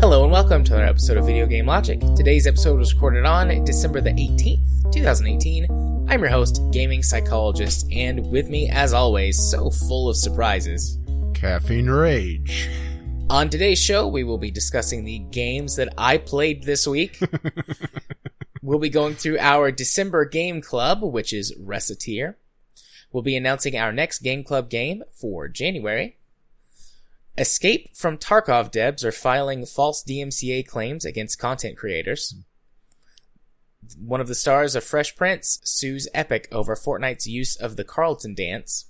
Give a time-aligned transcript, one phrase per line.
[0.00, 2.00] Hello and welcome to another episode of Video Game Logic.
[2.16, 6.06] Today's episode was recorded on December the 18th, 2018.
[6.08, 10.98] I'm your host, gaming psychologist, and with me, as always, so full of surprises.
[11.34, 12.70] Caffeine Rage.
[13.28, 17.20] On today's show, we will be discussing the games that I played this week.
[18.70, 22.36] we'll be going through our December game club, which is Recettear.
[23.10, 26.18] We'll be announcing our next game club game for January.
[27.36, 32.36] Escape from Tarkov devs are filing false DMCA claims against content creators.
[33.98, 38.36] One of the stars of Fresh Prince sues Epic over Fortnite's use of the Carlton
[38.36, 38.86] dance.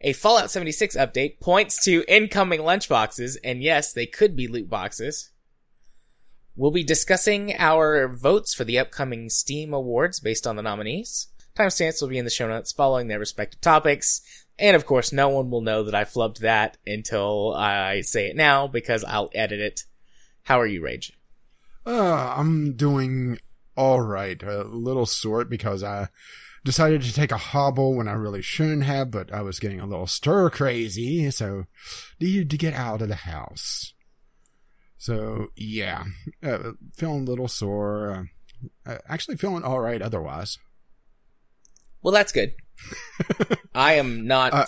[0.00, 5.30] A Fallout 76 update points to incoming lunchboxes, and yes, they could be loot boxes.
[6.56, 11.26] We'll be discussing our votes for the upcoming Steam Awards based on the nominees.
[11.56, 14.20] Timestamps will be in the show notes following their respective topics.
[14.56, 18.36] And of course, no one will know that I flubbed that until I say it
[18.36, 19.84] now because I'll edit it.
[20.44, 21.12] How are you, Rage?
[21.84, 23.38] Uh, I'm doing
[23.76, 24.40] all right.
[24.40, 26.08] A little sore because I
[26.64, 29.86] decided to take a hobble when I really shouldn't have, but I was getting a
[29.86, 31.64] little stir crazy, so
[32.20, 33.93] needed to get out of the house.
[35.04, 36.04] So yeah,
[36.42, 38.26] uh, feeling a little sore.
[38.86, 40.56] Uh, uh, actually feeling all right otherwise.
[42.02, 42.54] Well, that's good.
[43.74, 44.64] I am not Uh,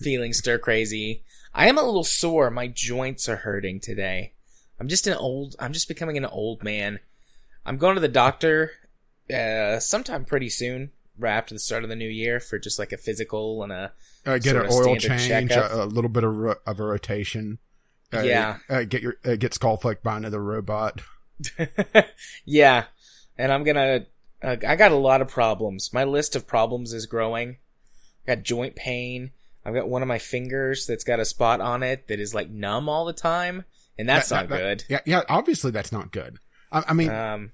[0.00, 1.24] feeling stir crazy.
[1.52, 2.52] I am a little sore.
[2.52, 4.34] My joints are hurting today.
[4.78, 7.00] I'm just an old, I'm just becoming an old man.
[7.66, 8.70] I'm going to the doctor,
[9.34, 12.92] uh, sometime pretty soon, right after the start of the new year for just like
[12.92, 13.92] a physical and a,
[14.24, 17.58] Uh, get an oil change, a, a little bit of, ro- of a rotation.
[18.12, 18.58] Uh, Yeah.
[18.68, 21.00] Uh, get your uh, get skull flicked by another robot.
[22.44, 22.84] yeah.
[23.38, 24.06] And I'm gonna,
[24.42, 25.92] uh, I got a lot of problems.
[25.92, 27.56] My list of problems is growing.
[28.26, 29.30] I got joint pain.
[29.64, 32.50] I've got one of my fingers that's got a spot on it that is like
[32.50, 33.64] numb all the time.
[33.98, 34.84] And that's That- not that- good.
[34.88, 35.22] Yeah, yeah.
[35.28, 36.38] Obviously, that's not good.
[36.72, 37.52] I, I mean, Um,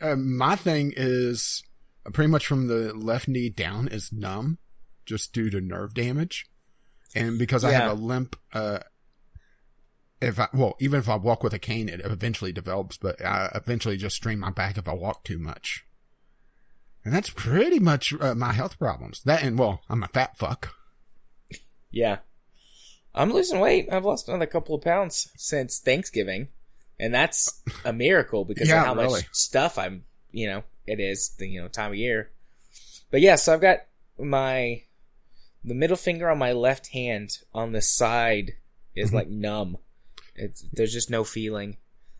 [0.00, 1.62] uh, my thing is
[2.06, 4.58] uh, pretty much from the left knee down is numb,
[5.04, 6.46] just due to nerve damage,
[7.14, 7.80] and because I Yeah.
[7.82, 8.36] have a limp.
[8.52, 8.80] Uh,
[10.20, 13.50] if I well, even if I walk with a cane, it eventually develops, but I
[13.54, 15.84] eventually just strain my back if I walk too much.
[17.04, 19.22] And that's pretty much uh, my health problems.
[19.24, 20.74] That and well, I'm a fat fuck.
[21.90, 22.18] yeah.
[23.14, 23.88] I'm losing weight.
[23.90, 26.48] I've lost another couple of pounds since Thanksgiving.
[26.98, 29.20] And that's a miracle because Yeah, of how really.
[29.20, 32.30] much stuff I'm, you know, it is the, you know, time of year.
[33.10, 33.78] But yeah, so I've got
[34.18, 34.82] my,
[35.64, 38.52] the middle finger on my left hand on the side
[38.94, 39.14] is Mhm.
[39.14, 39.78] like numb.
[40.38, 41.76] It's, there's just no feeling.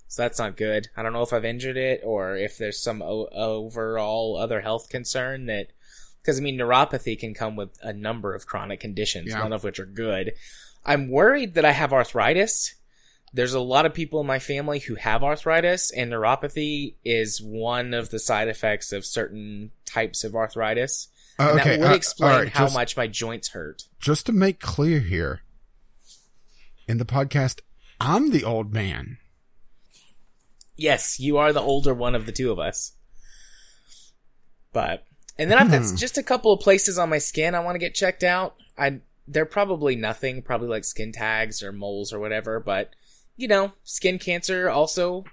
[0.08, 0.88] So that's not good.
[0.96, 4.88] I don't know if I've injured it or if there's some o- overall other health
[4.88, 5.68] concern that,
[6.22, 9.38] because I mean, neuropathy can come with a number of chronic conditions, Yeah.
[9.38, 10.32] none of which are good.
[10.84, 12.74] I'm worried that I have arthritis.
[13.32, 17.92] There's a lot of people in my family who have arthritis, and neuropathy is one
[17.92, 21.08] of the side effects of certain types of arthritis.
[21.38, 23.82] Uh, And okay, that would uh, explain right, how just, much my joints hurt.
[23.98, 25.42] Just to make clear here,
[26.88, 27.60] in the podcast,
[28.00, 29.18] I'm the old man.
[30.76, 32.92] Yes, you are the older one of the two of us.
[34.72, 35.04] But
[35.38, 35.96] and then I've got Hmm.
[35.96, 38.56] just a couple of places on my skin I want to get checked out.
[38.76, 42.90] I they're probably nothing, probably like skin tags or moles or whatever, but
[43.36, 45.24] you know, skin cancer also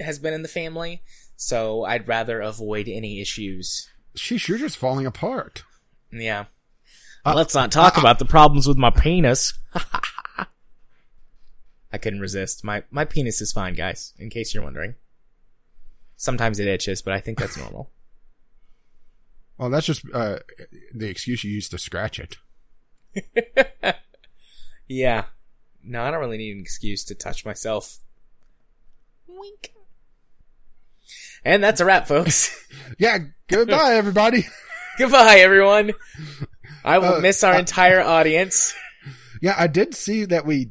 [0.00, 1.02] has been in the family,
[1.36, 3.88] so I'd rather avoid any issues.
[4.16, 5.62] Sheesh, you're just falling apart.
[6.12, 6.46] Yeah.
[7.24, 9.52] Uh, Let's not talk about the problems with my penis.
[11.92, 12.62] I couldn't resist.
[12.64, 14.94] My my penis is fine, guys, in case you're wondering.
[16.16, 17.90] Sometimes it itches, but I think that's normal.
[19.58, 20.38] Well, that's just uh,
[20.94, 22.36] the excuse you use to scratch it.
[24.88, 25.24] yeah.
[25.82, 27.98] No, I don't really need an excuse to touch myself.
[29.26, 29.72] Wink.
[31.44, 32.56] And that's a wrap, folks.
[32.98, 33.18] Yeah,
[33.48, 34.46] goodbye, everybody.
[34.98, 35.92] Goodbye, everyone.
[36.84, 38.74] I will Uh, miss our uh, entire audience.
[39.40, 40.70] Yeah, I did see that we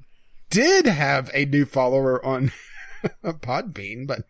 [0.49, 2.51] did have a new follower on
[3.23, 4.23] Podbean, but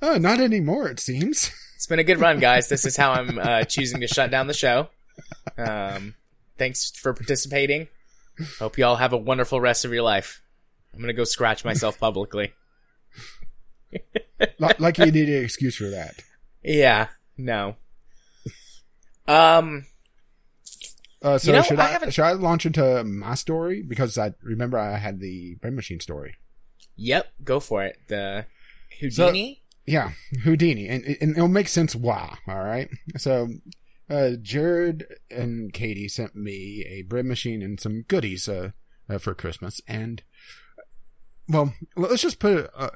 [0.00, 1.50] uh, not anymore, it seems.
[1.76, 2.68] It's been a good run, guys.
[2.68, 4.88] This is how I'm uh, choosing to shut down the show.
[5.56, 6.14] Um,
[6.58, 7.88] thanks for participating.
[8.58, 10.42] Hope you all have a wonderful rest of your life.
[10.92, 12.52] I'm gonna go scratch myself publicly.
[14.58, 16.14] Like, like you need an excuse for that.
[16.62, 17.76] Yeah, no.
[19.28, 19.84] Um,
[21.22, 24.32] Uh, so You know, should I I, should I launch into my story because I
[24.42, 26.36] remember I had the brain machine story.
[26.96, 27.98] yep, go for it.
[28.08, 28.46] The
[29.00, 29.62] Houdini.
[29.86, 30.12] yeah,
[30.44, 32.38] Houdini, and, and it'll make sense why.
[32.48, 32.88] All right,
[33.18, 33.48] so
[34.08, 38.70] uh, Jared and Katie sent me a bread machine and some goodies uh,
[39.08, 40.22] uh, for Christmas, and
[41.48, 42.90] well, let's just put it uh,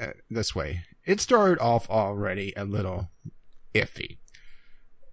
[0.00, 3.10] uh, this way: it started off already a little
[3.74, 4.18] iffy.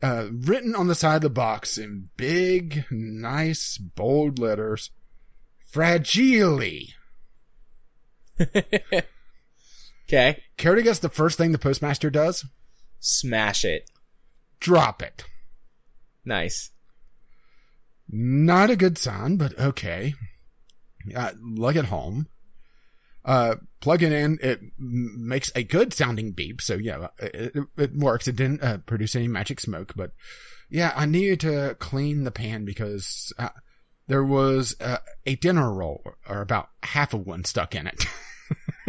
[0.02, 4.90] Uh, written on the side of the box in big, nice, bold letters,
[5.60, 6.60] fragile.
[10.10, 10.44] okay.
[10.58, 12.46] Care to guess the first thing the postmaster does?
[13.00, 13.92] Smash it.
[14.60, 15.26] Drop it.
[16.26, 16.72] Nice.
[18.10, 20.16] Not a good sign, but okay.
[21.16, 22.28] Uh, lug it home.
[23.24, 24.40] Uh, plug it in.
[24.42, 26.62] It makes a good sounding beep.
[26.62, 28.28] So yeah, it, it, works.
[28.28, 30.12] It didn't uh, produce any magic smoke, but
[30.70, 33.50] yeah, I needed to clean the pan because uh,
[34.08, 38.06] there was uh, a dinner roll or about half of one stuck in it.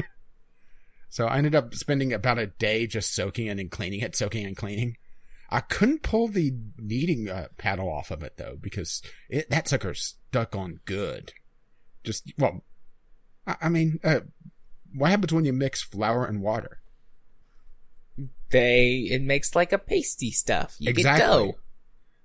[1.11, 4.47] so I ended up spending about a day just soaking it and cleaning it, soaking
[4.47, 4.97] and cleaning.
[5.51, 9.93] I couldn't pull the kneading uh, paddle off of it though because it, that sucker
[9.93, 11.35] stuck on good.
[12.03, 12.65] Just well,
[13.47, 14.21] I, I mean, uh,
[14.95, 16.79] what happens when you mix flour and water?
[18.51, 20.77] They it makes like a pasty stuff.
[20.79, 21.21] You Exactly.
[21.21, 21.55] get dough.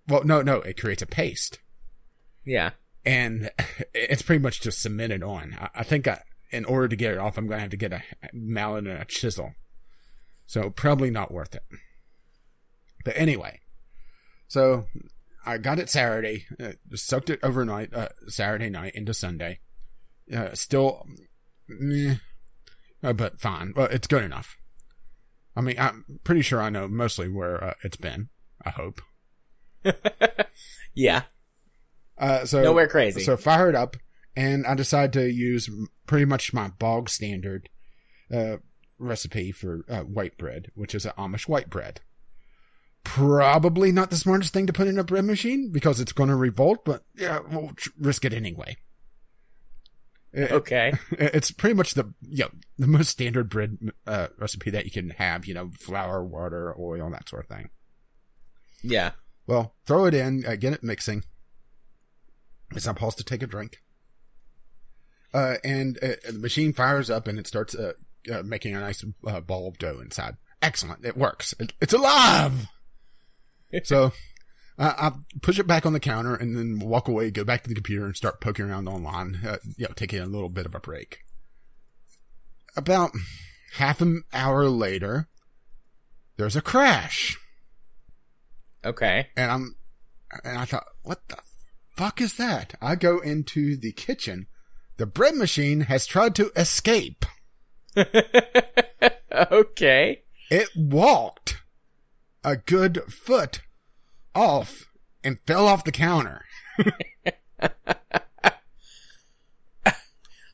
[0.07, 1.59] Well, no, no, it creates a paste,
[2.45, 2.71] Yeah.
[3.05, 3.51] and
[3.93, 5.55] it's pretty much just cemented on.
[5.59, 6.21] I, I think I,
[6.51, 8.03] in order to get it off, I'm gonna have to get a
[8.33, 9.53] mallet and a chisel.
[10.45, 11.63] So probably not worth it.
[13.03, 13.59] But anyway,
[14.47, 14.85] so
[15.45, 19.59] I got it Saturday, uh, soaked it overnight, uh, Saturday night into Sunday.
[20.33, 21.05] Uh, still,
[21.67, 22.15] meh,
[23.03, 23.73] uh, but fine.
[23.75, 24.57] Well, it's good enough.
[25.55, 28.29] I mean, I'm pretty sure I know mostly where uh, it's been.
[28.65, 29.01] I hope.
[30.97, 31.23] Yeah.
[32.17, 33.21] Uh, so Nowhere crazy.
[33.21, 33.97] So fire it up,
[34.35, 35.69] and I decided to use
[36.07, 37.69] pretty much my bog standard
[38.33, 38.57] uh,
[38.97, 42.01] recipe for uh, white bread, which is an Amish white bread.
[43.03, 46.35] Probably not the smartest thing to put in a bread machine because it's going to
[46.35, 48.75] revolt, but yeah, we'll tr- risk it anyway.
[50.33, 50.93] It- Okay.
[51.11, 55.11] it's pretty much the you know, the most standard bread uh, recipe that you can
[55.11, 55.45] have.
[55.45, 57.69] You know, flour, water, oil, that sort of thing.
[58.83, 59.11] Yeah.
[59.47, 61.23] Well, throw it in, uh, get it mixing.
[62.75, 63.77] It's not paused to take a drink.
[65.33, 67.93] Uh, and uh, the machine fires up and it starts uh,
[68.31, 70.35] uh, making a nice uh, ball of dough inside.
[70.61, 71.05] Excellent.
[71.05, 71.53] It works.
[71.59, 72.67] It, it's alive.
[73.83, 74.11] so
[74.77, 77.69] uh, I push it back on the counter and then walk away, go back to
[77.69, 80.75] the computer and start poking around online, uh, you know, taking a little bit of
[80.75, 81.19] a break.
[82.75, 83.11] About
[83.77, 85.27] half an hour later,
[86.37, 87.37] there's a crash
[88.85, 89.27] Okay.
[89.35, 89.75] and I'm,
[90.43, 91.37] and I thought, what the
[91.95, 92.75] fuck is that?
[92.81, 94.47] I go into the kitchen.
[94.97, 97.25] The bread machine has tried to escape.
[99.33, 100.21] okay.
[100.49, 101.61] It walked
[102.43, 103.61] a good foot
[104.37, 104.85] off
[105.23, 106.45] and fell off the counter.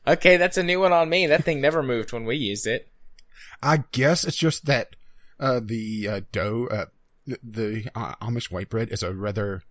[0.06, 1.26] Okay, that's a new one on me.
[1.26, 2.88] That thing never moved when we used it.
[3.62, 4.96] I guess it's just that,
[5.40, 6.84] uh, the, uh, dough, uh,
[7.26, 9.62] the, the uh, Amish white bread is a rather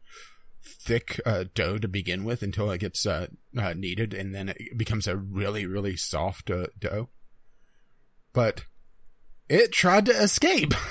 [0.64, 4.76] thick, uh, dough to begin with until it gets, uh, uh, kneaded and then it
[4.76, 7.10] becomes a really, really soft, uh, dough.
[8.34, 8.66] But
[9.50, 10.74] it tried to escape.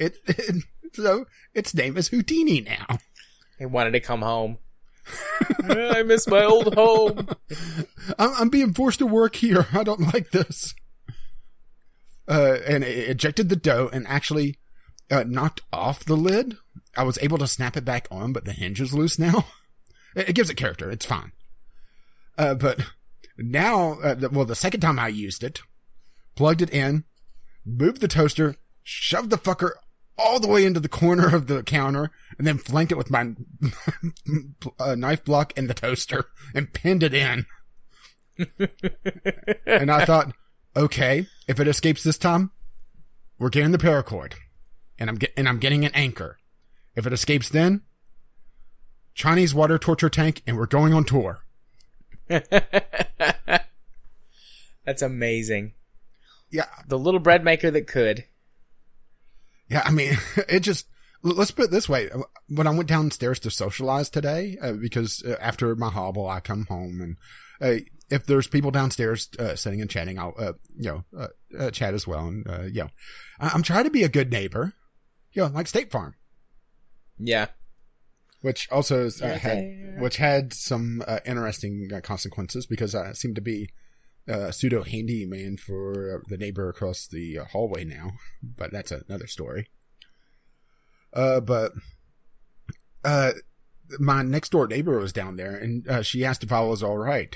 [0.00, 0.62] It, it
[0.92, 2.98] so its name is Houdini now.
[3.58, 4.58] He wanted to come home.
[5.64, 7.28] I miss my old home.
[8.18, 9.66] I'm, I'm being forced to work here.
[9.72, 10.74] I don't like this.
[12.28, 14.58] Uh, and it ejected the dough and actually
[15.10, 16.56] uh, knocked off the lid.
[16.96, 19.46] I was able to snap it back on, but the hinge is loose now.
[20.14, 20.90] It, it gives it character.
[20.90, 21.32] It's fine.
[22.36, 22.80] Uh, but
[23.36, 25.60] now, uh, the, well, the second time I used it,
[26.36, 27.04] plugged it in,
[27.64, 29.72] moved the toaster, shoved the fucker
[30.18, 33.34] all the way into the corner of the counter, and then flanked it with my
[34.78, 37.46] uh, knife block and the toaster and pinned it in.
[39.66, 40.34] and I thought,
[40.76, 42.50] okay, if it escapes this time,
[43.38, 44.34] we're getting the paracord,
[44.98, 46.38] and I'm get, and I'm getting an anchor.
[46.96, 47.82] If it escapes, then
[49.14, 51.44] Chinese water torture tank, and we're going on tour.
[52.28, 52.48] That's
[55.02, 55.74] amazing.
[56.50, 58.24] Yeah, The little bread maker that could.
[59.68, 59.82] Yeah.
[59.84, 60.16] I mean,
[60.48, 60.86] it just
[61.22, 62.08] let's put it this way:
[62.48, 66.66] when I went downstairs to socialize today, uh, because uh, after my hobble, I come
[66.66, 67.16] home and
[67.60, 71.70] uh, if there's people downstairs uh, sitting and chatting, I'll uh, you know uh, uh,
[71.70, 72.26] chat as well.
[72.26, 72.88] And uh, you know,
[73.40, 74.72] I- I'm trying to be a good neighbor,
[75.32, 76.14] you know, like State Farm.
[77.18, 77.46] Yeah.
[78.42, 83.34] which also is, uh, had which had some uh, interesting uh, consequences because I seem
[83.34, 83.70] to be
[84.28, 89.68] uh, pseudo handyman for the neighbor across the uh, hallway now, but that's another story.
[91.12, 91.72] Uh, but
[93.04, 93.32] uh,
[93.98, 96.98] my next door neighbor was down there, and uh, she asked if I was all
[96.98, 97.34] right.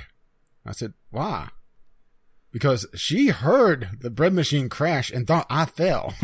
[0.66, 1.48] I said, "Why?"
[2.50, 6.14] Because she heard the bread machine crash and thought I fell,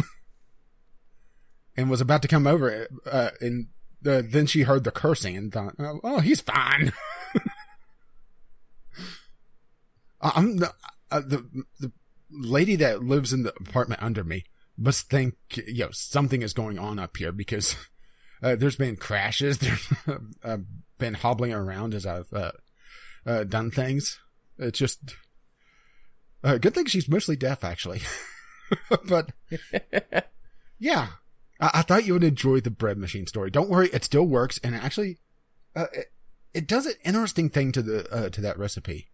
[1.77, 3.69] and was about to come over, uh, and
[4.07, 6.93] uh, then she heard the cursing and thought, "Oh, oh he's fine."
[10.21, 10.75] I'm the,
[11.11, 11.93] uh, the the
[12.31, 14.45] lady that lives in the apartment under me
[14.77, 15.35] must think
[15.67, 17.77] you know something is going on up here because
[18.43, 19.59] uh, there's been crashes.
[19.59, 19.93] There's
[20.45, 20.59] uh,
[20.99, 22.53] been hobbling around as I've uh,
[23.27, 24.19] uh, done things.
[24.59, 25.15] It's just
[26.43, 28.01] a uh, good thing she's mostly deaf, actually.
[29.05, 29.33] but
[30.79, 31.09] yeah,
[31.61, 33.51] I-, I-, thought you would enjoy the bread machine story.
[33.51, 35.19] Don't worry, it still works, and actually,
[35.77, 36.13] it-,
[36.55, 39.09] it does an interesting thing to the to that recipe.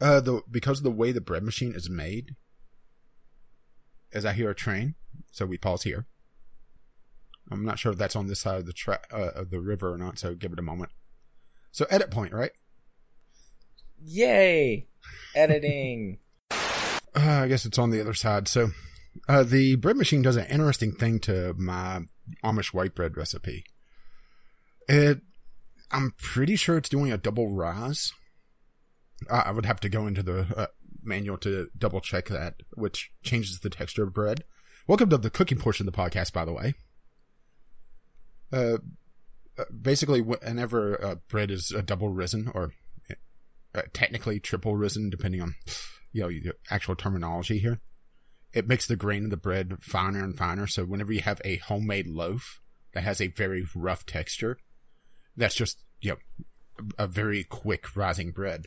[0.00, 2.36] Uh, the because of the way the bread machine is made.
[4.12, 4.94] As I hear a train,
[5.32, 6.06] so we pause here.
[7.50, 9.92] I'm not sure if that's on this side of the tra- uh, of the river
[9.92, 10.90] or not, so give it a moment.
[11.70, 12.52] So edit point, right?
[14.02, 14.88] Yay!
[15.34, 16.18] Editing.
[16.50, 16.56] uh,
[17.14, 18.48] I guess it's on the other side.
[18.48, 18.70] So
[19.28, 22.02] uh, the bread machine does an interesting thing to my
[22.44, 23.64] Amish white bread recipe.
[24.88, 25.20] It,
[25.90, 28.12] I'm pretty sure it's doing a double rise
[29.30, 30.66] I would have to go into the uh,
[31.02, 34.44] manual to double check that, which changes the texture of bread.
[34.86, 36.74] Welcome to the cooking portion of the podcast, by the way.
[38.52, 38.78] Uh,
[39.58, 42.72] uh basically, whenever uh, bread is a double risen, or
[43.74, 45.54] uh, technically triple risen, depending on
[46.12, 47.80] you know the actual terminology here,
[48.52, 50.66] it makes the grain of the bread finer and finer.
[50.66, 52.60] So whenever you have a homemade loaf
[52.92, 54.58] that has a very rough texture,
[55.36, 58.66] that's just you know a very quick rising bread.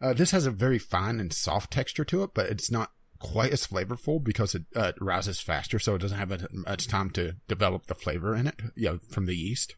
[0.00, 3.52] Uh, this has a very fine and soft texture to it, but it's not quite
[3.52, 7.86] as flavorful because it uh, rises faster, so it doesn't have much time to develop
[7.86, 9.74] the flavor in it, you know, from the yeast.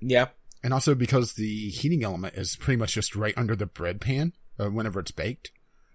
[0.00, 0.28] Yeah.
[0.62, 4.32] And also because the heating element is pretty much just right under the bread pan
[4.58, 5.50] uh, whenever it's baked.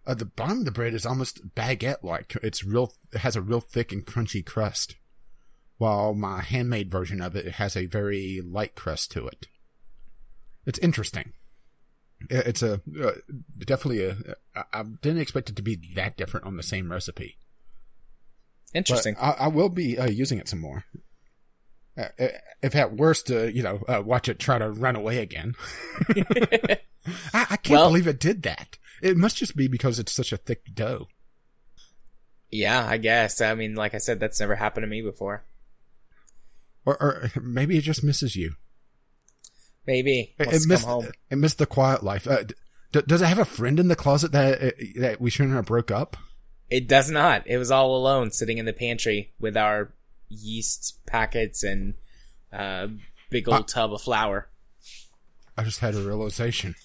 [0.06, 2.36] Uh, the bottom of the bread is almost baguette-like.
[2.44, 2.94] It's real.
[3.14, 4.96] It has a real thick and crunchy crust,
[5.78, 9.48] while my handmade version of it has a very light crust to it.
[10.66, 11.34] It's interesting
[12.30, 13.12] it's a uh,
[13.60, 14.18] definitely a.
[14.74, 17.38] I didn't expect it to be that different on the same recipe.
[18.74, 19.16] Interesting.
[19.20, 20.86] I, I, will be uh, using it some more.
[21.98, 22.28] Uh, uh
[22.62, 25.56] if at worst, uh, you know, uh, watch it try to run away again.
[26.10, 26.78] I,
[27.34, 28.78] I, can't well, believe it did that.
[29.02, 31.08] It must just be because it's such a thick dough.
[32.52, 33.42] Yeah, I guess.
[33.42, 35.46] I mean, like I said, that's never happened to me before.
[36.86, 38.56] Or, or maybe it just misses you.
[39.88, 40.88] Maybe it, missed.
[41.30, 42.28] It missed the quiet life.
[42.28, 42.44] Uh,
[42.92, 45.66] d- does it have a friend in the closet that uh, that we shouldn't have
[45.66, 46.16] broke up?
[46.70, 47.48] It does not.
[47.48, 49.94] It was all alone, sitting in the pantry with our
[50.28, 51.96] yeast packets and
[52.54, 52.88] uh,
[53.30, 54.50] big old tub of flour.
[55.58, 56.76] I just had a realization.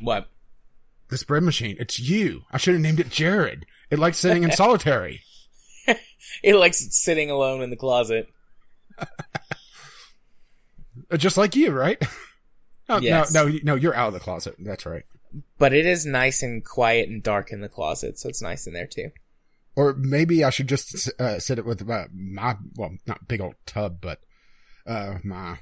[0.00, 0.28] What?
[1.08, 1.76] This bread machine.
[1.78, 2.42] It's you.
[2.52, 3.64] I should have named it Jared.
[3.90, 5.22] It likes sitting in solitary.
[6.42, 8.28] it likes sitting alone in the closet.
[11.10, 12.02] Uh, just like you, right?
[12.88, 13.32] oh, yes.
[13.32, 14.56] No, no, no, you're out of the closet.
[14.58, 15.04] That's right.
[15.58, 18.72] But it is nice and quiet and dark in the closet, so it's nice in
[18.72, 19.10] there too.
[19.76, 23.54] Or maybe I should just uh, sit it with uh, my, well, not big old
[23.64, 24.20] tub, but
[24.86, 25.58] uh, my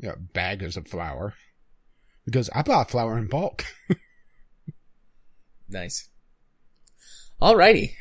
[0.00, 1.34] you know, bags of flour.
[2.24, 3.64] Because I buy flour in bulk.
[5.68, 6.08] nice.
[7.40, 7.92] Alrighty.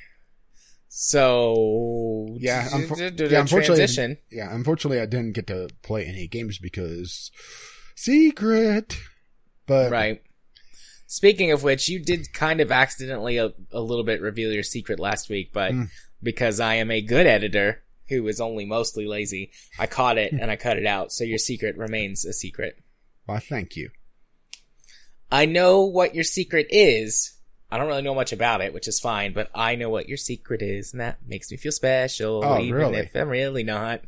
[0.98, 4.18] So yeah, unfo- yeah unfortunately, transition.
[4.32, 7.32] yeah, unfortunately, I didn't get to play any games because
[7.96, 8.98] secret.
[9.68, 10.22] But right.
[11.06, 14.98] Speaking of which, you did kind of accidentally a, a little bit reveal your secret
[14.98, 15.90] last week, but mm.
[16.24, 20.50] because I am a good editor who is only mostly lazy, I caught it and
[20.50, 21.12] I cut it out.
[21.12, 22.78] So your secret remains a secret.
[23.26, 23.90] Why, thank you.
[25.30, 27.35] I know what your secret is,
[27.76, 30.16] I don't really know much about it, which is fine, but I know what your
[30.16, 32.98] secret is, and that makes me feel special, oh, even really?
[33.00, 34.00] if I'm really not.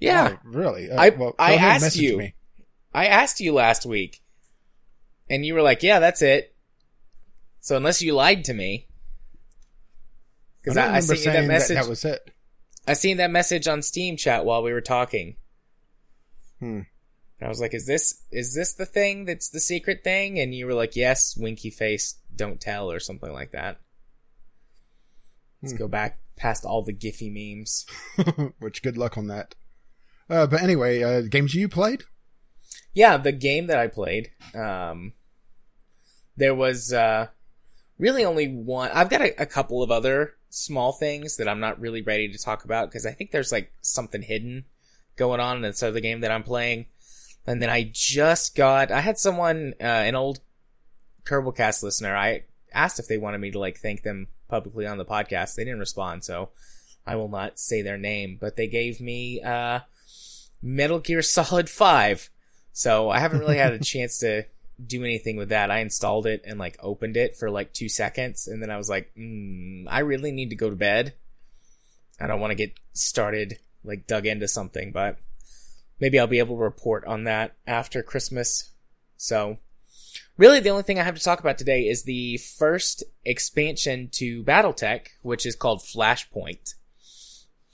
[0.00, 0.90] Yeah, oh, really?
[0.90, 2.18] Uh, I well, I asked you.
[2.18, 2.34] Me.
[2.92, 4.24] I asked you last week,
[5.30, 6.56] and you were like, "Yeah, that's it."
[7.60, 8.88] So unless you lied to me,
[10.60, 11.76] because I, I, I seen that message.
[11.76, 12.28] That, that, was it.
[12.88, 15.36] I seen that message on Steam chat while we were talking.
[16.58, 16.80] Hmm.
[17.40, 20.54] And I was like, "Is this is this the thing that's the secret thing?" And
[20.54, 23.80] you were like, "Yes." Winky face don't tell or something like that.
[25.62, 25.78] Let's hmm.
[25.78, 27.86] go back past all the Giphy memes.
[28.58, 29.54] Which good luck on that.
[30.30, 32.02] Uh, but anyway, uh, games you played?
[32.92, 35.12] Yeah, the game that I played, um,
[36.36, 37.28] there was uh,
[37.98, 38.90] really only one.
[38.92, 42.38] I've got a, a couple of other small things that I'm not really ready to
[42.38, 44.64] talk about because I think there's like something hidden
[45.16, 46.86] going on inside the game that I'm playing.
[47.48, 50.40] And then I just got, I had someone, uh, an old
[51.24, 52.14] Kerbal listener.
[52.14, 55.54] I asked if they wanted me to like thank them publicly on the podcast.
[55.54, 56.50] They didn't respond, so
[57.06, 59.80] I will not say their name, but they gave me, uh,
[60.60, 62.28] Metal Gear Solid 5.
[62.72, 64.44] So I haven't really had a chance to
[64.84, 65.70] do anything with that.
[65.70, 68.90] I installed it and like opened it for like two seconds, and then I was
[68.90, 71.14] like, mm, I really need to go to bed.
[72.20, 75.18] I don't want to get started like dug into something, but
[76.00, 78.70] maybe I'll be able to report on that after Christmas.
[79.16, 79.58] So,
[80.36, 84.42] really, the only thing I have to talk about today is the first expansion to
[84.44, 86.74] BattleTech, which is called Flashpoint.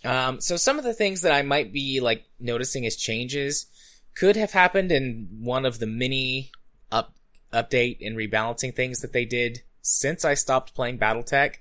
[0.04, 3.66] Um, so some of the things that I might be like noticing as changes
[4.14, 6.52] could have happened in one of the many
[6.92, 7.14] up
[7.52, 11.56] update and rebalancing things that they did since I stopped playing BattleTech.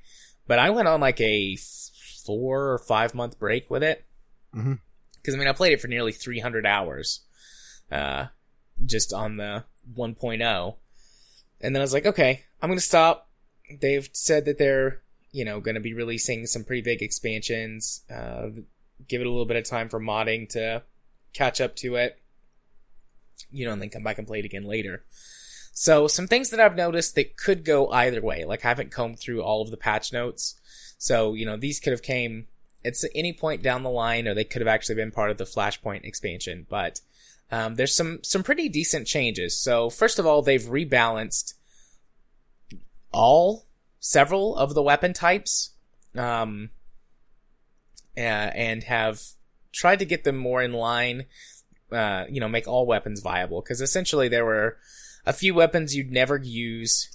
[0.46, 1.58] But I went on like a
[2.26, 4.06] four or five month break with it.
[4.54, 4.80] Mhm.
[5.24, 7.22] Cause I mean, I played it for nearly 300 hours,
[7.92, 8.28] uh,
[8.86, 9.64] just on the
[9.98, 10.76] 1.0.
[11.62, 13.30] And then I was like, okay, I'm to stop.
[13.80, 15.02] They've said that they're,
[15.32, 18.04] you know, going to be releasing some pretty big expansions.
[18.14, 18.50] Uh,
[19.08, 20.84] give it a little bit of time for modding to
[21.34, 22.20] catch up to it
[23.52, 25.06] you know, and then come back and play it again later.
[25.72, 28.46] So some things that I've noticed that could go either way.
[28.46, 30.60] Like I haven't combed through all of the patch notes.
[30.98, 32.48] So, you know, these could have came
[32.86, 35.46] at any point down the line or they could have actually been part of the
[35.46, 37.00] Flashpoint expansion, but
[37.52, 39.62] um, there's some some pretty decent changes.
[39.62, 41.54] So first of all, they've rebalanced
[43.12, 43.68] all
[44.00, 45.72] several of the weapon types,
[46.18, 46.72] um,
[48.16, 49.22] and have
[49.72, 51.26] tried to get them more in line
[51.94, 53.62] uh, you know, make all weapons viable.
[53.62, 54.78] Because essentially there were
[55.26, 57.10] a few weapons you'd never use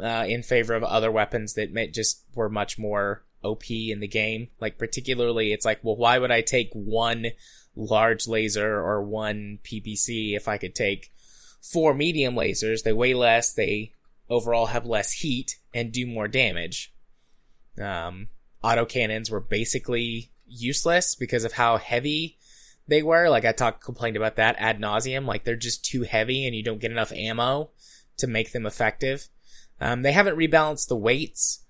[0.00, 4.08] uh, in favor of other weapons that may, just were much more OP in the
[4.08, 4.48] game.
[4.60, 7.26] Like particularly, it's like, well, why would I take one
[7.74, 11.12] large laser or one PPC if I could take
[11.60, 12.82] four medium lasers?
[12.82, 13.92] They weigh less, they
[14.28, 16.92] overall have less heat and do more damage.
[17.80, 18.28] Um,
[18.64, 22.38] autocannons were basically useless because of how heavy
[22.88, 23.28] they were.
[23.28, 25.26] Like I talked, complained about that ad nauseum.
[25.26, 27.70] Like they're just too heavy and you don't get enough ammo
[28.18, 29.28] to make them effective.
[29.80, 31.64] Um, they haven't rebalanced the weights,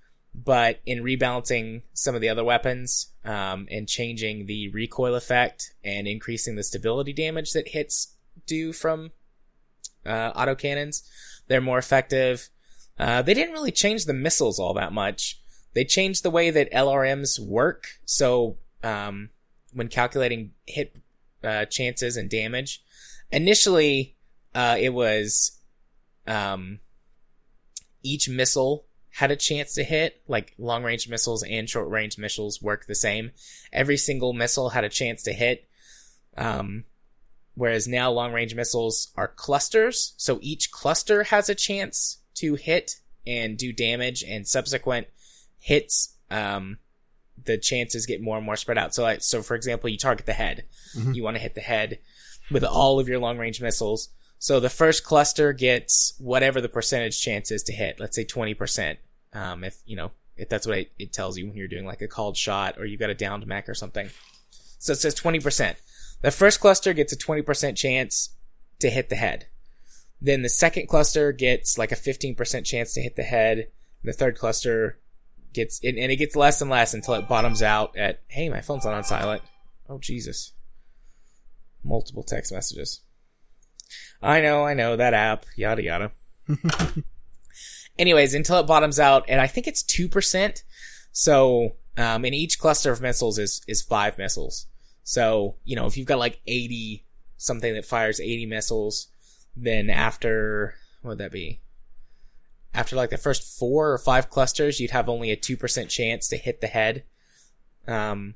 [0.45, 6.07] but in rebalancing some of the other weapons, um, and changing the recoil effect and
[6.07, 8.15] increasing the stability damage that hits
[8.47, 9.11] do from,
[10.05, 11.03] uh, autocannons,
[11.49, 12.51] they're more effective.
[12.99, 15.41] Uh, they didn't really change the missiles all that much.
[15.75, 17.87] They changed the way that LRMs work.
[18.05, 19.31] So, um,
[19.73, 20.97] when calculating hit
[21.45, 22.83] uh, chances and damage.
[23.31, 24.17] Initially,
[24.55, 25.61] uh, it was
[26.27, 26.81] um,
[28.03, 28.86] each missile
[29.17, 30.21] had a chance to hit.
[30.29, 33.31] Like long range missiles and short range missiles work the same.
[33.73, 35.67] Every single missile had a chance to hit.
[36.37, 36.85] Um,
[37.55, 42.97] whereas now long range missiles are clusters, so each cluster has a chance to hit
[43.27, 45.07] and do damage, and subsequent
[45.59, 46.77] hits um,
[47.43, 48.95] the chances get more and more spread out.
[48.95, 50.65] So, like, so for example, you target the head.
[50.95, 51.15] Mhm.
[51.15, 51.99] You want to hit the head
[52.51, 54.11] with all of your long range missiles.
[54.39, 57.99] So the first cluster gets whatever the percentage chance is to hit.
[57.99, 58.97] Let's say 20%.
[59.33, 62.09] Um, if, you know, if that's what it, tells you when you're doing like a
[62.09, 64.11] called shot or you've got a downed mech or something.
[64.79, 65.77] So it says 20%.
[66.23, 68.31] The first cluster gets a 20% chance
[68.81, 69.47] to hit the head.
[70.21, 73.69] Then the second cluster gets like a 15% chance to hit the head.
[74.03, 74.99] The third cluster
[75.53, 78.61] gets, and, and it gets less and less until it bottoms out at, hey, my
[78.61, 79.43] phone's not on silent.
[79.89, 80.53] Oh, Jesus.
[81.83, 83.01] Multiple text messages.
[84.23, 86.13] I know, I know, that app, yada yada.
[87.99, 90.63] Anyways, until it bottoms out, and I think it's 2%.
[91.13, 94.67] So, um, and each cluster of missiles is, is five missiles.
[95.03, 97.07] So, you know, if you've got like 80,
[97.39, 99.09] something that fires 80 missiles,
[99.57, 101.61] then after, what would that be?
[102.75, 106.37] After like the first four or five clusters, you'd have only a 2% chance to
[106.37, 107.05] hit the head.
[107.89, 108.35] Um,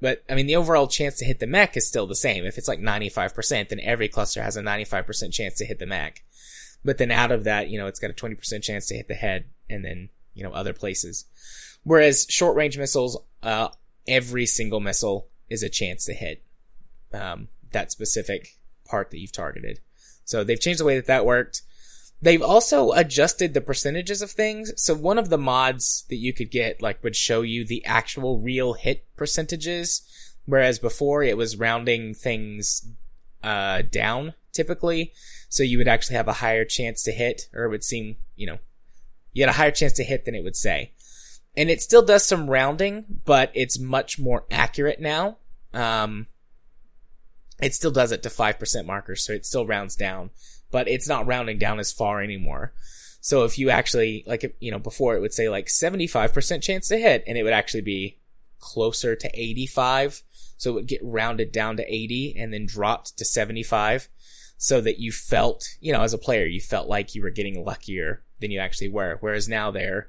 [0.00, 2.44] but I mean, the overall chance to hit the mech is still the same.
[2.44, 6.22] If it's like 95%, then every cluster has a 95% chance to hit the mech.
[6.84, 9.14] But then out of that, you know, it's got a 20% chance to hit the
[9.14, 11.24] head and then, you know, other places.
[11.82, 13.68] Whereas short range missiles, uh,
[14.06, 16.44] every single missile is a chance to hit,
[17.12, 19.80] um, that specific part that you've targeted.
[20.24, 21.62] So they've changed the way that that worked.
[22.20, 24.72] They've also adjusted the percentages of things.
[24.76, 28.40] So one of the mods that you could get, like, would show you the actual
[28.40, 30.02] real hit percentages.
[30.44, 32.88] Whereas before it was rounding things
[33.42, 35.12] uh, down typically.
[35.48, 38.46] So you would actually have a higher chance to hit, or it would seem, you
[38.46, 38.58] know,
[39.32, 40.92] you had a higher chance to hit than it would say.
[41.56, 45.38] And it still does some rounding, but it's much more accurate now.
[45.72, 46.26] Um,
[47.60, 50.30] it still does it to 5% markers, so it still rounds down,
[50.70, 52.72] but it's not rounding down as far anymore.
[53.20, 56.98] So if you actually, like, you know, before it would say like 75% chance to
[56.98, 58.18] hit, and it would actually be
[58.58, 60.22] closer to 85.
[60.56, 64.08] So it would get rounded down to 80 and then dropped to 75
[64.56, 67.64] so that you felt, you know, as a player, you felt like you were getting
[67.64, 69.16] luckier than you actually were.
[69.20, 70.08] Whereas now they're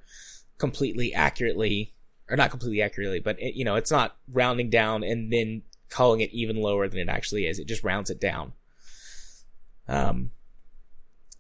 [0.58, 1.94] completely accurately,
[2.30, 6.22] or not completely accurately, but it, you know, it's not rounding down and then calling
[6.22, 7.60] it even lower than it actually is.
[7.60, 8.54] It just rounds it down.
[9.88, 10.32] Um,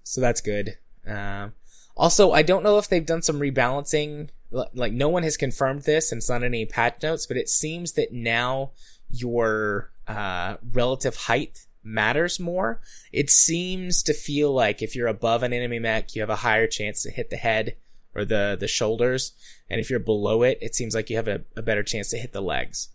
[0.09, 0.75] so that's good.
[1.05, 1.53] Um,
[1.95, 4.29] also, I don't know if they've done some rebalancing.
[4.49, 7.47] Like, no one has confirmed this and it's not in any patch notes, but it
[7.47, 8.71] seems that now
[9.11, 12.81] your, uh, relative height matters more.
[13.13, 16.65] It seems to feel like if you're above an enemy mech, you have a higher
[16.65, 17.75] chance to hit the head
[18.15, 19.33] or the, the shoulders.
[19.69, 22.17] And if you're below it, it seems like you have a, a better chance to
[22.17, 22.89] hit the legs.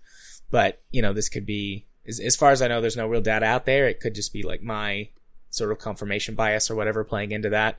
[0.50, 3.20] But, you know, this could be, as, as far as I know, there's no real
[3.20, 3.86] data out there.
[3.86, 5.10] It could just be like my
[5.54, 7.78] sort of confirmation bias or whatever playing into that.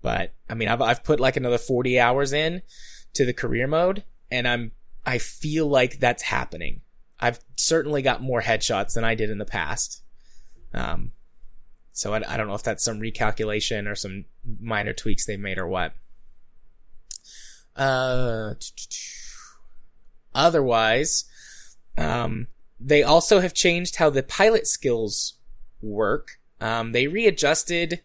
[0.00, 2.62] But, I mean, I've, I've put like another 40 hours in
[3.14, 4.72] to the career mode and I'm,
[5.04, 6.80] I feel like that's happening.
[7.20, 10.02] I've certainly got more headshots than I did in the past.
[10.74, 11.12] Um,
[11.92, 14.24] so I, I don't know if that's some recalculation or some
[14.60, 15.94] minor tweaks they've made or what.
[17.76, 18.54] Uh,
[20.34, 21.24] otherwise,
[21.96, 22.48] um,
[22.80, 25.34] they also have changed how the pilot skills
[25.80, 26.38] work.
[26.62, 28.00] Um, they readjusted.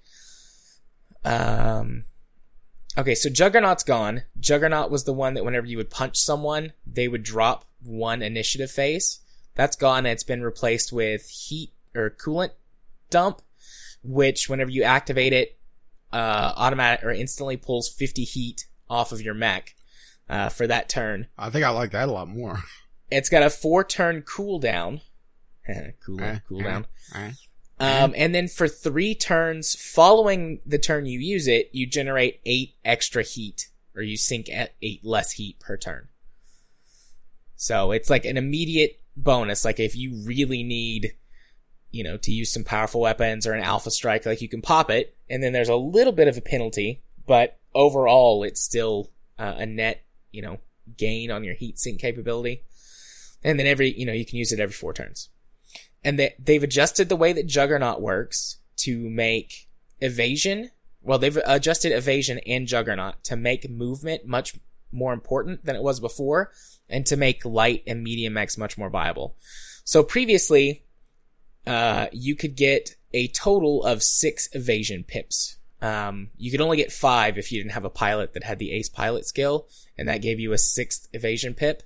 [1.23, 2.05] Um,
[2.97, 4.23] okay, so Juggernaut's gone.
[4.39, 8.71] Juggernaut was the one that whenever you would punch someone, they would drop one initiative
[8.71, 9.19] phase.
[9.55, 12.51] That's gone and it's been replaced with heat or coolant
[13.09, 13.41] dump,
[14.03, 15.57] which whenever you activate it,
[16.13, 19.75] uh, automatic or instantly pulls 50 heat off of your mech,
[20.29, 21.27] uh, for that turn.
[21.37, 22.59] I think I like that a lot more.
[23.11, 25.01] It's got a four turn cooldown.
[26.05, 26.85] cool, Eh, cooldown.
[27.15, 27.31] eh, eh.
[27.79, 32.75] Um, and then for three turns following the turn you use it, you generate eight
[32.83, 36.07] extra heat, or you sink at eight less heat per turn.
[37.55, 39.63] So it's like an immediate bonus.
[39.63, 41.13] Like if you really need,
[41.91, 44.89] you know, to use some powerful weapons or an alpha strike, like you can pop
[44.89, 49.55] it, and then there's a little bit of a penalty, but overall it's still uh,
[49.57, 50.59] a net, you know,
[50.97, 52.63] gain on your heat sink capability.
[53.43, 55.29] And then every, you know, you can use it every four turns.
[56.03, 59.67] And they, they've adjusted the way that Juggernaut works to make
[59.99, 64.55] evasion, well, they've adjusted evasion and Juggernaut to make movement much
[64.91, 66.51] more important than it was before
[66.89, 69.35] and to make light and medium mechs much more viable.
[69.83, 70.83] So previously,
[71.65, 75.57] uh, you could get a total of six evasion pips.
[75.81, 78.71] Um, you could only get five if you didn't have a pilot that had the
[78.71, 81.83] ace pilot skill, and that gave you a sixth evasion pip.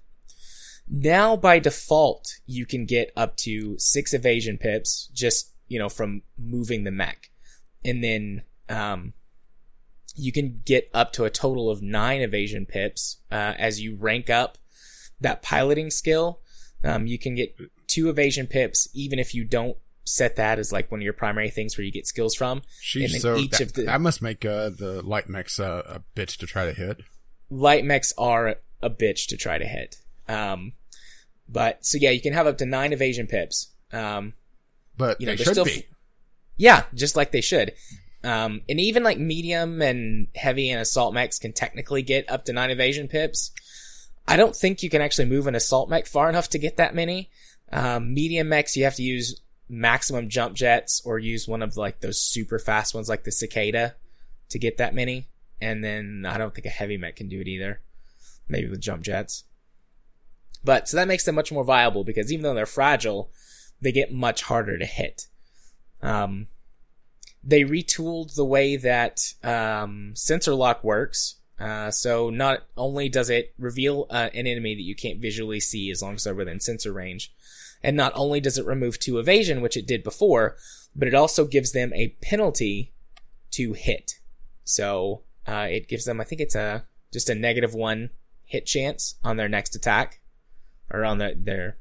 [0.94, 6.22] Now by default, you can get up to six evasion pips just, you know, from
[6.38, 7.30] moving the mech.
[7.86, 9.14] And then, um,
[10.16, 14.30] you can get up to a total of nine evasion pips, uh, as you rank
[14.30, 14.58] up
[15.22, 16.42] that piloting skill.
[16.84, 17.56] Um, you can get
[17.88, 21.50] two evasion pips even if you don't set that as like one of your primary
[21.50, 22.64] things where you get skills from.
[22.84, 26.20] Sheesh, so each that, of the- that must make uh, the light mechs uh, a
[26.20, 26.98] bitch to try to hit.
[27.50, 29.98] light mechs are a bitch to try to hit.
[30.28, 30.74] Um,
[31.52, 33.70] but so yeah, you can have up to nine evasion pips.
[33.92, 34.34] Um,
[34.98, 35.86] But you know, they should still, be.
[36.58, 37.74] yeah, just like they should.
[38.24, 42.54] Um, and even like medium and heavy and assault mechs can technically get up to
[42.54, 43.52] nine evasion pips.
[44.28, 46.94] I don't think you can actually move an assault mech far enough to get that
[46.94, 47.30] many.
[47.72, 52.02] Um, medium mechs, you have to use maximum jump jets or use one of like
[52.02, 53.96] those super fast ones like the cicada
[54.50, 55.28] to get that many.
[55.60, 57.80] And then I don't think a heavy mech can do it either.
[58.48, 59.46] Maybe with jump jets.
[60.64, 63.32] But so that makes them much more viable because even though they're fragile,
[63.82, 65.28] they get much harder to hit.
[66.02, 66.48] Um,
[67.44, 71.36] they retooled the way that um, sensor lock works.
[71.60, 75.92] Uh, so not only does it reveal uh, an enemy that you can't visually see
[75.92, 77.32] as long as they're within sensor range,
[77.84, 80.56] and not only does it remove two evasion, which it did before,
[80.96, 82.94] but it also gives them a penalty
[83.52, 84.20] to hit.
[84.64, 88.10] So uh, it gives them, I think it's a just a negative one
[88.46, 90.21] hit chance on their next attack,
[90.94, 91.78] or on their their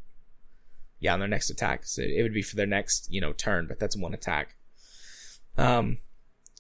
[0.99, 1.85] yeah on their next attack.
[1.85, 4.57] So it would be for their next you know turn, but that's one attack.
[5.57, 5.99] Um,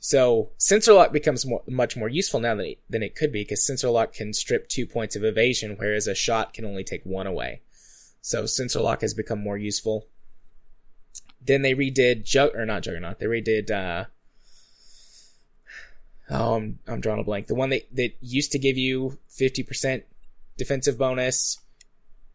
[0.01, 3.43] so sensor lock becomes more, much more useful now than it, than it could be
[3.43, 7.05] because sensor lock can strip two points of evasion, whereas a shot can only take
[7.05, 7.61] one away.
[8.23, 10.07] So sensor lock has become more useful.
[11.41, 13.19] then they redid Jug or not Juggernaut.
[13.19, 13.71] They redid.
[13.71, 14.05] uh
[16.33, 17.49] Oh, I'm I'm drawing a blank.
[17.49, 20.05] The one that that used to give you fifty percent
[20.57, 21.59] defensive bonus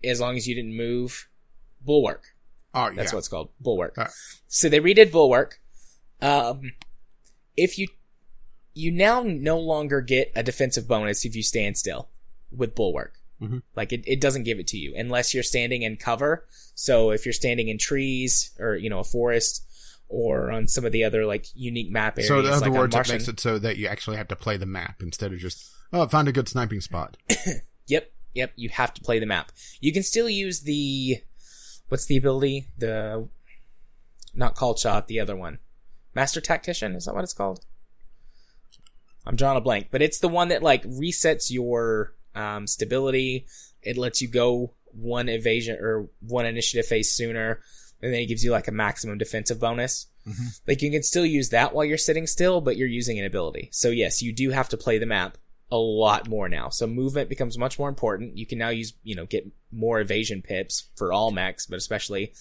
[0.05, 1.27] as long as you didn't move.
[1.81, 2.23] Bulwark.
[2.73, 2.93] Oh, yeah.
[2.95, 3.49] That's what it's called.
[3.59, 3.97] Bulwark.
[3.97, 4.07] Uh.
[4.47, 5.59] So they redid Bulwark.
[6.21, 6.71] Um,
[7.55, 7.87] if you
[8.73, 12.09] you now no longer get a defensive bonus if you stand still
[12.51, 13.13] with Bulwark.
[13.41, 13.61] Mhm.
[13.75, 16.45] Like it, it doesn't give it to you unless you're standing in cover.
[16.73, 19.65] So if you're standing in trees or you know a forest
[20.07, 22.95] or on some of the other like unique map areas, So, in other like words,
[22.95, 25.65] it makes it so that you actually have to play the map instead of just,
[25.91, 27.17] oh, find a good sniping spot.
[27.87, 28.51] Yep, yep.
[28.55, 29.51] You have to play the map.
[29.79, 31.17] You can still use the
[31.89, 32.67] what's the ability?
[32.77, 33.27] The
[34.33, 35.59] not called shot, the other one,
[36.13, 36.93] master tactician.
[36.95, 37.65] Is that what it's called?
[39.25, 43.47] I'm drawing a blank, but it's the one that like resets your um, stability.
[43.81, 47.59] It lets you go one evasion or one initiative phase sooner,
[48.01, 50.07] and then it gives you like a maximum defensive bonus.
[50.27, 50.59] Mhm.
[50.67, 53.69] Like you can still use that while you're sitting still, but you're using an ability.
[53.71, 55.37] So yes, you do have to play the map
[55.71, 56.69] a lot more now.
[56.69, 58.37] So movement becomes much more important.
[58.37, 62.33] You can now use, you know, get more evasion pips for all mechs, but especially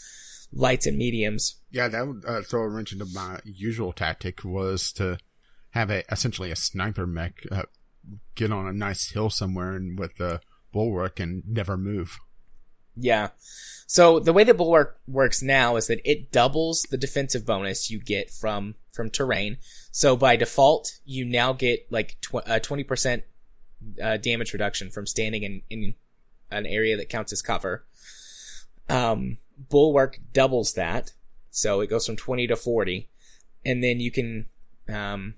[0.53, 1.57] lights and mediums.
[1.71, 5.19] Yeah, that would uh, throw a wrench into my usual tactic was to
[5.71, 7.63] have a essentially a sniper mech uh,
[8.35, 10.41] get on a nice hill somewhere and with a
[10.73, 12.19] bulwark and never move.
[12.97, 13.29] Yeah.
[13.87, 18.01] So the way that Bulwark works now is that it doubles the defensive bonus you
[18.01, 19.59] get from from terrain.
[19.91, 23.25] So by default, you now get like a twenty percent
[24.03, 25.95] uh, damage reduction from standing in in
[26.51, 27.85] an area that counts as cover.
[28.89, 31.13] Um, Bulwark doubles that,
[31.51, 33.11] so it goes from twenty to forty,
[33.65, 34.47] and then you can,
[34.89, 35.35] um,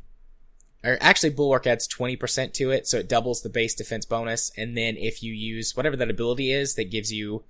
[0.87, 4.51] or actually Bulwark adds twenty percent to it, so it doubles the base defense bonus,
[4.57, 7.45] and then if you use whatever that ability is that gives you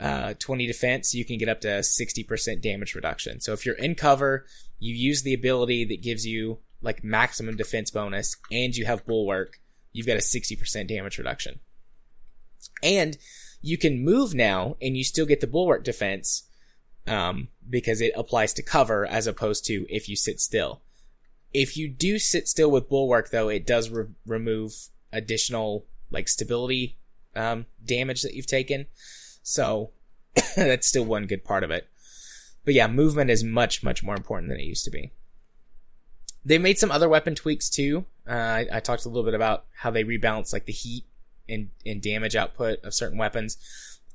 [0.00, 3.40] uh, 20 defense, you can get up to 60% damage reduction.
[3.40, 4.46] So if you're in cover,
[4.78, 9.60] you use the ability that gives you like maximum defense bonus and you have bulwark,
[9.92, 11.60] you've got a 60% damage reduction.
[12.82, 13.16] And
[13.60, 16.44] you can move now and you still get the bulwark defense,
[17.06, 20.82] um, because it applies to cover as opposed to if you sit still.
[21.52, 24.72] If you do sit still with bulwark though, it does re- remove
[25.12, 26.98] additional like stability,
[27.34, 28.86] um, damage that you've taken.
[29.42, 29.90] So
[30.56, 31.88] that's still one good part of it.
[32.64, 35.12] But yeah, movement is much, much more important than it used to be.
[36.44, 38.06] They made some other weapon tweaks too.
[38.28, 41.04] Uh, I, I talked a little bit about how they rebalance like the heat
[41.48, 43.56] and, and damage output of certain weapons.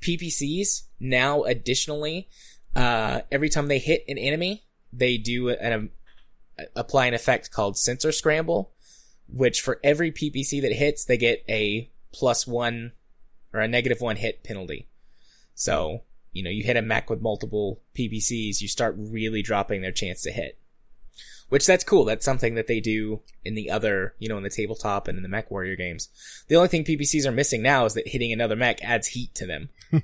[0.02, 2.30] PPCs now additionally,
[2.76, 5.89] uh, every time they hit an enemy, they do an,
[6.76, 8.72] apply an effect called sensor scramble,
[9.28, 12.93] which for every PPC that hits, they get a plus one
[13.54, 14.88] or a negative one hit penalty.
[15.56, 19.91] So, you know, you hit a mech with multiple PPCs, you start really dropping their
[19.91, 20.60] chance to hit.
[21.50, 22.04] Which that's cool.
[22.04, 25.24] That's something that they do in the other, you know, in the tabletop and in
[25.24, 26.10] the mech warrior games.
[26.50, 29.48] The only thing PPCs are missing now is that hitting another mech adds heat to
[29.48, 29.70] them.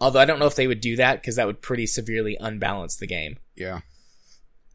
[0.00, 2.96] Although I don't know if they would do that because that would pretty severely unbalance
[2.96, 3.38] the game.
[3.54, 3.80] Yeah.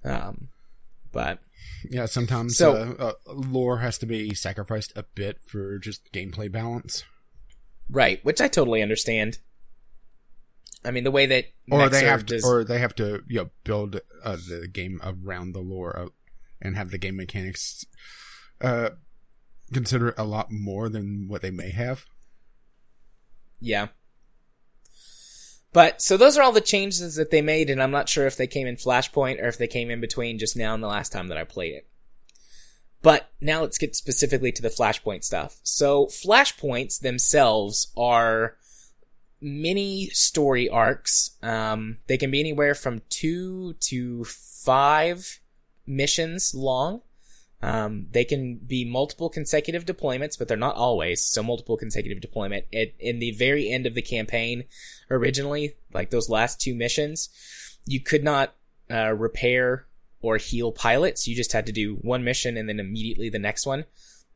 [0.04, 0.50] Um,
[1.12, 1.40] but
[1.90, 6.52] Yeah, sometimes So- uh, uh, lore has to be sacrificed a bit for just gameplay
[6.52, 7.04] balance.
[7.90, 9.40] right, which I totally understand.
[10.86, 13.42] I mean, the way that Or they have to, des- or they have to, you
[13.44, 16.10] know, build uh, the game around the lore
[16.62, 17.86] and have the game mechanics
[18.62, 18.92] uh,
[19.74, 22.06] consider it a lot more than what they may have.
[23.60, 23.90] Yeah.
[25.74, 28.36] But so those are all the changes that they made, and I'm not sure if
[28.36, 31.12] they came in Flashpoint or if they came in between just now and the last
[31.12, 31.88] time that I played it.
[33.02, 35.60] But now let's get specifically to the Flashpoint stuff.
[35.64, 38.58] So Flashpoints themselves are
[39.40, 41.32] mini story arcs.
[41.42, 45.40] Um, they can be anywhere from two to five
[45.88, 47.02] missions long.
[47.63, 51.21] Um, they can be multiple consecutive deployments, but they're not always.
[51.21, 52.65] So multiple consecutive deployment.
[52.74, 54.63] At, in the very end of the campaign,
[55.10, 57.30] originally, like those last two missions,
[57.86, 58.56] you could not
[58.89, 59.86] uh, repair
[60.21, 61.28] or heal pilots.
[61.28, 63.86] You just had to do one mission and then immediately the next one.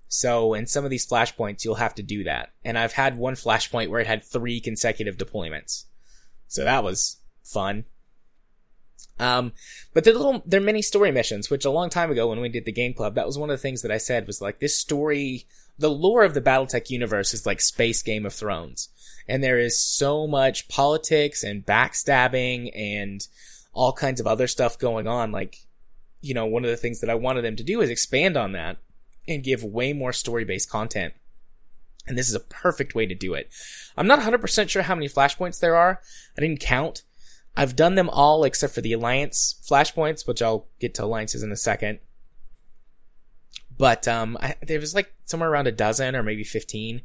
[0.07, 2.51] So in some of these flashpoints, you'll have to do that.
[2.63, 5.85] And I've had one flashpoint where it had three consecutive deployments.
[6.47, 7.85] So that was fun.
[9.19, 9.53] Um,
[9.93, 12.65] but they're little, they're mini story missions, which a long time ago when we did
[12.65, 14.77] the game club, that was one of the things that I said was like this
[14.77, 15.45] story,
[15.77, 18.89] the lore of the Battletech universe is like space Game of Thrones.
[19.27, 23.25] And there is so much politics and backstabbing and
[23.73, 25.31] all kinds of other stuff going on.
[25.31, 25.65] Like,
[26.21, 28.51] you know, one of the things that I wanted them to do is expand on
[28.51, 28.77] that
[29.27, 31.13] and give way more story based content.
[32.07, 33.49] And this is a perfect way to do it.
[33.97, 36.01] I'm not 100% sure how many flashpoints there are.
[36.37, 37.03] I didn't count.
[37.57, 41.51] I've done them all except for the Alliance flashpoints, which I'll get to Alliances in
[41.51, 41.99] a second.
[43.77, 47.01] But, um, I, there was like somewhere around a dozen or maybe 15,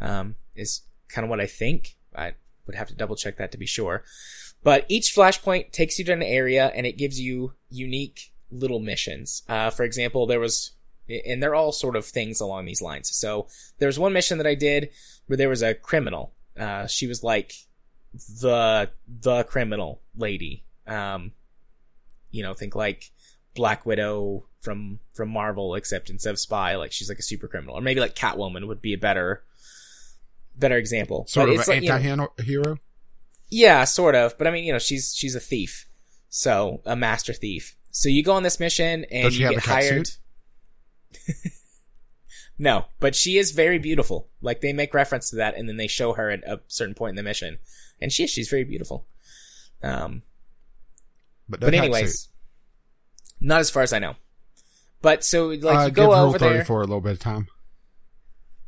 [0.00, 1.96] um, is kind of what I think.
[2.14, 2.34] I
[2.66, 4.04] would have to double check that to be sure.
[4.62, 9.42] But each flashpoint takes you to an area and it gives you unique little missions.
[9.48, 10.72] Uh, for example, there was,
[11.08, 13.14] and they're all sort of things along these lines.
[13.14, 14.90] So there was one mission that I did
[15.26, 16.34] where there was a criminal.
[16.58, 17.54] Uh, she was like
[18.12, 20.64] the, the criminal lady.
[20.86, 21.32] Um,
[22.30, 23.10] you know, think like
[23.54, 27.76] Black Widow from, from Marvel, except instead of spy, like she's like a super criminal.
[27.76, 29.42] Or maybe like Catwoman would be a better,
[30.56, 31.26] better example.
[31.28, 32.78] Sort But of an like, you know- anti-hero.
[33.50, 34.36] yeah, sort of.
[34.38, 35.86] But I mean, you know, she's she's a thief,
[36.28, 37.76] so a master thief.
[37.90, 40.10] So you go on this mission and you get hired.
[42.58, 44.28] no, but she is very beautiful.
[44.40, 47.10] Like they make reference to that, and then they show her at a certain point
[47.10, 47.58] in the mission,
[48.00, 49.06] and she she's very beautiful.
[49.82, 50.22] Um,
[51.48, 52.28] But, but anyways, suit.
[53.40, 54.14] not as far as I know.
[55.02, 56.52] But so like uh, you go over there.
[56.58, 57.48] 34 a little bit of time.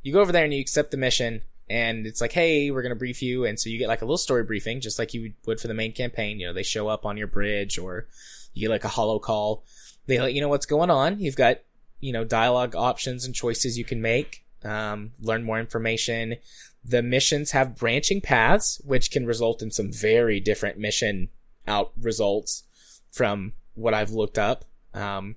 [0.02, 2.90] you go over there and you accept the mission and it's like hey we're going
[2.90, 5.32] to brief you and so you get like a little story briefing just like you
[5.46, 8.06] would for the main campaign you know they show up on your bridge or
[8.52, 9.62] you get like a holo call
[10.06, 11.58] they let you know what's going on you've got
[12.00, 16.36] you know dialogue options and choices you can make um, learn more information
[16.84, 21.28] the missions have branching paths which can result in some very different mission
[21.66, 22.64] out results
[23.10, 24.64] from what i've looked up
[24.94, 25.36] um,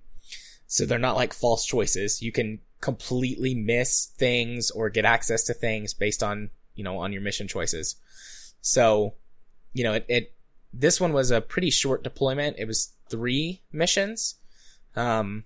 [0.68, 2.22] so they're not like false choices.
[2.22, 7.14] You can completely miss things or get access to things based on, you know, on
[7.14, 7.96] your mission choices.
[8.60, 9.14] So,
[9.72, 10.34] you know, it, it
[10.74, 12.58] this one was a pretty short deployment.
[12.60, 14.36] It was three missions.
[14.98, 15.46] Um,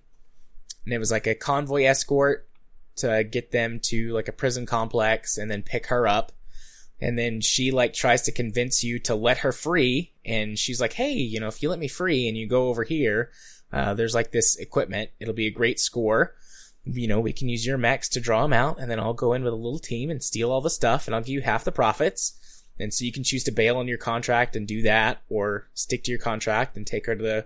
[0.84, 2.49] and it was like a convoy escort
[2.98, 6.32] to get them to like a prison complex and then pick her up.
[7.02, 10.14] And then she like tries to convince you to let her free.
[10.26, 12.84] And she's like, Hey, you know, if you let me free and you go over
[12.84, 13.32] here,
[13.72, 15.12] uh, there's like this equipment.
[15.20, 16.36] It'll be a great score.
[16.86, 19.34] You know, we can use your mechs to draw them out, and then I'll go
[19.34, 21.66] in with a little team and steal all the stuff, and I'll give you half
[21.66, 22.38] the profits.
[22.80, 26.04] And so you can choose to bail on your contract and do that, or stick
[26.06, 27.46] to your contract and take her to the,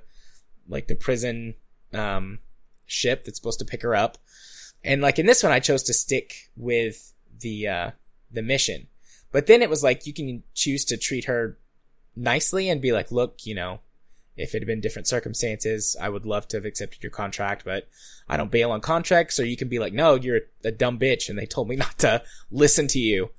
[0.67, 1.55] like the prison,
[1.93, 2.39] um,
[2.85, 4.17] ship that's supposed to pick her up.
[4.83, 7.91] And like in this one, I chose to stick with the, uh,
[8.31, 8.87] the mission.
[9.31, 11.57] But then it was like, you can choose to treat her
[12.15, 13.79] nicely and be like, look, you know,
[14.35, 17.87] if it had been different circumstances, I would love to have accepted your contract, but
[18.27, 19.39] I don't bail on contracts.
[19.39, 21.99] Or you can be like, no, you're a dumb bitch, and they told me not
[21.99, 23.29] to listen to you.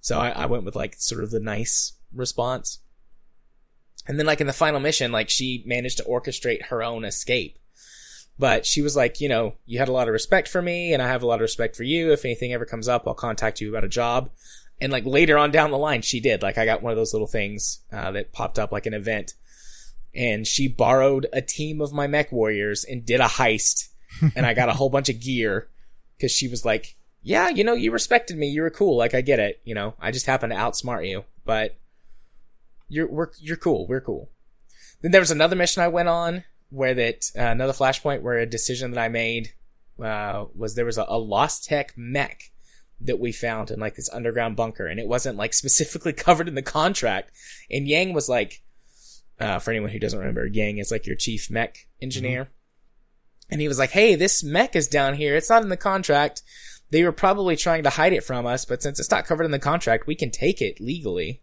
[0.00, 2.80] So I, I went with like sort of the nice response.
[4.06, 7.58] And then like in the final mission, like she managed to orchestrate her own escape.
[8.42, 11.00] But she was like, you know, you had a lot of respect for me, and
[11.00, 12.10] I have a lot of respect for you.
[12.10, 14.30] If anything ever comes up, I'll contact you about a job.
[14.80, 16.42] And like later on down the line, she did.
[16.42, 19.34] Like I got one of those little things uh, that popped up like an event
[20.12, 23.90] and she borrowed a team of my mech warriors and did a heist
[24.34, 25.68] and I got a whole bunch of gear
[26.16, 28.48] because she was like, yeah, you know, you respected me.
[28.48, 28.96] You were cool.
[28.96, 29.60] Like I get it.
[29.62, 31.78] You know, I just happened to outsmart you, but
[32.88, 33.86] you're, we're, you're cool.
[33.86, 34.30] We're cool.
[35.00, 38.46] Then there was another mission I went on where that, uh, another flashpoint where a
[38.46, 39.52] decision that I made,
[40.02, 42.50] uh, was there was a, a lost tech mech
[43.00, 46.54] that we found in like this underground bunker and it wasn't like specifically covered in
[46.54, 47.30] the contract.
[47.70, 48.62] And Yang was like,
[49.38, 52.48] uh, for anyone who doesn't remember, Yang is like your chief mech engineer.
[53.50, 55.36] And he was like, Hey, this mech is down here.
[55.36, 56.42] It's not in the contract.
[56.90, 59.50] They were probably trying to hide it from us, but since it's not covered in
[59.50, 61.42] the contract, we can take it legally.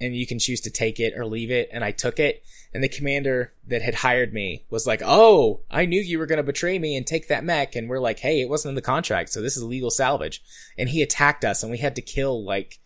[0.00, 1.68] And you can choose to take it or leave it.
[1.72, 2.44] And I took it.
[2.72, 6.36] And the commander that had hired me was like, Oh, I knew you were going
[6.36, 7.74] to betray me and take that mech.
[7.74, 9.30] And we're like, Hey, it wasn't in the contract.
[9.30, 10.42] So this is legal salvage.
[10.76, 12.78] And he attacked us and we had to kill like,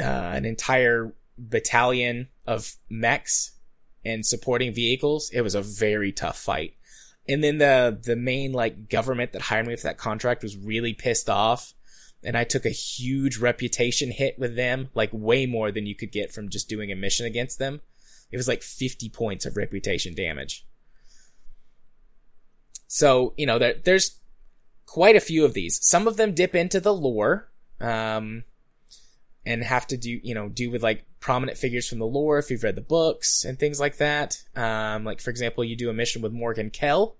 [0.00, 3.52] uh, an entire battalion of mechs
[4.04, 5.30] and supporting vehicles.
[5.32, 6.74] It was a very tough fight.
[7.28, 10.94] And then the, the main like government that hired me for that contract was really
[10.94, 11.74] pissed off.
[12.26, 16.12] And I took a huge reputation hit with them, like way more than you could
[16.12, 17.80] get from just doing a mission against them.
[18.32, 20.66] It was like 50 points of reputation damage.
[22.88, 24.18] So, you know, there, there's
[24.86, 25.78] quite a few of these.
[25.86, 27.48] Some of them dip into the lore,
[27.80, 28.42] um,
[29.46, 32.50] and have to do, you know, do with like prominent figures from the lore if
[32.50, 34.42] you've read the books and things like that.
[34.56, 37.16] Um, like for example, you do a mission with Morgan Kell,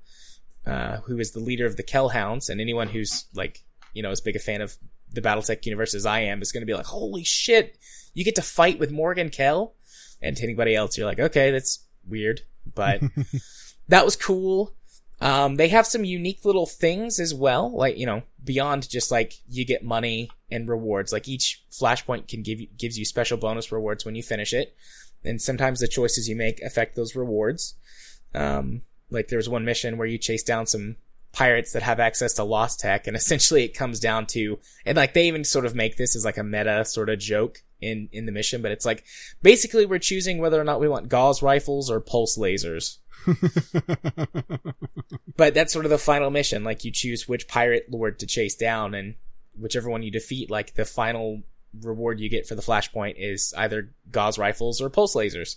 [0.66, 3.64] uh, who is the leader of the Kell Hounds, and anyone who's like,
[3.94, 4.76] you know, as big a fan of
[5.12, 7.78] the BattleTech universe as I am is going to be like, holy shit,
[8.14, 9.74] you get to fight with Morgan Kell.
[10.22, 12.42] And to anybody else, you're like, okay, that's weird,
[12.74, 13.02] but
[13.88, 14.74] that was cool.
[15.20, 19.34] Um, they have some unique little things as well, like, you know, beyond just like
[19.48, 21.12] you get money and rewards.
[21.12, 24.74] Like each flashpoint can give you, gives you special bonus rewards when you finish it.
[25.24, 27.74] And sometimes the choices you make affect those rewards.
[28.34, 30.96] Um, like there's one mission where you chase down some
[31.36, 35.12] pirates that have access to lost tech and essentially it comes down to, and like
[35.12, 38.24] they even sort of make this as like a meta sort of joke in, in
[38.24, 39.04] the mission, but it's like
[39.42, 42.98] basically we're choosing whether or not we want Gauss rifles or pulse lasers.
[45.36, 46.64] but that's sort of the final mission.
[46.64, 49.14] Like you choose which pirate lord to chase down, and
[49.58, 51.42] whichever one you defeat, like the final
[51.82, 55.56] reward you get for the flashpoint is either Gauss rifles or pulse lasers.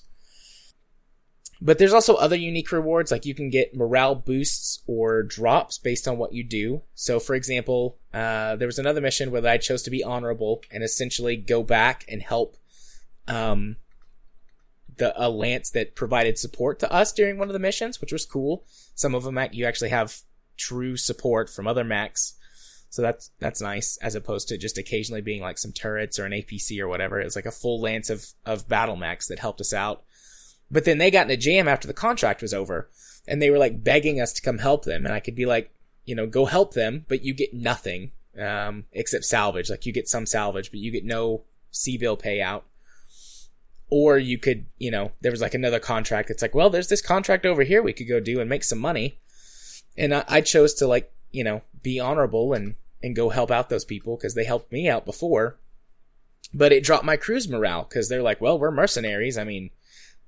[1.61, 6.07] But there's also other unique rewards, like you can get morale boosts or drops based
[6.07, 6.83] on what you do.
[6.95, 10.83] So, for example, uh, there was another mission where I chose to be honorable and
[10.83, 12.55] essentially go back and help
[13.27, 13.75] um,
[14.97, 18.25] the a lance that provided support to us during one of the missions, which was
[18.25, 18.63] cool.
[18.95, 20.21] Some of them you actually have
[20.55, 22.35] true support from other mechs.
[22.89, 26.31] So that's that's nice, as opposed to just occasionally being like some turrets or an
[26.31, 27.19] APC or whatever.
[27.19, 30.03] It was like a full lance of of battle mechs that helped us out.
[30.71, 32.89] But then they got in a jam after the contract was over,
[33.27, 35.71] and they were like begging us to come help them, and I could be like,
[36.05, 39.69] you know, go help them, but you get nothing um, except salvage.
[39.69, 42.63] Like you get some salvage, but you get no C-bill payout
[43.89, 46.29] or you could, you know, there was like another contract.
[46.29, 48.79] It's like, well, there's this contract over here we could go do and make some
[48.79, 49.19] money.
[49.97, 53.69] And I, I chose to like, you know, be honorable and, and go help out
[53.69, 55.57] those people because they helped me out before.
[56.53, 59.37] But it dropped my crew's morale because they're like, well, we're mercenaries.
[59.37, 59.71] I mean,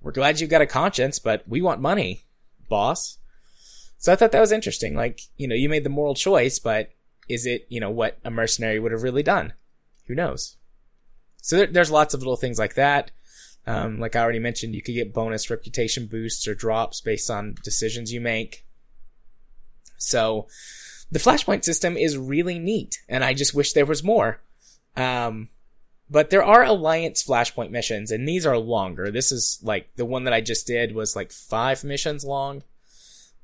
[0.01, 2.25] we're glad you've got a conscience, but we want money,
[2.69, 3.17] boss.
[3.97, 4.95] So I thought that was interesting.
[4.95, 6.91] Like, you know, you made the moral choice, but
[7.29, 9.53] is it, you know, what a mercenary would have really done?
[10.07, 10.57] Who knows?
[11.41, 13.11] So there, there's lots of little things like that.
[13.67, 17.55] Um, like I already mentioned, you could get bonus reputation boosts or drops based on
[17.63, 18.65] decisions you make.
[19.97, 20.47] So
[21.11, 24.41] the flashpoint system is really neat, and I just wish there was more.
[24.97, 25.49] Um,
[26.11, 29.09] but there are alliance flashpoint missions, and these are longer.
[29.11, 32.63] This is like the one that I just did was like five missions long.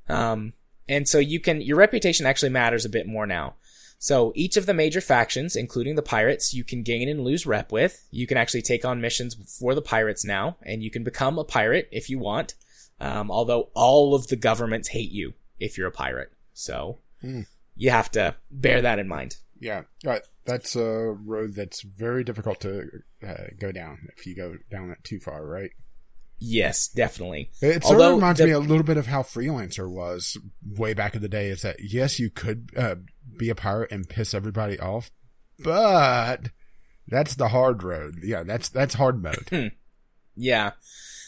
[0.06, 0.52] Um,
[0.86, 3.54] and so you can your reputation actually matters a bit more now.
[3.98, 7.72] So each of the major factions, including the pirates, you can gain and lose rep
[7.72, 8.06] with.
[8.10, 11.44] You can actually take on missions for the pirates now, and you can become a
[11.44, 12.54] pirate if you want.
[13.00, 16.32] Um, although all of the governments hate you if you're a pirate.
[16.52, 17.46] So mm.
[17.76, 19.38] you have to bear that in mind.
[19.60, 20.22] Yeah, right.
[20.44, 22.88] That's a road that's very difficult to
[23.26, 25.70] uh, go down if you go down it too far, right?
[26.38, 27.50] Yes, definitely.
[27.60, 30.94] It sort Although of reminds the, me a little bit of how Freelancer was way
[30.94, 31.48] back in the day.
[31.48, 32.96] Is that yes, you could uh,
[33.36, 35.10] be a pirate and piss everybody off,
[35.58, 36.50] but
[37.08, 38.20] that's the hard road.
[38.22, 39.72] Yeah, that's that's hard mode.
[40.38, 40.72] Yeah.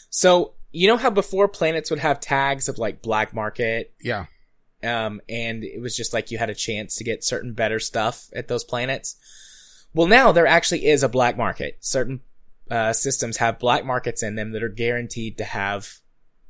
[0.09, 3.93] So you know how before planets would have tags of like black market.
[4.01, 4.25] Yeah.
[4.83, 8.27] Um, and it was just like you had a chance to get certain better stuff
[8.33, 9.15] at those planets.
[9.93, 11.77] Well, now there actually is a black market.
[11.81, 12.21] Certain
[12.69, 15.99] uh, systems have black markets in them that are guaranteed to have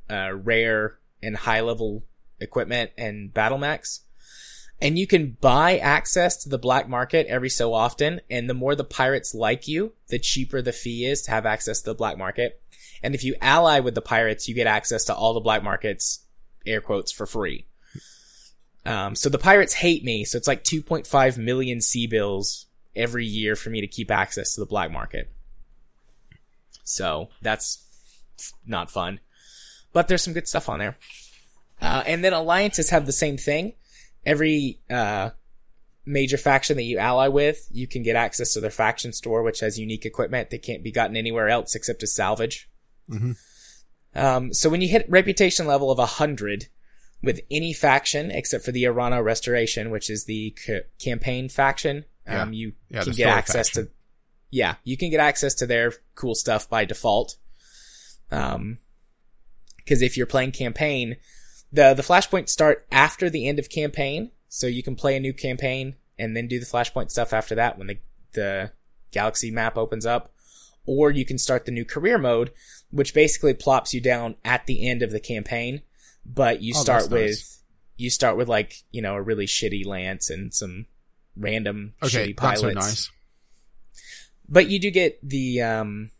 [0.08, 2.04] uh, rare and high level
[2.40, 4.00] equipment and battle mechs
[4.82, 8.20] and you can buy access to the black market every so often.
[8.28, 11.80] And the more the pirates like you, the cheaper the fee is to have access
[11.80, 12.60] to the black market.
[13.00, 16.26] And if you ally with the pirates, you get access to all the black markets,
[16.66, 17.66] air quotes, for free.
[18.84, 20.24] Um, so the pirates hate me.
[20.24, 22.66] So it's like 2.5 million C-bills
[22.96, 25.30] every year for me to keep access to the black market.
[26.84, 27.84] So that's
[28.66, 29.20] not fun,
[29.92, 30.98] but there's some good stuff on there.
[31.80, 33.74] Uh, and then alliances have the same thing
[34.24, 35.30] every uh,
[36.04, 39.60] major faction that you ally with, you can get access to their faction store, which
[39.60, 42.68] has unique equipment that can't be gotten anywhere else except as salvage.
[43.10, 43.32] Mm-hmm.
[44.14, 46.66] Um, so when you hit reputation level of 100
[47.22, 52.42] with any faction except for the Aurigan Restoration, which is the c- campaign faction, yeah.
[52.42, 53.86] um, you yeah, can get access faction.
[53.86, 53.92] to,
[54.50, 57.36] yeah, you can get access to their cool stuff by default.
[58.30, 58.78] Um,
[59.86, 61.16] cause if you're playing campaign,
[61.72, 65.32] the the flashpoints start after the end of campaign, so you can play a new
[65.32, 67.98] campaign and then do the flashpoint stuff after that when the
[68.32, 68.72] the
[69.10, 70.32] galaxy map opens up,
[70.86, 72.50] or you can start the new career mode,
[72.90, 75.82] which basically plops you down at the end of the campaign,
[76.24, 77.62] but you oh, start with nice.
[77.96, 80.86] you start with like you know a really shitty lance and some
[81.36, 82.62] random okay, shitty pilots.
[82.62, 83.10] That's So nice.
[84.48, 86.10] But you do get the um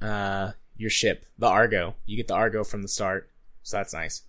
[0.00, 1.94] uh your ship, the Argo.
[2.04, 3.30] You get the Argo from the start.
[3.62, 4.22] So that's nice.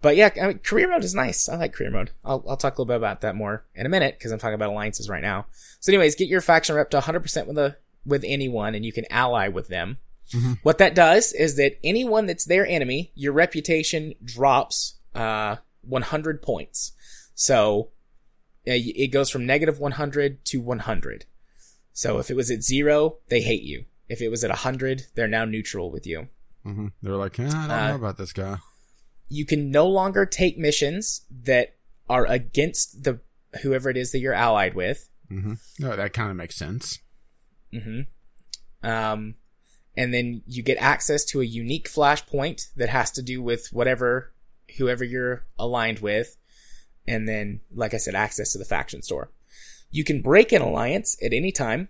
[0.00, 1.48] But yeah, I mean, career mode is nice.
[1.48, 2.12] I like career mode.
[2.24, 4.54] I'll, I'll talk a little bit about that more in a minute because I'm talking
[4.54, 5.46] about alliances right now.
[5.80, 9.06] So anyways, get your faction rep to 100% with a, with anyone and you can
[9.10, 9.98] ally with them.
[10.32, 10.58] Mhm.
[10.62, 16.92] What that does is that anyone that's their enemy, your reputation drops uh, 100 points.
[17.34, 17.90] So
[18.66, 21.24] uh, it goes from negative 100 to 100.
[21.92, 23.86] So if it was at zero, they hate you.
[24.08, 26.28] If it was at 100, they're now neutral with you.
[26.62, 28.58] hmm They're like, "Yeah, I don't Uh, know about this guy.
[29.28, 31.76] You can no longer take missions that
[32.08, 33.20] are against the
[33.62, 35.08] whoever it is that you're allied with.
[35.28, 36.98] hmm No, that kind of makes sense.
[37.72, 38.02] hmm
[38.82, 39.34] Um,
[39.98, 44.32] and then you get access to a unique flashpoint that has to do with whatever,
[44.76, 46.36] whoever you're aligned with.
[47.08, 49.32] And then, like I said, access to the faction store.
[49.90, 51.88] You can break an alliance at any time.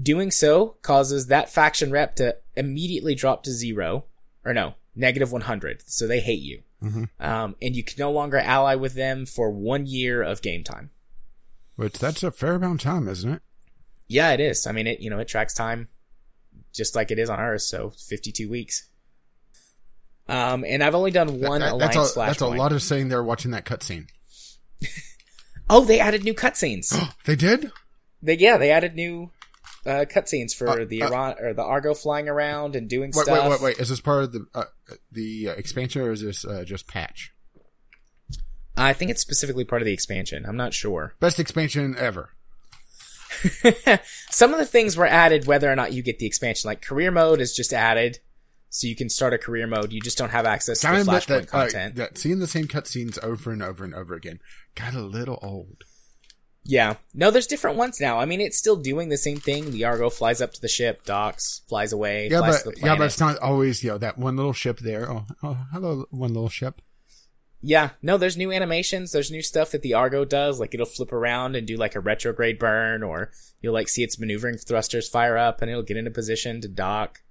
[0.00, 4.04] Doing so causes that faction rep to immediately drop to zero,
[4.44, 5.82] or no, negative 100.
[5.84, 6.62] So they hate you.
[6.80, 7.08] Mhm.
[7.18, 10.90] Um, and you can no longer ally with them for one year of game time.
[11.74, 13.42] Which that's a fair amount of time, isn't it?
[14.06, 14.64] Yeah, it is.
[14.64, 15.88] I mean, it you know it tracks time
[16.72, 18.88] just like it is on Earth, so fifty-two weeks.
[20.28, 23.08] Um, and I've only done one That- alliance that's a, that's a lot of saying
[23.08, 24.06] there watching that cutscene.
[25.70, 26.94] Oh, they added new cutscenes.
[27.26, 27.70] They did?
[28.22, 29.32] they yeah, they added new
[29.84, 33.24] uh, cutscenes for Uh, the uh, Iran or the Argo flying around and doing Wait,
[33.24, 33.42] stuff.
[33.44, 33.78] wait, wait, wait.
[33.78, 34.64] Is this part of the uh,
[35.12, 37.32] the expansion or is this uh, just patch?
[38.78, 40.46] I think it's specifically part of the expansion.
[40.46, 41.14] I'm not sure.
[41.20, 42.30] Best expansion ever.
[44.30, 46.68] Some of the things were added whether or not you get the expansion.
[46.68, 48.18] Like career mode is just added,
[48.70, 49.92] so you can start a career mode.
[49.92, 51.96] You just don't have access to Gotta the admit Flashpoint that, uh, content.
[51.96, 54.40] that seeing the same cutscenes over and over and over again
[54.74, 55.82] got a little old.
[56.64, 56.96] Yeah.
[57.14, 58.18] No, there's different ones now.
[58.18, 59.70] I mean, it's still doing the same thing.
[59.70, 62.86] The Argo flies up to the ship, docks, flies away, Yeah, flies but to the
[62.86, 65.10] yeah, but it's not always you know that one little ship there.
[65.10, 66.82] Oh, oh, hello, one little ship.
[67.60, 69.10] Yeah, no, there's new animations.
[69.10, 70.60] There's new stuff that the Argo does.
[70.60, 73.30] Like it'll flip around and do like a retrograde burn, or
[73.60, 77.22] you'll like see its maneuvering thrusters fire up, and it'll get into position to dock.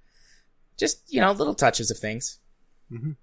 [0.77, 2.39] Just you know, little touches of things.
[2.91, 3.15] Mhm.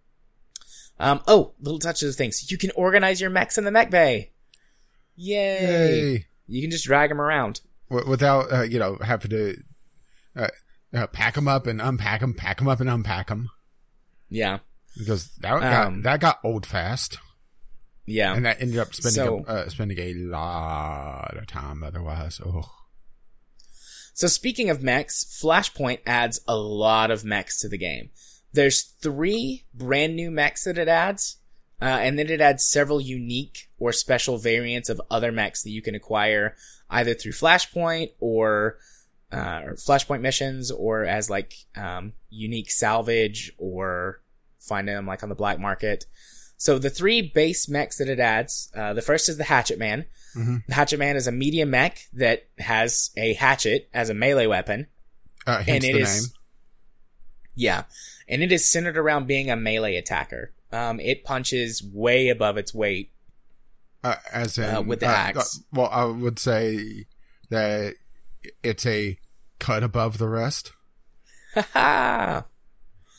[0.99, 1.21] Um.
[1.27, 2.51] Oh, little touches of things.
[2.51, 4.31] You can organize your mechs in the mech bay.
[5.17, 6.01] Yay!
[6.01, 6.27] Yay!
[6.47, 7.61] You can just drag them around.
[7.91, 9.57] W- without uh, you know having to
[10.37, 10.49] uh,
[10.95, 13.51] uh, pack them up and unpack them, pack them up and unpack them
[14.29, 14.61] Yeah,
[14.99, 17.19] because that got Um, that got old fast,
[18.07, 18.35] yeah.
[18.35, 22.41] and that ended up spending So- a, uh, spending a lot of time otherwise.
[22.45, 22.71] Oh,
[24.17, 28.11] So speaking of mechs, Flashpoint adds a lot of mechs to the game.
[28.53, 31.39] There's three brand new mechs that it adds,
[31.83, 35.83] uh, and then it adds several unique or special variants of other mechs that you
[35.83, 36.55] can acquire
[36.91, 38.79] either through Flashpoint or,
[39.33, 44.21] uh, or Flashpoint missions or as like, um, unique salvage or
[44.67, 46.07] find them like on the black market.
[46.57, 50.07] So the three base mechs that it adds, uh, the first is the Hatchet Man.
[50.37, 50.65] Mhm.
[50.67, 54.87] The Hatchet Man is a medium mech that has a hatchet as a melee weapon.
[55.47, 56.33] uh, and it the is, name.
[57.55, 57.83] yeah,
[58.29, 60.53] and it is centered around being a melee attacker.
[60.73, 63.13] Um, it punches way above its weight.
[64.03, 65.59] Uh, as in uh, with the axe.
[65.59, 67.07] uh, well, I would say
[67.51, 67.95] that
[68.63, 69.19] it's a
[69.59, 70.73] cut above the rest.
[71.55, 72.45] Ha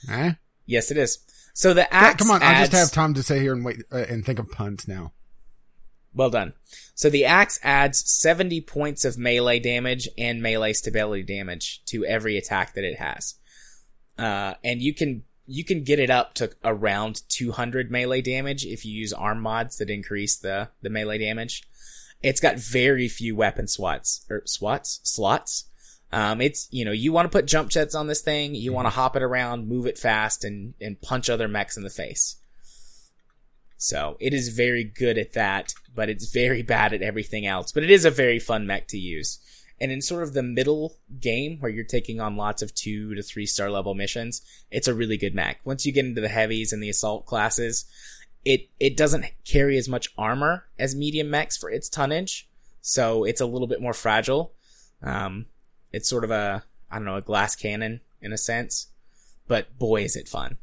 [0.10, 0.34] Eh?
[0.66, 1.20] Yes, it is.
[1.56, 2.22] So the axe.
[2.22, 4.51] come on, I just have time to sit here and wait uh, and think of
[4.51, 5.14] puns now.
[6.14, 6.53] Well done.
[6.95, 12.38] So the axe adds 70 points of melee damage and melee stability damage to every
[12.38, 13.36] attack that it has.
[14.20, 18.86] Uh, and you can, you can get it up to around 200 melee damage if
[18.86, 21.64] you use arm mods that increase the, the melee damage.
[22.22, 24.99] It's got very few weapon swats, or swats?
[25.03, 25.66] Slots.
[26.12, 28.86] Um, it's, you know, you want to put jump jets on this thing, you want
[28.86, 32.38] to hop it around, move it fast, and, and punch other mechs in the face.
[33.78, 37.72] So it is very good at that, but it's very bad at everything else.
[37.72, 39.39] But it is a very fun mech to use.
[39.80, 43.22] And in sort of the middle game where you're taking on lots of two to
[43.22, 44.41] three star level missions,
[44.72, 45.60] it's a really good mech.
[45.66, 47.86] Once you get into the heavies and the assault classes,
[48.45, 52.47] it, it doesn't carry as much armor as medium mechs for its tonnage.
[52.82, 54.53] So it's a little bit more fragile.
[55.03, 55.47] Um,
[55.96, 58.88] it's sort of a, I don't know, a glass cannon in a sense,
[59.48, 60.58] but boy, is it fun.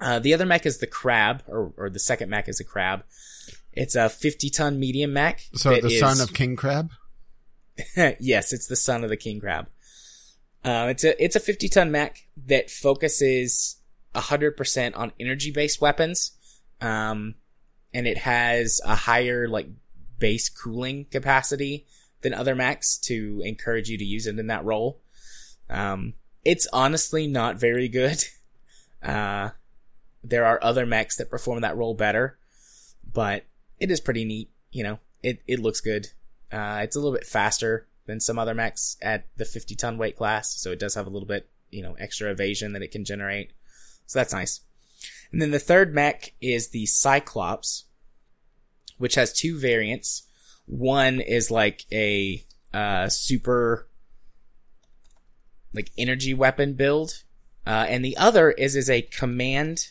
[0.00, 3.04] Uh, the other mech is the crab, or, or the second mech is a crab.
[3.72, 5.48] It's a 50 ton medium mech.
[5.54, 6.90] So the is- son of King Crab.
[8.18, 9.68] yes, it's the son of the king crab.
[10.64, 13.76] Uh, it's a it's a 50 ton mech that focuses
[14.16, 16.32] 100% on energy based weapons,
[16.80, 17.36] um,
[17.94, 19.68] and it has a higher like
[20.18, 21.86] base cooling capacity
[22.22, 25.00] than other mechs to encourage you to use it in that role.
[25.70, 26.14] Um,
[26.44, 28.22] it's honestly not very good.
[29.00, 29.50] Uh,
[30.24, 32.36] there are other mechs that perform that role better,
[33.12, 33.44] but
[33.78, 34.50] it is pretty neat.
[34.72, 36.08] You know, it, it looks good.
[36.50, 40.16] Uh, it's a little bit faster than some other mechs at the 50 ton weight
[40.16, 43.04] class, so it does have a little bit you know, extra evasion that it can
[43.04, 43.52] generate.
[44.06, 44.60] So that's nice.
[45.30, 47.84] And then the third mech is the Cyclops,
[48.96, 50.24] which has two variants.
[50.68, 52.44] One is like a
[52.74, 53.88] uh, super
[55.72, 57.24] like energy weapon build,
[57.66, 59.88] uh, and the other is is a command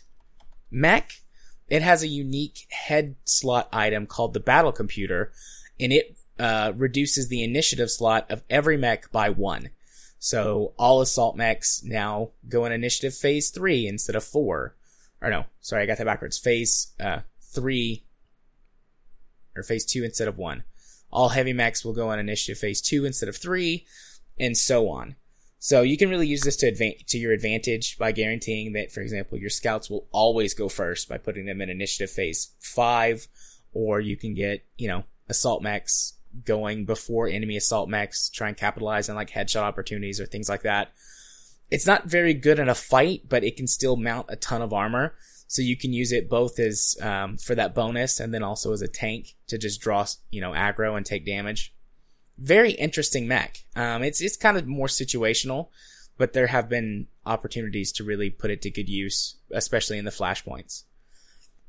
[0.69, 1.21] mech.
[1.67, 5.31] It has a unique head slot item called the battle computer,
[5.79, 9.71] and it uh, reduces the initiative slot of every mech by one.
[10.19, 14.75] So all assault mechs now go in initiative phase three instead of four.
[15.21, 16.37] Or no, sorry, I got that backwards.
[16.37, 18.03] Phase uh, three
[19.57, 20.63] or phase two instead of one.
[21.11, 23.85] All heavy mechs will go on initiative phase two instead of three,
[24.39, 25.15] and so on.
[25.59, 29.01] So you can really use this to advan- to your advantage by guaranteeing that, for
[29.01, 33.27] example, your scouts will always go first by putting them in initiative phase five,
[33.73, 36.13] or you can get, you know, assault mechs
[36.45, 40.61] going before enemy assault mechs, try and capitalize on like headshot opportunities or things like
[40.61, 40.91] that.
[41.71, 44.73] It's not very good in a fight, but it can still mount a ton of
[44.73, 45.15] armor.
[45.47, 48.81] So you can use it both as, um, for that bonus and then also as
[48.81, 51.73] a tank to just draw, you know, aggro and take damage.
[52.37, 53.63] Very interesting mech.
[53.75, 55.69] Um, it's, it's kind of more situational,
[56.17, 60.11] but there have been opportunities to really put it to good use, especially in the
[60.11, 60.83] flashpoints.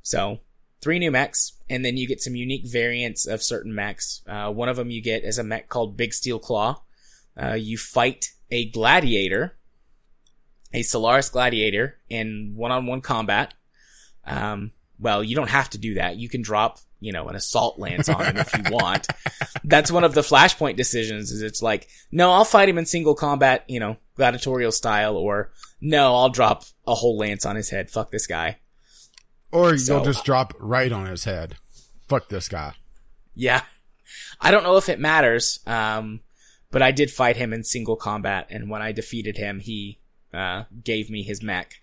[0.02, 0.40] So
[0.80, 4.22] three new mechs, and then you get some unique variants of certain mechs.
[4.26, 6.82] Uh, one of them you get is a mech called Big Steel Claw.
[7.40, 9.56] Uh, you fight a gladiator,
[10.74, 13.54] a Solaris gladiator, in one-on-one combat.
[14.28, 16.16] Um, well, you don't have to do that.
[16.16, 19.06] You can drop, you know, an assault lance on him if you want.
[19.64, 21.30] That's one of the flashpoint decisions.
[21.30, 25.50] Is it's like, no, I'll fight him in single combat, you know, gladiatorial style, or
[25.80, 27.90] no, I'll drop a whole lance on his head.
[27.90, 28.58] Fuck this guy.
[29.52, 31.56] Or So- you'll just drop right on his head.
[32.08, 32.74] Fuck this guy.
[33.34, 33.62] Yeah.
[34.40, 35.60] I don't know if it matters.
[35.66, 36.20] Um,
[36.70, 40.00] but I did fight him in single combat, and when I defeated him, he
[40.34, 41.76] uh, gave me his mech.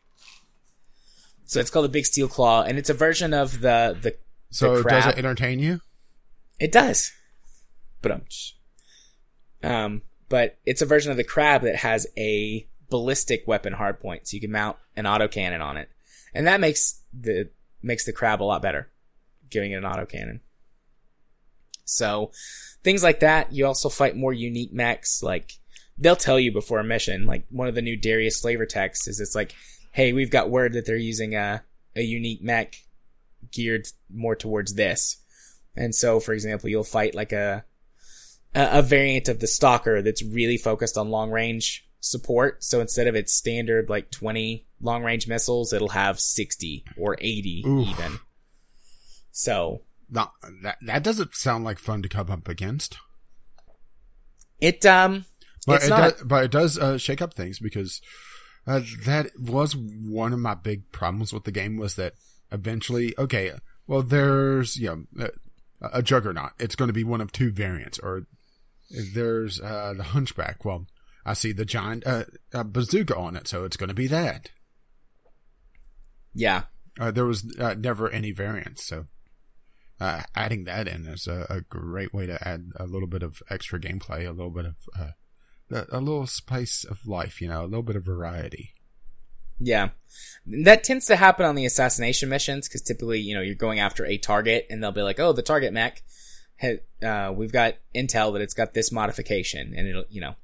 [1.46, 4.16] So it's called the Big Steel Claw, and it's a version of the the.
[4.50, 5.82] So The does it entertain you?
[6.60, 7.12] It does,
[8.02, 8.22] but um,
[9.64, 14.36] um, but it's a version of the crab that has a ballistic weapon hardpoint, so
[14.36, 15.90] you can mount an autocannon on it,
[16.34, 17.50] and that makes the
[17.84, 18.90] makes the crab a lot better,
[19.50, 20.40] giving it an autocannon.
[21.86, 22.32] So
[22.84, 23.54] things like that.
[23.54, 25.22] You also fight more unique mechs.
[25.22, 25.54] Like
[25.98, 27.26] they'll tell you before a mission.
[27.26, 29.54] Like one of the new Darius flavor texts is it's like,
[29.96, 31.64] hey, we've got word that they're using a
[31.96, 32.76] a unique mech
[33.50, 35.18] geared more towards this.
[35.74, 37.64] And so, for example, you'll fight like a
[38.54, 42.64] a, variant of the stalker that's really focused on long range support.
[42.64, 47.64] So instead of its standard like 20 long range missiles, it'll have 60 or 80
[47.66, 47.88] Oof.
[47.90, 48.20] even.
[49.32, 50.28] So No,
[50.64, 52.98] that that doesn't sound like fun to come up against.
[54.60, 55.24] it um
[55.66, 58.02] But it not does, but it does uh, shake up things because
[58.68, 62.14] uh, that was one of my big problems with the game was that
[62.52, 63.52] eventually, okay,
[63.88, 65.26] well, there's you know
[65.82, 66.52] a, a juggernaut.
[66.60, 68.28] It's going to be one of two variants, or
[69.14, 70.66] there's uh, the hunchback.
[70.66, 70.88] Well,
[71.26, 74.50] I see the giant uh, uh, bazooka on it, so it's going to be that.
[76.34, 76.64] yeah.
[76.98, 79.08] Uh, there was uh, never any variants, so
[80.00, 83.42] uh, adding that in is a, a great way to add a little bit of
[83.50, 85.12] extra gameplay, a little bit of uh,
[85.72, 88.74] a, a little spice of life, you know, a little bit of variety.
[89.60, 89.90] Yeah.
[90.46, 94.06] That tends to happen on the assassination missions because typically, you know, you're going after
[94.06, 96.04] a target and they'll be like, oh, the target mech,
[97.04, 100.36] uh, we've got intel that it's got this modification and it'll, you know,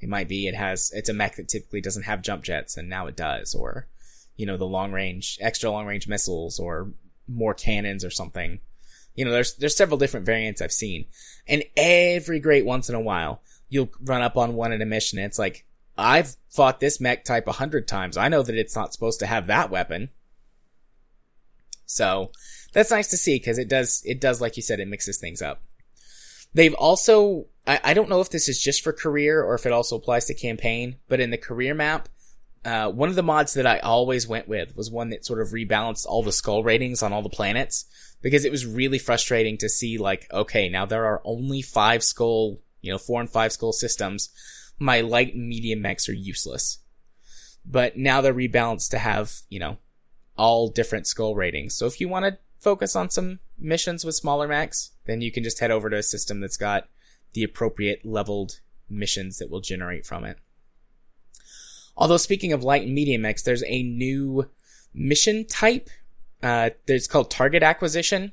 [0.00, 2.88] it might be it has, it's a mech that typically doesn't have jump jets and
[2.88, 3.86] now it does or,
[4.36, 6.90] you know, the long range, extra long range missiles or
[7.28, 8.60] more cannons or something.
[9.14, 11.06] You know, there's, there's several different variants I've seen
[11.46, 15.18] and every great once in a while you'll run up on one in a mission
[15.18, 18.16] and it's like, I've fought this mech type a hundred times.
[18.16, 20.10] I know that it's not supposed to have that weapon.
[21.86, 22.32] So
[22.72, 25.40] that's nice to see because it does, it does, like you said, it mixes things
[25.40, 25.62] up.
[26.52, 29.72] They've also, I, I don't know if this is just for career or if it
[29.72, 32.08] also applies to campaign, but in the career map,
[32.64, 35.48] uh, one of the mods that I always went with was one that sort of
[35.48, 37.84] rebalanced all the skull ratings on all the planets
[38.22, 42.58] because it was really frustrating to see like, okay, now there are only five skull,
[42.84, 44.28] you know, four and five skull systems.
[44.78, 46.78] My light and medium mechs are useless.
[47.64, 49.78] But now they're rebalanced to have, you know,
[50.36, 51.74] all different skull ratings.
[51.74, 55.42] So if you want to focus on some missions with smaller mechs, then you can
[55.42, 56.88] just head over to a system that's got
[57.32, 58.60] the appropriate leveled
[58.90, 60.38] missions that will generate from it.
[61.96, 64.50] Although speaking of light and medium mechs, there's a new
[64.92, 65.88] mission type.
[66.42, 68.32] Uh, it's called target acquisition.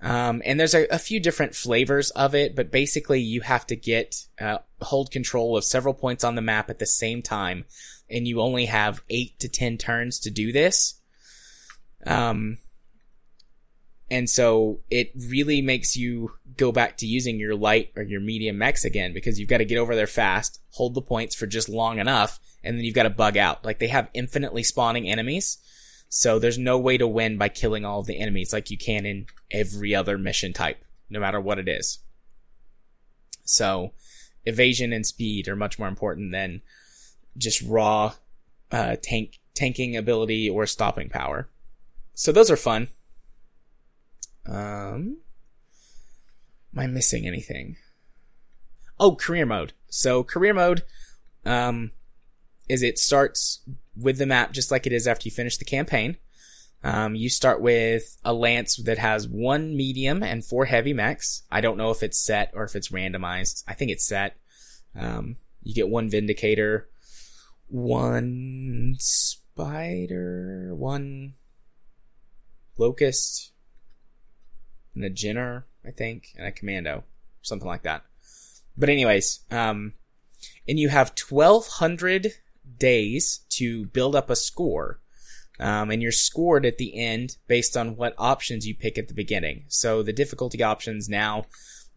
[0.00, 3.76] Um, and there's a, a, few different flavors of it, but basically you have to
[3.76, 7.64] get, uh, hold control of several points on the map at the same time.
[8.10, 11.00] And you only have eight to 10 turns to do this.
[12.06, 12.58] Um,
[14.10, 18.58] and so it really makes you go back to using your light or your medium
[18.58, 21.68] mechs again because you've got to get over there fast, hold the points for just
[21.68, 23.64] long enough, and then you've got to bug out.
[23.64, 25.58] Like they have infinitely spawning enemies.
[26.08, 29.04] So there's no way to win by killing all of the enemies like you can
[29.04, 31.98] in every other mission type, no matter what it is.
[33.44, 33.92] So
[34.44, 36.62] evasion and speed are much more important than
[37.36, 38.14] just raw
[38.70, 41.48] uh, tank tanking ability or stopping power.
[42.14, 42.88] So those are fun.
[44.46, 45.18] Um,
[46.72, 47.76] am I missing anything?
[48.98, 49.72] Oh, career mode.
[49.88, 50.82] So career mode,
[51.44, 51.90] um,
[52.68, 53.60] is it starts
[53.96, 56.16] with the map just like it is after you finish the campaign.
[56.84, 61.42] Um, you start with a lance that has one medium and four heavy mechs.
[61.50, 63.64] I don't know if it's set or if it's randomized.
[63.66, 64.36] I think it's set.
[64.94, 66.88] Um, you get one vindicator,
[67.66, 71.34] one spider, one
[72.78, 73.52] locust,
[74.94, 77.04] and a Jenner, I think, and a Commando,
[77.42, 78.04] something like that.
[78.76, 79.94] But anyways, um,
[80.68, 82.34] and you have 1200
[82.78, 85.00] days to build up a score.
[85.58, 89.14] Um, and you're scored at the end based on what options you pick at the
[89.14, 89.64] beginning.
[89.68, 91.46] So the difficulty options now,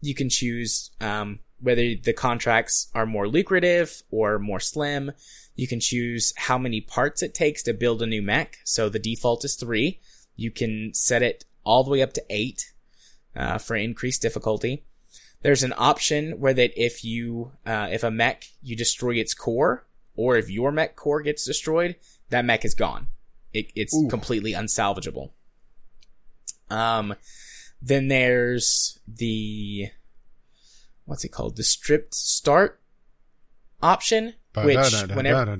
[0.00, 5.12] you can choose, um, whether the contracts are more lucrative or more slim.
[5.56, 8.58] You can choose how many parts it takes to build a new mech.
[8.64, 10.00] So the default is three.
[10.36, 12.72] You can set it all the way up to eight
[13.36, 14.84] uh, for increased difficulty.
[15.42, 19.86] There's an option where that if you uh, if a mech you destroy its core,
[20.20, 21.96] or if your mech core gets destroyed,
[22.28, 23.06] that mech is gone.
[23.54, 24.06] It, it's Ooh.
[24.08, 25.30] completely unsalvageable.
[26.68, 27.14] Um,
[27.80, 29.88] then there's the
[31.06, 31.56] what's it called?
[31.56, 32.82] The stripped start
[33.82, 35.56] option, which whenever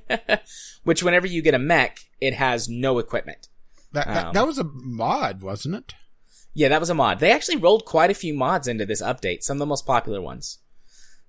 [0.84, 3.48] which whenever you get a mech, it has no equipment.
[3.92, 5.94] That that, um, that was a mod, wasn't it?
[6.54, 7.20] Yeah, that was a mod.
[7.20, 10.22] They actually rolled quite a few mods into this update, some of the most popular
[10.22, 10.60] ones.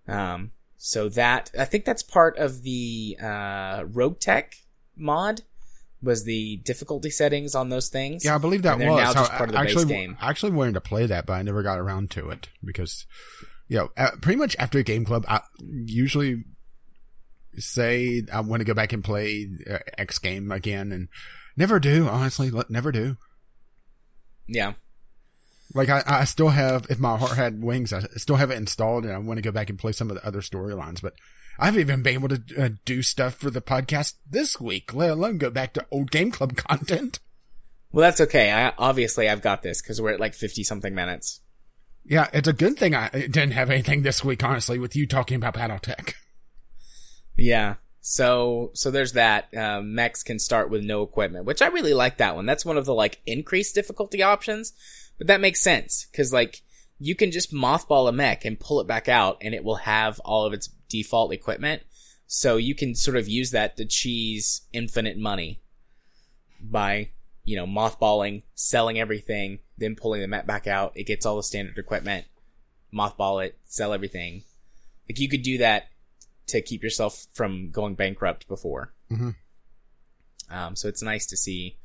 [0.07, 0.51] Um,
[0.85, 4.53] so that, I think that's part of the, uh, Rogue Tech
[4.95, 5.41] mod
[5.99, 8.23] was the difficulty settings on those things.
[8.23, 10.17] Yeah, I believe that was now just part of the actually, base game.
[10.21, 13.07] I actually wanted to play that, but I never got around to it because,
[13.67, 16.43] you know, uh, pretty much after a game club, I usually
[17.57, 21.07] say I want to go back and play uh, X game again and
[21.57, 23.17] never do, honestly, never do.
[24.47, 24.73] Yeah.
[25.75, 29.03] Like I, I still have, if my heart had wings, I still have it installed,
[29.03, 31.01] and I want to go back and play some of the other storylines.
[31.01, 31.15] But
[31.59, 35.09] I haven't even been able to uh, do stuff for the podcast this week, let
[35.09, 37.19] alone go back to old game club content.
[37.91, 38.53] Well, that's okay.
[38.53, 41.41] I obviously I've got this because we're at like fifty something minutes.
[42.05, 45.35] Yeah, it's a good thing I didn't have anything this week, honestly, with you talking
[45.35, 46.13] about BattleTech.
[47.35, 47.75] Yeah.
[47.99, 49.53] So, so there's that.
[49.53, 52.45] Uh, mechs can start with no equipment, which I really like that one.
[52.45, 54.73] That's one of the like increased difficulty options
[55.17, 56.61] but that makes sense because like
[56.99, 60.19] you can just mothball a mech and pull it back out and it will have
[60.23, 61.83] all of its default equipment.
[62.27, 65.61] So you can sort of use that to cheese infinite money
[66.59, 67.09] by,
[67.43, 70.93] you know, mothballing, selling everything, then pulling the mech back out.
[70.95, 72.25] It gets all the standard equipment,
[72.93, 74.43] mothball it, sell everything.
[75.07, 75.89] Like you could do that
[76.47, 78.93] to keep yourself from going bankrupt before.
[79.11, 79.31] Mm-hmm.
[80.49, 81.77] Um, so it's nice to see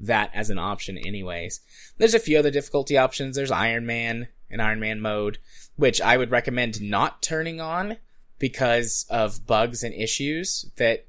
[0.00, 1.60] that as an option anyways.
[1.98, 3.36] There's a few other difficulty options.
[3.36, 5.38] There's Iron Man and Iron Man mode,
[5.76, 7.96] which I would recommend not turning on
[8.38, 11.06] because of bugs and issues that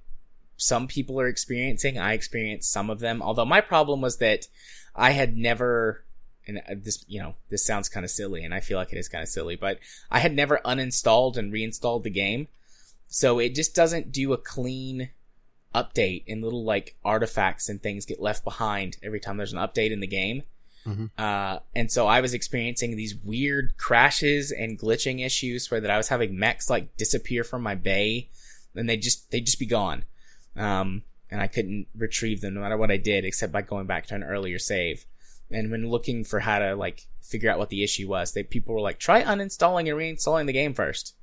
[0.58, 1.98] some people are experiencing.
[1.98, 4.48] I experienced some of them, although my problem was that
[4.96, 6.04] I had never
[6.48, 8.98] and uh, this, you know, this sounds kind of silly and I feel like it
[8.98, 9.80] is kind of silly, but
[10.10, 12.48] I had never uninstalled and reinstalled the game.
[13.08, 15.10] So it just doesn't do a clean
[15.74, 19.92] update and little like artifacts and things get left behind every time there's an update
[19.92, 20.44] in the game.
[20.86, 21.06] Mm-hmm.
[21.18, 25.98] Uh, and so I was experiencing these weird crashes and glitching issues where that I
[25.98, 28.30] was having mechs like disappear from my bay
[28.76, 30.04] and they just, they'd just be gone.
[30.56, 34.08] Um, and I couldn't retrieve them no matter what I did except by going back
[34.08, 35.06] to an earlier save.
[35.52, 38.74] And when looking for how to like figure out what the issue was, they, people
[38.74, 41.16] were like, try uninstalling and reinstalling the game first.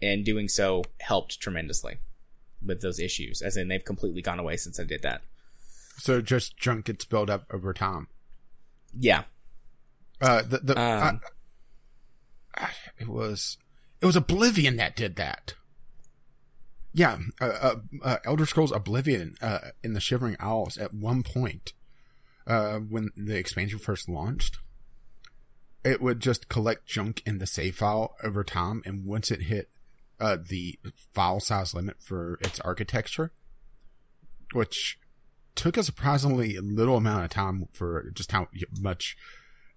[0.00, 1.98] And doing so helped tremendously
[2.64, 5.22] with those issues, as in they've completely gone away since I did that.
[5.98, 8.08] So just junk gets built up over time.
[8.98, 9.24] Yeah.
[10.20, 11.20] Uh, the the um,
[12.56, 13.58] I, it was
[14.00, 15.54] it was Oblivion that did that.
[16.94, 21.72] Yeah, uh, uh, uh, Elder Scrolls Oblivion uh, in the Shivering Isles at one point
[22.46, 24.58] uh, when the expansion first launched,
[25.84, 29.68] it would just collect junk in the save file over time, and once it hit
[30.22, 30.78] uh, the
[31.12, 33.32] file size limit for its architecture,
[34.52, 34.98] which
[35.54, 38.46] took a surprisingly little amount of time for just how
[38.80, 39.16] much,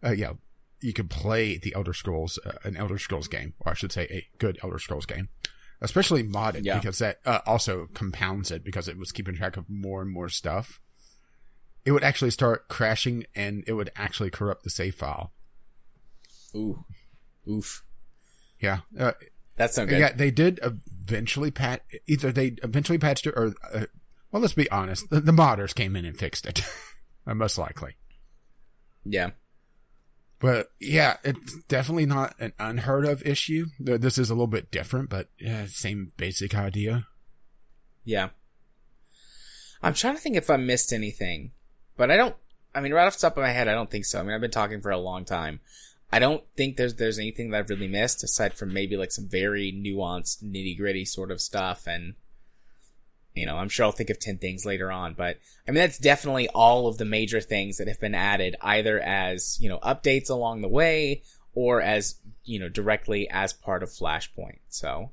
[0.06, 0.34] uh, yeah,
[0.82, 4.04] you could play the Elder Scrolls, uh, an Elder Scrolls game, or I should say
[4.12, 5.30] a good Elder Scrolls game,
[5.82, 6.78] especially modded, Yeah.
[6.80, 10.30] because that uh, also compounds it because it was keeping track of more and more
[10.30, 10.80] stuff.
[11.86, 15.34] It would actually start crashing and it would actually corrupt the save file.
[16.56, 16.86] Ooh,
[17.50, 17.84] oof.
[18.60, 18.80] Yeah.
[18.98, 19.12] Uh,
[19.58, 20.00] That's no good.
[20.00, 23.86] yeah, they did eventually pat, either they eventually patched it or, uh,
[24.32, 26.62] well, let's be honest, the, the modders came in and fixed it.
[27.28, 27.96] Uh, Most likely.
[29.04, 29.32] yeah.
[30.40, 33.66] But yeah, it's definitely not an unheard of issue.
[33.80, 37.08] This is a little bit different, but yeah, same basic idea.
[38.04, 38.30] Yeah.
[39.82, 41.52] I'm trying to think if I missed anything,
[41.98, 42.36] but I don't.
[42.76, 44.20] I mean, right off the top of my head, I don't think so.
[44.20, 45.62] I mean, I've been talking for a long time.
[46.12, 49.28] I don't think there's there's anything that I've really missed aside from maybe like some
[49.28, 52.16] very nuanced, nitty gritty sort of stuff, and
[53.34, 55.14] you know, I'm sure I'll think of ten things later on.
[55.14, 55.38] But
[55.68, 59.58] I mean, that's definitely all of the major things that have been added, either as
[59.60, 64.60] you know updates along the way or as you know directly as part of Flashpoint.
[64.70, 65.12] So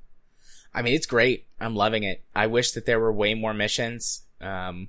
[0.75, 1.47] I mean, it's great.
[1.61, 2.23] I'm loving it.
[2.35, 4.23] I wish that there were way more missions.
[4.41, 4.89] Um,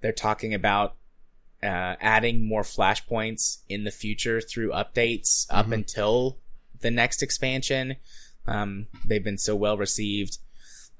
[0.00, 0.96] they're talking about
[1.62, 5.74] uh, adding more flashpoints in the future through updates up Mhm.
[5.74, 6.38] until
[6.80, 7.96] the next expansion.
[8.46, 10.38] Um, they've been so well received,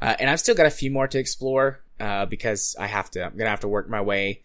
[0.00, 3.24] uh, and I've still got a few more to explore uh, because I have to.
[3.24, 4.42] I'm gonna have to work my way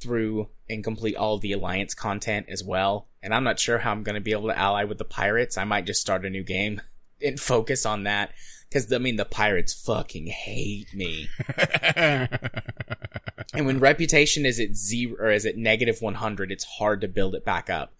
[0.00, 3.08] through and complete all the alliance content as well.
[3.22, 5.56] And I'm not sure how I'm gonna be able to ally with the pirates.
[5.56, 6.80] I might just start a new game
[7.22, 8.32] and focus on that
[8.74, 11.28] because I mean the pirates fucking hate me.
[13.54, 17.36] And when reputation is at zero or is at negative 100, it's hard to build
[17.36, 17.94] it back up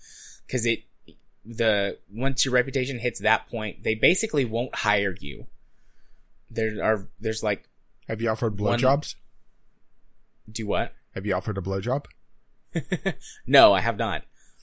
[0.47, 0.81] because it
[1.45, 5.47] the once your reputation hits that point, they basically won't hire you.
[6.51, 7.69] There are there's like
[8.09, 9.15] Have you offered blowjobs?
[10.51, 10.93] do what?
[11.15, 12.07] Have you offered a blowjob?
[13.47, 14.23] No, I have not.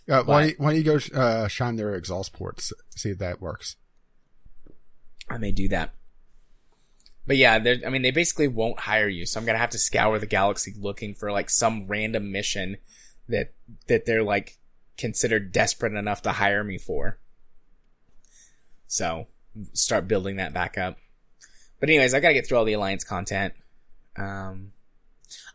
[0.10, 0.56] Uh, why, What?
[0.58, 3.78] why don't you go uh, shine their exhaust ports, see if that works?
[5.30, 5.94] I may do that.
[7.28, 7.54] But yeah,
[7.86, 10.74] I mean, they basically won't hire you, so I'm gonna have to scour the galaxy
[10.78, 12.78] looking for like some random mission
[13.30, 13.54] that
[13.88, 14.58] that they're like
[14.98, 17.20] considered desperate enough to hire me for.
[18.88, 19.28] So
[19.74, 20.98] start building that back up.
[21.80, 23.54] But anyways, I gotta get through all the alliance content.
[24.18, 24.74] Um,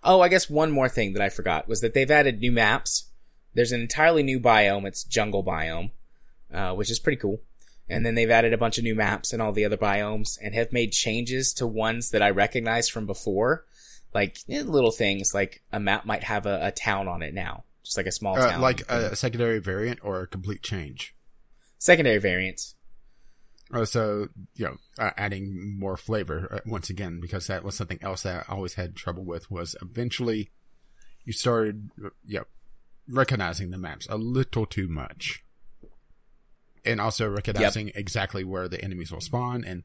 [0.03, 3.11] oh, I guess one more thing that I forgot was that they've added new maps.
[3.55, 4.87] There's an entirely new biome.
[4.87, 5.91] It's jungle biome,
[6.53, 7.41] uh, which is pretty cool.
[7.89, 10.55] And then they've added a bunch of new maps and all the other biomes and
[10.55, 13.64] have made changes to ones that I recognized from before.
[14.12, 17.64] Like eh, little things like a map might have a, a town on it now.
[17.84, 18.61] Just like a small Uh, town.
[18.61, 21.14] like a secondary variant or a complete change?
[21.78, 22.74] secondary variants.
[23.72, 27.99] Uh, so, you know, uh, adding more flavor uh, once again, because that was something
[28.01, 30.51] else that I always had trouble with was eventually
[31.24, 32.45] you started, uh, you know,
[33.09, 35.45] recognizing the maps a little too much.
[36.87, 39.64] And also recognizing exactly where the enemies will spawn.
[39.64, 39.82] And,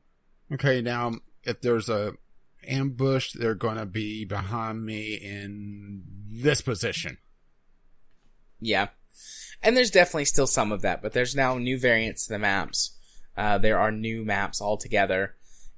[0.54, 2.14] okay, now if there's a
[2.68, 7.18] ambush, they're going to be behind me in this position.
[8.60, 8.90] Yeah.
[9.64, 12.98] And there's definitely still some of that, but there's now new variants to the maps.
[13.36, 15.36] Uh, there are new maps altogether.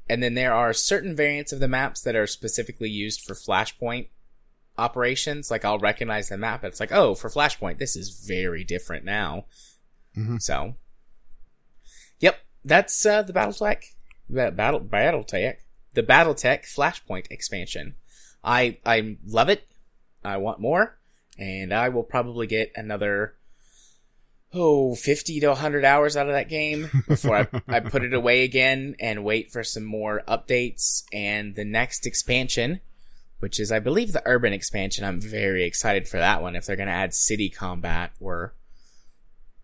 [0.09, 4.09] And then there are certain variants of the maps that are specifically used for Flashpoint
[4.77, 5.49] operations.
[5.49, 6.63] Like I'll recognize the map.
[6.63, 9.45] It's like, oh, for Flashpoint, this is very different now.
[10.17, 10.41] Mhm.
[10.41, 10.77] So, yep,
[12.65, 13.83] that's uh, the BattleTech,
[14.29, 15.55] Battle BattleTech,
[15.93, 17.95] the BattleTech Flashpoint expansion.
[18.43, 19.67] I I love it.
[20.23, 20.97] I want more,
[21.37, 23.35] and I will probably get another
[24.53, 28.43] oh 50 to 100 hours out of that game before I, I put it away
[28.43, 32.79] again and wait for some more updates and the next expansion
[33.39, 36.75] which is i believe the urban expansion i'm very excited for that one if they're
[36.75, 38.53] going to add city combat or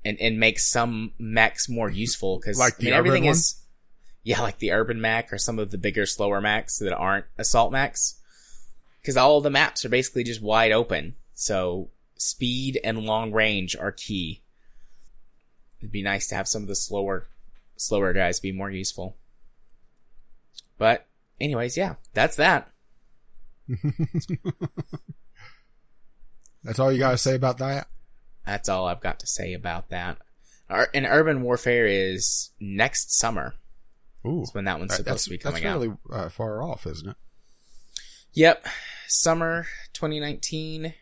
[0.05, 3.31] and and make some mechs more useful because Like I mean, everything one?
[3.33, 3.55] is
[4.23, 7.71] yeah like the urban mech or some of the bigger slower mechs that aren't assault
[7.71, 8.19] mechs
[9.01, 13.91] because all the maps are basically just wide open so speed and long range are
[13.91, 14.41] key
[15.79, 17.27] it'd be nice to have some of the slower
[17.77, 19.15] slower guys be more useful
[20.77, 21.07] but
[21.39, 22.71] anyways yeah that's that
[26.63, 27.87] That's all you got to say about that?
[28.45, 30.17] That's all i've got to say about that
[30.93, 33.55] and urban warfare is next summer
[34.25, 34.39] Ooh.
[34.39, 36.85] That's when that one's supposed that's, to be that's coming out fairly uh, far off,
[36.85, 37.15] isn't it?
[38.33, 38.65] Yep.
[39.07, 40.93] Summer 2019.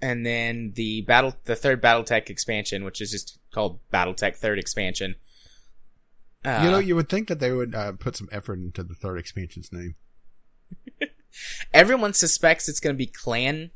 [0.00, 5.14] and then the battle, the third BattleTech expansion, which is just called BattleTech Third Expansion.
[6.44, 8.94] Uh, you know, you would think that they would uh, put some effort into the
[8.94, 9.94] third expansion's name.
[11.74, 13.70] everyone suspects it's going to be clan,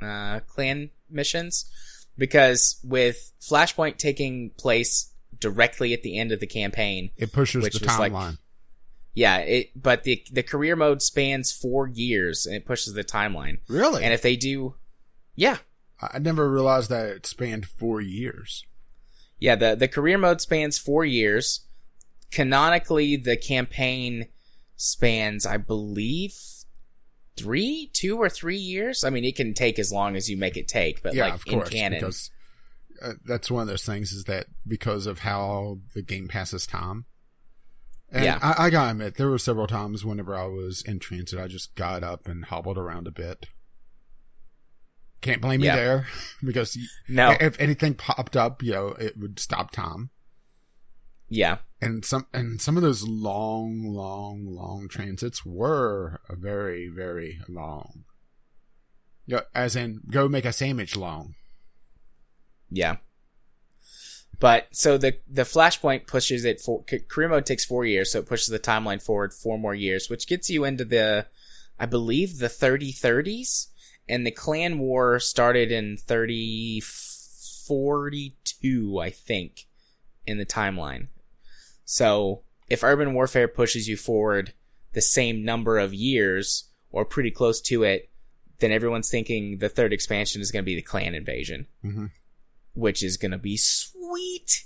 [0.00, 1.70] uh, clan missions
[2.18, 7.70] because with Flashpoint taking place directly at the end of the campaign, It pushes the
[7.86, 8.38] was like- timeline.
[9.14, 13.58] yeah, it, but the, the career mode spans four years and it pushes the timeline.
[13.68, 14.04] really?
[14.04, 14.74] And if they do,
[15.34, 15.58] yeah,
[16.00, 18.64] I I never realized that it spanned four years.
[19.38, 21.60] Yeah, the the career mode spans four years.
[22.30, 24.26] Canonically, the campaign
[24.76, 26.34] spans, I believe,
[27.36, 29.04] three, two or three years.
[29.04, 31.34] I mean, it can take as long as you make it take, but yeah, like
[31.34, 32.30] of in course, canon, because
[33.02, 37.06] uh, that's one of those things is that because of how the game passes time.
[38.10, 38.38] And Yeah.
[38.42, 41.74] I, I gotta admit, there were several times whenever I was in transit, I just
[41.74, 43.46] got up and hobbled around a bit.
[45.22, 45.76] Can't blame me Yeah.
[45.76, 46.06] there
[46.44, 46.76] because
[47.08, 50.10] no, if anything popped up, you know, it would stop time.
[51.34, 58.04] Yeah, And some and some of those long, long, long transits were very, very long.
[59.26, 61.34] Yeah, as in go make a sandwich long.
[62.70, 62.96] yeah.
[64.38, 68.26] But so the the flashpoint pushes it for career mode takes four years, so it
[68.26, 71.26] pushes the timeline forward four more years, which gets you into the,
[71.78, 73.68] I believe the thirty thirties,
[74.08, 79.66] and the clan war started in thirty forty two, I think,
[80.26, 81.06] in the timeline.
[81.84, 84.54] So if urban warfare pushes you forward
[84.92, 88.10] the same number of years or pretty close to it,
[88.60, 92.06] then everyone's thinking the third expansion is going to be the clan invasion hmm
[92.74, 94.64] which is gonna be sweet.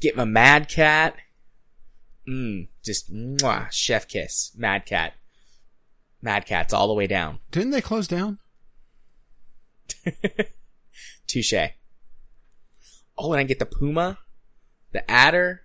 [0.00, 1.16] Get my Mad Cat.
[2.28, 4.52] Mmm, just mwah, chef kiss.
[4.56, 5.14] Mad Cat.
[6.20, 7.38] Mad Cat's all the way down.
[7.50, 8.38] Didn't they close down?
[11.26, 11.54] Touche.
[13.18, 14.18] Oh, and I get the Puma,
[14.92, 15.62] the Adder.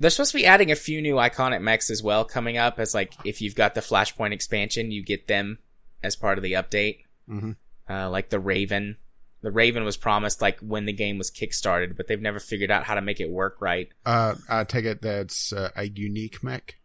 [0.00, 2.78] They're supposed to be adding a few new iconic mechs as well coming up.
[2.80, 5.58] As like, if you've got the Flashpoint expansion, you get them
[6.02, 7.04] as part of the update.
[7.28, 7.56] Mhm.
[7.88, 8.96] Uh, like the Raven.
[9.42, 12.84] The Raven was promised like when the game was kickstarted, but they've never figured out
[12.84, 13.88] how to make it work right.
[14.04, 16.76] Uh, I take it that's uh, a unique mech.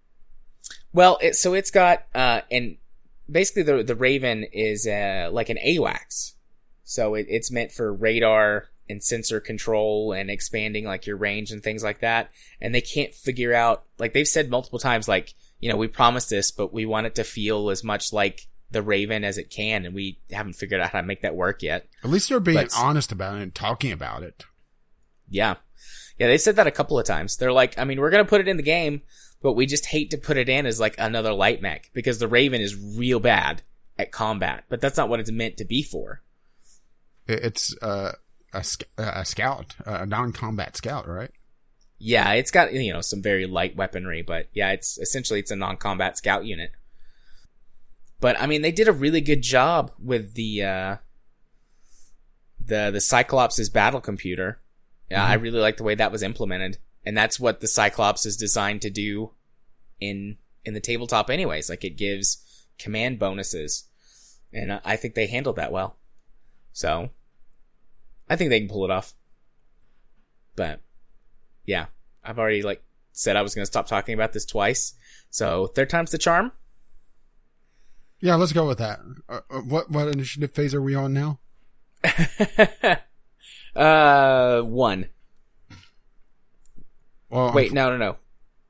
[0.94, 2.78] Well, it, so it's got uh, and
[3.30, 6.34] basically the the Raven is uh, like an AWACS,
[6.84, 11.64] so it, it's meant for radar and sensor control and expanding like your range and
[11.64, 12.30] things like that.
[12.62, 16.30] And they can't figure out like they've said multiple times, like you know we promised
[16.30, 19.86] this, but we want it to feel as much like the Raven as it can,
[19.86, 21.88] and we haven't figured out how to make that work yet.
[22.04, 24.44] At least they're being But- honest about it and talking about it.
[25.30, 25.56] Yeah.
[26.18, 27.38] Yeah, they said that a couple of times.
[27.38, 29.02] They're like, I mean, we're gonna put it in the game,
[29.42, 32.28] but we just hate to put it in as like another light mech because the
[32.28, 33.62] Raven is real bad
[33.98, 36.22] at combat, but that's not what it's meant to be for.
[37.28, 38.14] It's uh,
[38.56, 38.64] a
[38.98, 41.32] a scout, a non-combat scout, right?
[41.98, 45.56] Yeah, it's got, you know, some very light weaponry, but yeah, it's essentially it's a
[45.56, 46.72] non-combat scout unit.
[48.20, 50.98] But I mean, they did a really good job with the uh
[52.60, 54.60] the the Cyclops' battle computer.
[55.10, 56.78] Yeah, I really like the way that was implemented.
[57.06, 59.32] And that's what the Cyclops is designed to do
[60.00, 61.70] in in the tabletop anyways.
[61.70, 63.86] Like it gives command bonuses.
[64.52, 65.98] And I think they handled that well.
[66.72, 67.10] So
[68.30, 69.14] I think they can pull it off.
[70.56, 70.82] But
[71.66, 71.88] yeah,
[72.24, 74.94] I've already like said I was going to stop talking about this twice.
[75.30, 76.52] So third time's the charm.
[78.20, 79.00] Yeah, let's go with that.
[79.28, 81.40] Uh, uh, what what initiative phase are we on now?
[83.76, 85.10] uh, one.
[87.30, 88.18] Well, Wait, no, no, no,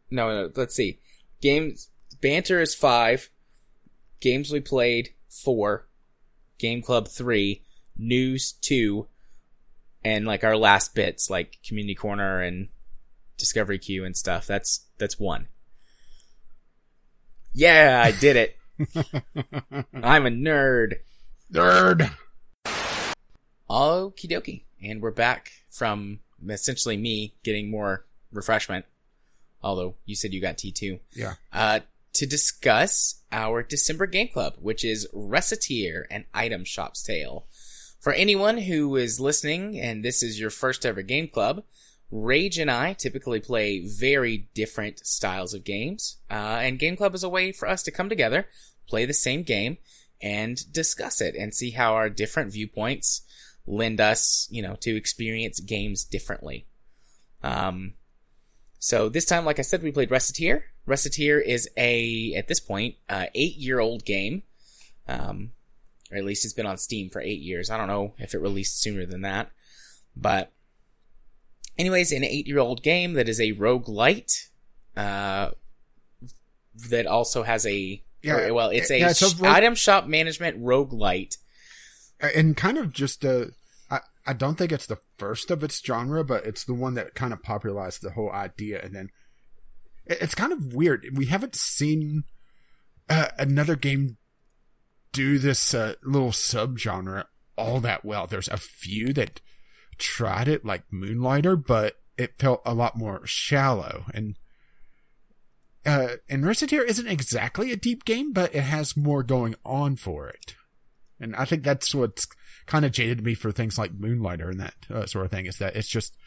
[0.09, 0.51] no, no.
[0.55, 0.99] Let's see.
[1.41, 1.89] Games
[2.21, 3.29] banter is five.
[4.19, 5.87] Games we played four.
[6.57, 7.61] Game club three.
[7.95, 9.07] News two.
[10.05, 12.69] And like our last bits, like community corner and
[13.37, 14.45] discovery queue and stuff.
[14.47, 15.47] That's that's one.
[17.53, 18.57] Yeah, I did it.
[20.03, 20.95] I'm a nerd.
[21.51, 22.11] nerd.
[23.69, 24.63] Okie dokie.
[24.83, 28.85] And we're back from essentially me getting more refreshment.
[29.63, 30.99] Although you said you got T2.
[31.15, 31.35] Yeah.
[31.51, 31.79] Uh,
[32.13, 37.45] to discuss our December Game Club, which is Recettear and Item Shop's Tale.
[38.05, 41.63] For anyone who is listening and this is your first ever game club,
[42.11, 46.17] Rage and I typically play very different styles of games.
[46.29, 48.47] Uh, and Game Club is a way for us to come together,
[48.87, 49.79] play the same game,
[50.21, 53.23] and discuss it and see how our different viewpoints
[53.65, 56.67] lend us, you know, to experience games differently.
[57.41, 57.95] Um,
[58.77, 60.61] so this time, like I said, we played Recettear.
[60.87, 64.43] Recettear is a, at this point, uh, eight year old game.
[65.07, 65.53] Um,
[66.11, 67.69] or at least it's been on Steam for eight years.
[67.69, 69.51] I don't know if it released sooner than that,
[70.15, 70.51] but
[71.77, 74.31] anyways, an eight-year-old game that is a roguelite,
[74.95, 75.51] uh,
[76.89, 80.61] that also has a Yeah, or, well, it's a, yeah, it's a item shop management
[80.61, 81.37] roguelite.
[82.19, 83.45] and kind of just uh
[83.89, 87.13] I, I don't think it's the first of its genre but it's the one that
[87.15, 89.09] kind of popularized the whole idea and then
[90.05, 92.23] it's kind of weird we haven't seen
[93.09, 94.17] uh, another game
[95.15, 97.25] do this uh, little subgenre
[97.57, 99.39] all that well there's a few that
[99.97, 104.35] tried it like moonlighter but it felt a lot more shallow and
[105.85, 110.27] uh, and Recettear isn't exactly a deep game, but it has more going on for
[110.27, 110.55] it.
[111.19, 112.27] And I think that's what's
[112.65, 115.59] kind of jaded me for things like Moonlighter and that uh, sort of thing is
[115.59, 116.17] that it's just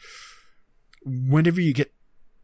[1.03, 1.93] whenever you get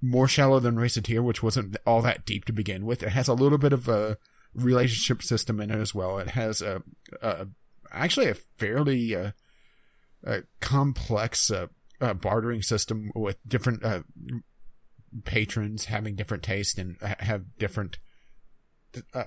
[0.01, 3.33] more shallow than Recettear, which wasn't all that deep to begin with, it has a
[3.33, 4.17] little bit of a
[4.55, 6.17] relationship system in it as well.
[6.17, 6.81] It has a,
[7.21, 7.47] a
[7.91, 9.31] actually a fairly uh,
[10.25, 11.67] uh, complex uh,
[12.01, 14.01] uh, bartering system with different uh,
[15.23, 17.99] patrons having different tastes and have different
[19.13, 19.23] uh,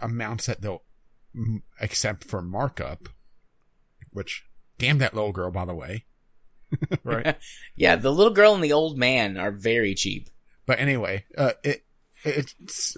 [0.00, 0.82] amounts that they'll
[1.34, 3.08] m- accept for markup.
[4.12, 4.44] Which,
[4.78, 6.06] damn that little girl, by the way.
[7.04, 7.36] right.
[7.76, 10.30] Yeah, the little girl and the old man are very cheap.
[10.64, 11.84] But anyway, uh, it
[12.24, 12.96] it's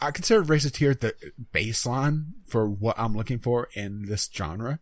[0.00, 1.14] I consider Recettear the
[1.52, 4.80] baseline for what I'm looking for in this genre,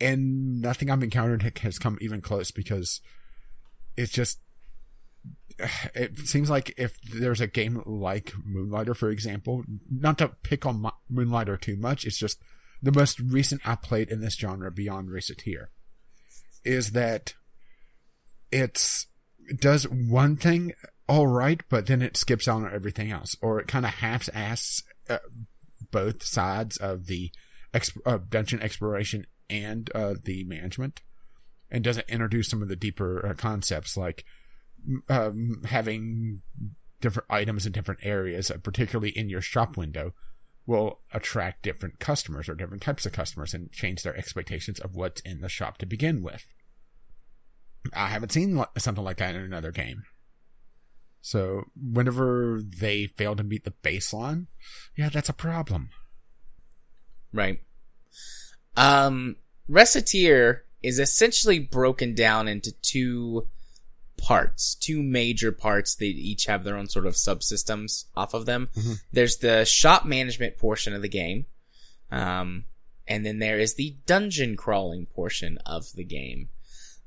[0.00, 3.00] and nothing I've encountered has come even close because
[3.96, 4.38] it's just
[5.94, 10.90] it seems like if there's a game like Moonlighter, for example, not to pick on
[11.10, 12.40] Moonlighter too much, it's just
[12.82, 15.66] the most recent I played in this genre beyond Recettear
[16.64, 17.34] is that
[18.50, 19.06] it's
[19.48, 20.72] it does one thing
[21.12, 25.18] all right, but then it skips on everything else, or it kind of half-asses uh,
[25.90, 27.30] both sides of the
[27.74, 31.02] exp- uh, dungeon exploration and uh, the management,
[31.70, 34.24] and doesn't introduce some of the deeper uh, concepts like
[35.10, 36.40] um, having
[37.02, 40.14] different items in different areas, uh, particularly in your shop window,
[40.66, 45.20] will attract different customers or different types of customers and change their expectations of what's
[45.20, 46.46] in the shop to begin with.
[47.92, 50.04] I haven't seen something like that in another game.
[51.22, 54.46] So whenever they fail to meet the baseline,
[54.96, 55.90] yeah, that's a problem.
[57.32, 57.60] Right.
[58.76, 59.36] Um,
[59.70, 63.46] Recettear is essentially broken down into two
[64.18, 65.94] parts, two major parts.
[65.94, 68.68] They each have their own sort of subsystems off of them.
[68.74, 69.00] Mhm.
[69.12, 71.46] There's the shop management portion of the game.
[72.10, 72.64] Um,
[73.06, 76.48] and then there is the dungeon crawling portion of the game.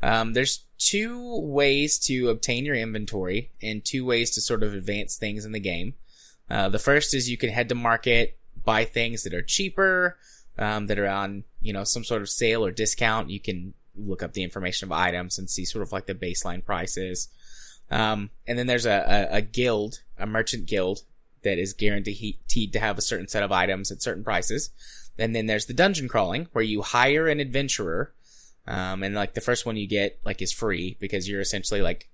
[0.06, 5.18] Um, there's two ways to obtain your inventory and two ways to sort of advance
[5.18, 5.96] things in the game.
[6.48, 10.16] Uh, the first is you can head to market, buy things that are cheaper,
[10.60, 13.32] um, that are on, you know, some sort of sale or discount.
[13.32, 16.64] You can look up the information of items and see sort of like the baseline
[16.64, 17.30] prices.
[17.90, 21.02] Um, and then there's a, a, a guild, a merchant guild
[21.42, 24.70] that is guaranteed to have a certain set of items at certain prices.
[25.18, 28.14] And then there's the dungeon crawling where you hire an adventurer.
[28.68, 32.10] Um, and like the first one you get like is free because you're essentially like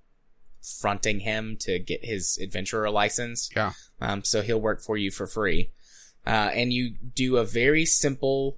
[0.61, 3.49] fronting him to get his adventurer license.
[3.55, 3.73] Yeah.
[3.99, 5.71] Um, so he'll work for you for free.
[6.25, 8.57] Uh, and you do a very simple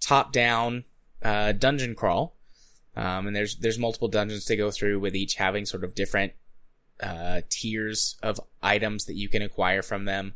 [0.00, 0.84] top down,
[1.22, 2.34] uh, dungeon crawl.
[2.96, 6.32] Um, and there's, there's multiple dungeons to go through with each having sort of different,
[7.02, 10.34] uh, tiers of items that you can acquire from them.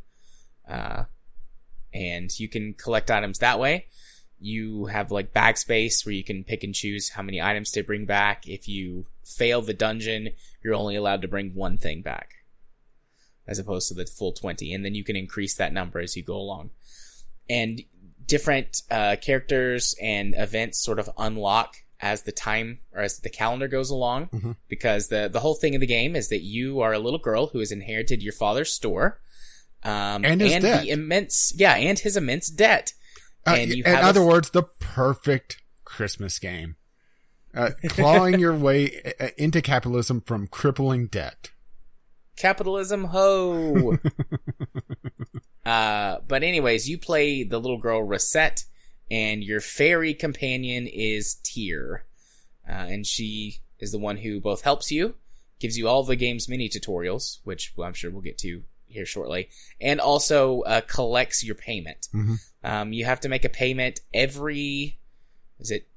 [0.69, 1.05] Uh,
[1.93, 3.87] and you can collect items that way.
[4.41, 7.83] You have like bag space where you can pick and choose how many items to
[7.83, 8.49] bring back.
[8.49, 10.31] If you fail the dungeon,
[10.63, 12.35] you're only allowed to bring one thing back
[13.47, 14.73] as opposed to the full 20.
[14.73, 16.71] And then you can increase that number as you go along.
[17.49, 17.83] And
[18.25, 23.67] different, uh, characters and events sort of unlock as the time or as the calendar
[23.69, 24.29] goes along.
[24.29, 24.57] Mhm.
[24.69, 27.49] Because the, the whole thing of the game is that you are a little girl
[27.49, 29.21] who has inherited your father's store.
[29.83, 30.83] Um, And debt.
[30.83, 32.93] the immense, yeah, and his immense debt.
[33.47, 36.77] Uh, And you in have a other f- words, the perfect Christmas game.
[37.55, 41.51] Uh, clawing your way uh, into capitalism from crippling debt.
[42.37, 43.99] Capitalism ho.
[45.65, 48.65] uh, but anyways, you play the little girl Recette,
[49.11, 51.37] and your fairy companion is.
[52.69, 55.17] Uh, and she is the one who both helps you,
[55.59, 59.49] gives you all the game's mini tutorials, which I'm sure we'll get to here shortly,
[59.81, 62.09] and also uh, collects your payment.
[62.15, 62.37] Mhm.
[62.63, 64.99] Um, you have to make a payment every,
[65.59, 65.89] is it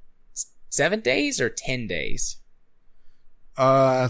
[0.69, 2.37] seven days or ten days?
[3.57, 4.09] Uh,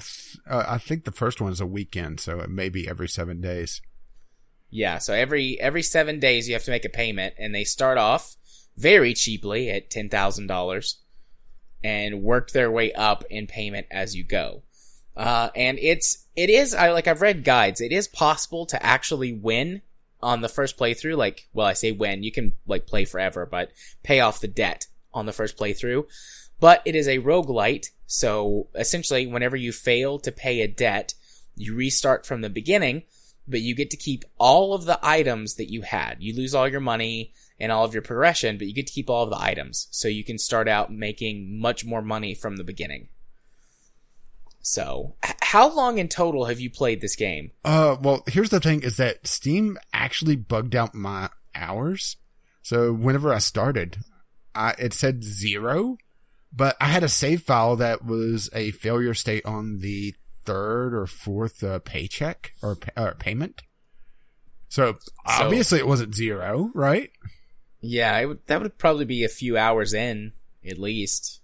[0.50, 3.42] uh, I think the first one is a weekend, so it may be every seven
[3.42, 3.82] days.
[4.70, 7.98] Yeah, so every every seven days you have to make a payment, and they start
[7.98, 8.36] off
[8.78, 11.00] very cheaply at ten thousand dollars,
[11.84, 14.64] and work their way up in payment as you go.
[15.16, 17.82] Uh, and it's it is I like I've read guides.
[17.82, 19.82] It is possible to actually win
[20.24, 21.18] on the first playthrough.
[21.18, 23.72] Like, well, I say when, You can like play forever, but
[24.02, 26.06] pay off the debt on the first playthrough.
[26.60, 31.14] But it is a roguelite, so essentially, whenever you fail to pay a debt,
[31.56, 33.04] you restart from the beginning
[33.48, 36.18] but you get to keep all of the items that you had.
[36.20, 39.10] You lose all your money and all of your progression, but you get to keep
[39.10, 39.88] all of the items.
[39.91, 43.10] So you can start out making much more money from the beginning.
[44.62, 45.16] So,
[45.54, 47.52] how long in total have you played this game?
[47.64, 52.18] Uh, well, here's the thing is that Steam actually bugged out my hours.
[52.64, 53.98] So whenever I started,
[54.56, 55.98] I, it said zero,
[56.52, 61.06] but I had a save file that was a failure state on the third or
[61.06, 63.62] fourth uh, paycheck or, or payment.
[64.70, 67.12] So, so obviously it wasn't zero, right?
[67.80, 70.34] Yeah, would, that would probably be a few hours in
[70.68, 71.42] at least,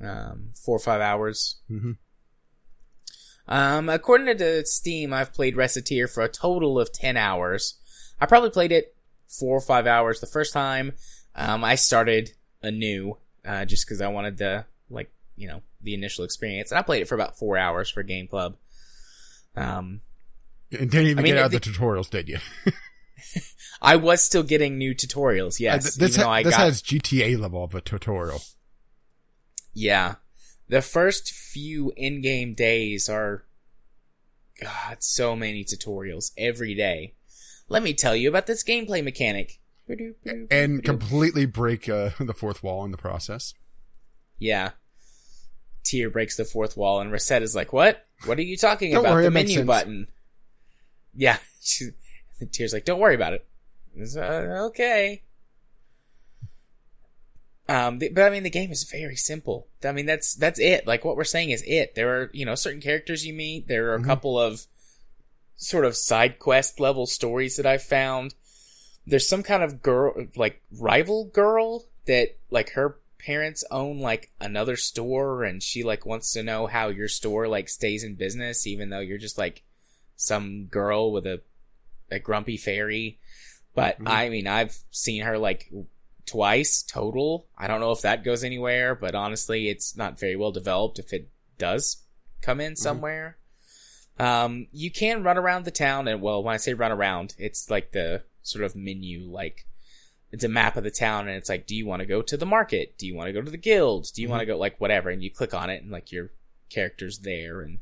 [0.00, 1.56] um, four or five hours.
[1.68, 1.92] Mm-hmm.
[3.46, 7.74] Um, according to Steam, I've played Recettear for a total of ten hours.
[8.20, 8.94] I probably played it
[9.28, 10.92] four or five hours the first time.
[11.34, 16.24] Um, I started anew, uh, just because I wanted to like you know the initial
[16.24, 16.70] experience.
[16.70, 18.56] And I played it for about four hours for Game Club.
[19.56, 20.00] Um,
[20.72, 22.38] and didn't even I mean, get out the, the tutorials, did you?
[23.82, 25.60] I was still getting new tutorials.
[25.60, 26.64] Yes, uh, this, ha- this got...
[26.64, 28.40] has GTA level of a tutorial.
[29.72, 30.16] Yeah,
[30.68, 33.44] the first few in-game days are,
[34.60, 37.14] God, so many tutorials every day.
[37.68, 39.60] Let me tell you about this gameplay mechanic.
[40.50, 43.54] And completely break uh, the fourth wall in the process.
[44.38, 44.70] Yeah.
[45.82, 48.06] Tear breaks the fourth wall, and Recette is like, "What?
[48.24, 49.12] What are you talking about?
[49.12, 50.06] Worry, the menu button."
[51.14, 51.36] Yeah,
[52.52, 53.46] Tear's like, "Don't worry about it."
[54.16, 55.23] Uh, okay.
[57.68, 59.68] Um, the, but I mean, the game is very simple.
[59.84, 60.86] I mean, that's that's it.
[60.86, 61.94] Like what we're saying is it.
[61.94, 63.68] There are you know certain characters you meet.
[63.68, 64.06] There are a mm-hmm.
[64.06, 64.66] couple of
[65.56, 68.34] sort of side quest level stories that I've found.
[69.06, 74.76] There's some kind of girl, like rival girl that like her parents own like another
[74.76, 78.90] store and she like wants to know how your store like stays in business even
[78.90, 79.62] though you're just like
[80.14, 81.40] some girl with a
[82.10, 83.18] a grumpy fairy
[83.74, 84.08] but mm-hmm.
[84.08, 85.72] i mean i've seen her like
[86.26, 90.52] twice total i don't know if that goes anywhere but honestly it's not very well
[90.52, 91.28] developed if it
[91.58, 91.98] does
[92.40, 92.82] come in mm-hmm.
[92.82, 93.36] somewhere
[94.18, 94.44] mm-hmm.
[94.46, 97.70] um you can run around the town and well when i say run around it's
[97.70, 99.66] like the sort of menu like
[100.34, 102.36] it's a map of the town and it's like, do you want to go to
[102.36, 102.98] the market?
[102.98, 104.10] Do you want to go to the guild?
[104.12, 104.32] Do you mm-hmm.
[104.32, 105.08] want to go like whatever?
[105.08, 106.32] And you click on it and like your
[106.70, 107.60] character's there.
[107.60, 107.78] And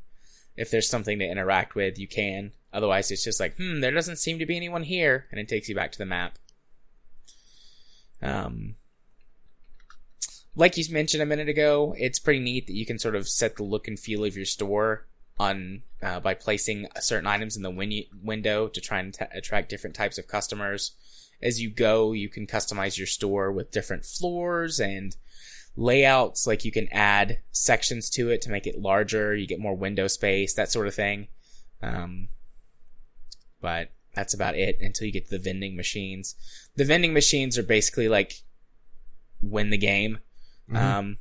[0.55, 2.53] if there's something to interact with, you can.
[2.71, 5.29] Otherwise, it's just like, hmm, there doesn't seem to be anyone here.
[5.31, 6.39] And it takes you back to the map.
[8.23, 8.77] Um,
[10.55, 13.57] like you mentioned a minute ago, it's pretty neat that you can sort of set
[13.57, 15.07] the look and feel of your store
[15.39, 19.71] on uh, by placing certain items in the win- window to try and t- attract
[19.71, 20.93] different types of customers
[21.43, 25.17] as you go, you can customize your store with different floors and
[25.77, 26.47] layouts.
[26.47, 29.35] Like you can add sections to it to make it larger.
[29.35, 31.29] You get more window space, that sort of thing.
[31.83, 32.29] Um,
[33.61, 36.35] but that's about it until you get to the vending machines.
[36.77, 38.43] The vending machines are basically like
[39.41, 40.19] win the game.
[40.69, 40.77] Mm-hmm.
[40.77, 41.17] Um,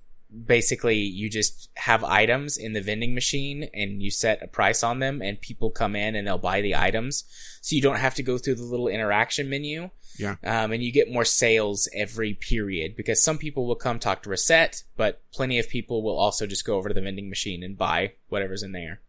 [0.46, 5.00] basically you just have items in the vending machine and you set a price on
[5.00, 7.26] them and people come in and they'll buy the items.
[7.62, 9.90] So you don't have to go through the little interaction menu.
[10.18, 10.36] Yeah.
[10.44, 14.30] Um, and you get more sales every period because some people will come talk to
[14.30, 17.78] Recette, but plenty of people will also just go over to the vending machine and
[17.78, 19.02] buy whatever's in there.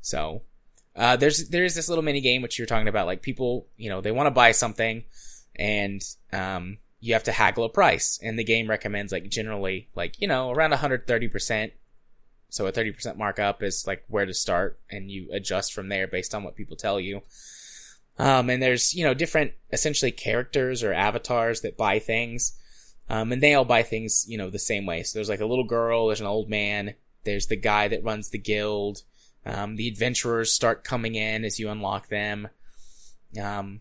[0.00, 0.42] So,
[0.96, 4.00] uh, there's, there's this little mini game which you're talking about, like people, you know,
[4.00, 5.04] they want to buy something
[5.56, 6.02] and,
[6.32, 8.18] um, you have to haggle a price.
[8.22, 11.72] And the game recommends like generally like you know around 130%
[12.48, 16.34] so a 30% markup is like where to start and you adjust from there based
[16.34, 17.20] on what people tell you.
[18.18, 22.58] Um, and there's you know different essentially characters or avatars that buy things.
[23.10, 25.02] Um, and they all buy things you know the same way.
[25.02, 26.94] So there's like a little girl there's an old man
[27.24, 29.02] there's the guy that runs the guild
[29.46, 32.48] um, the adventurers start coming in as you unlock them
[33.40, 33.80] um,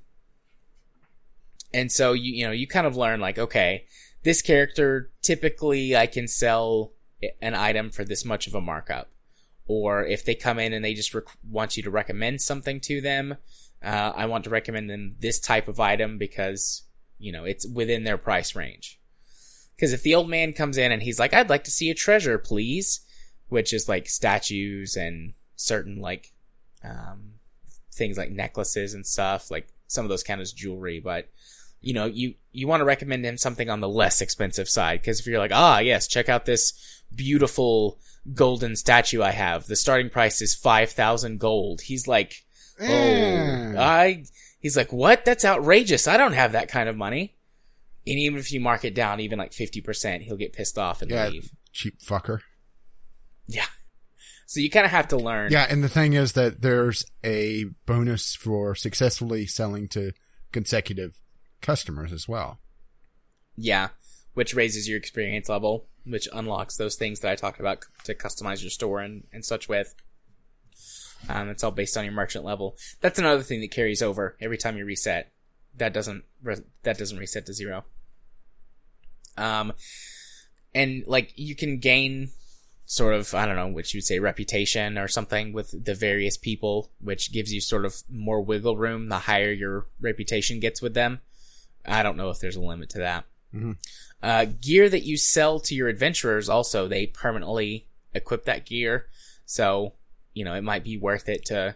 [1.73, 3.85] and so you you know you kind of learn like okay,
[4.23, 6.91] this character typically I can sell
[7.41, 9.09] an item for this much of a markup.
[9.65, 12.99] Or if they come in and they just rec- want you to recommend something to
[12.99, 13.37] them,
[13.81, 16.83] uh, I want to recommend them this type of item because
[17.17, 18.99] you know it's within their price range.
[19.75, 21.95] Because if the old man comes in and he's like, "I'd like to see a
[21.95, 23.01] treasure, please,"
[23.47, 26.31] which is like statues and certain like
[26.83, 27.33] um,
[27.91, 29.49] things like necklaces and stuff.
[29.51, 31.29] Like some of those count as jewelry, but
[31.81, 35.03] you know, you, you want to recommend him something on the less expensive side.
[35.03, 37.99] Cause if you're like, ah, yes, check out this beautiful
[38.33, 39.67] golden statue I have.
[39.67, 41.81] The starting price is 5,000 gold.
[41.81, 42.45] He's like,
[42.79, 43.75] oh, Eh.
[43.77, 44.23] I,
[44.59, 45.25] he's like, what?
[45.25, 46.07] That's outrageous.
[46.07, 47.35] I don't have that kind of money.
[48.07, 51.11] And even if you mark it down, even like 50%, he'll get pissed off and
[51.11, 51.27] Yeah.
[51.29, 51.51] leave.
[51.73, 52.39] Cheap fucker.
[53.47, 53.65] Yeah.
[54.53, 55.51] So you kind of have to learn.
[55.51, 60.11] Yeah, and the thing is that there's a bonus for successfully selling to
[60.51, 61.19] consecutive
[61.59, 62.59] customers as well.
[63.55, 63.87] Yeah,
[64.35, 68.61] which raises your experience level, which unlocks those things that I talked about to customize
[68.61, 69.95] your store and, and such with.
[71.27, 72.77] Um, it's all based on your merchant level.
[73.01, 75.31] That's another thing that carries over every time you reset.
[75.77, 77.85] That doesn't re- that doesn't reset to zero.
[79.35, 79.73] Um,
[80.75, 82.29] and like you can gain
[82.85, 86.37] sort of I don't know which you would say reputation or something with the various
[86.37, 90.93] people, which gives you sort of more wiggle room the higher your reputation gets with
[90.93, 91.21] them.
[91.85, 93.25] I don't know if there's a limit to that.
[93.53, 93.77] Mhm.
[94.21, 99.07] Uh, gear that you sell to your adventurers also, they permanently equip that gear.
[99.45, 99.93] So,
[100.33, 101.75] you know, it might be worth it to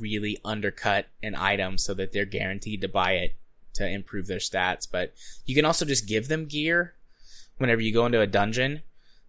[0.00, 3.34] really undercut an item so that they're guaranteed to buy it
[3.74, 4.86] to improve their stats.
[4.90, 5.14] But
[5.46, 6.94] you can also just give them gear
[7.56, 8.82] whenever you go into a dungeon.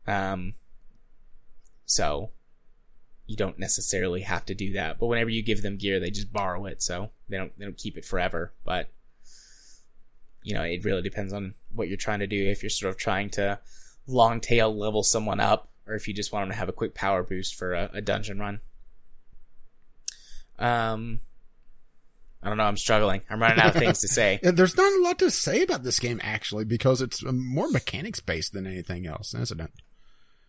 [0.06, 0.53] Um,
[1.90, 2.30] so
[3.26, 4.99] you don't necessarily have to do that.
[4.99, 6.82] But whenever you give them gear, they just borrow it.
[6.82, 8.53] So they don't, they don't keep it forever.
[8.64, 8.90] But
[10.44, 12.48] you know, it really depends on what you're trying to do.
[12.48, 13.60] If you're sort of trying to
[14.07, 16.94] long tail level someone up, or if you just want them to have a quick
[16.94, 18.61] power boost for a, a dungeon run.
[20.60, 21.22] Um,
[22.44, 22.66] I don't know.
[22.66, 23.22] I'm struggling.
[23.30, 24.40] I'm running out of things to say.
[24.41, 28.53] There's not a lot to say about this game actually because it's more mechanics based
[28.53, 29.72] than anything else, isn't it?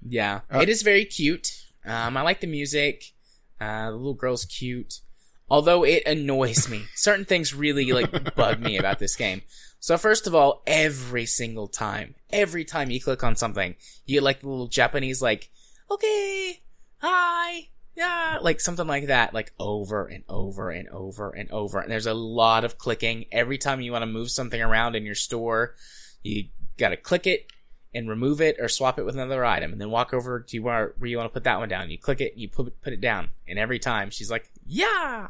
[0.07, 1.49] Yeah, Uh, it is very cute.
[1.85, 3.13] Um, I like the music.
[3.61, 5.01] Uh, the little girl's cute.
[5.49, 6.85] Although it annoys me.
[6.95, 9.43] Certain things really like bug me about this game.
[9.81, 14.23] So first of all, every single time, every time you click on something, you get
[14.23, 15.51] like the little Japanese like,
[15.91, 16.61] okay,
[16.99, 21.81] hi, yeah, like something like that, like over and over and over and over.
[21.81, 23.25] And there's a lot of clicking.
[23.33, 25.75] Every time you want to move something around in your store,
[26.23, 26.49] you
[26.79, 27.47] gotta click it
[27.95, 30.95] and remove it or swap it with another item and then walk over to where,
[30.99, 31.91] where you want to put that one down.
[31.91, 33.31] You click it, you put, put it down.
[33.49, 35.29] And every time she's like, yeah,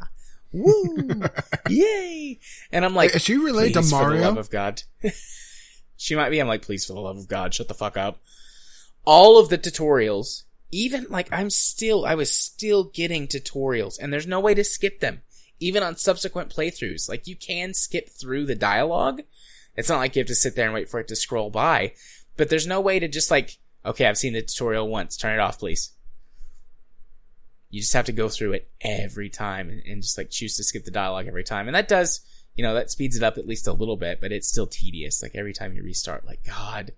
[0.52, 1.22] woo,
[1.68, 2.38] yay.
[2.70, 4.22] And I'm like, Is she related to "Please, For the Mario?
[4.22, 4.82] love of God.
[5.96, 6.38] she might be.
[6.38, 8.18] I'm like, please, for the love of God, shut the fuck up.
[9.04, 14.26] All of the tutorials, even like I'm still, I was still getting tutorials and there's
[14.26, 15.22] no way to skip them.
[15.58, 19.22] Even on subsequent playthroughs, like you can skip through the dialogue.
[19.76, 21.92] It's not like you have to sit there and wait for it to scroll by,
[22.40, 25.40] but there's no way to just like, okay, I've seen the tutorial once, turn it
[25.40, 25.90] off, please.
[27.68, 30.64] You just have to go through it every time and, and just like choose to
[30.64, 31.68] skip the dialogue every time.
[31.68, 32.22] And that does,
[32.54, 35.22] you know, that speeds it up at least a little bit, but it's still tedious.
[35.22, 36.92] Like every time you restart, like, God,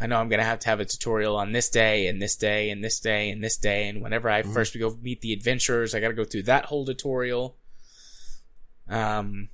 [0.00, 2.34] I know I'm going to have to have a tutorial on this day and this
[2.34, 3.88] day and this day and this day.
[3.88, 6.84] And whenever I first go meet the adventurers, I got to go through that whole
[6.84, 7.56] tutorial.
[8.88, 9.50] Um,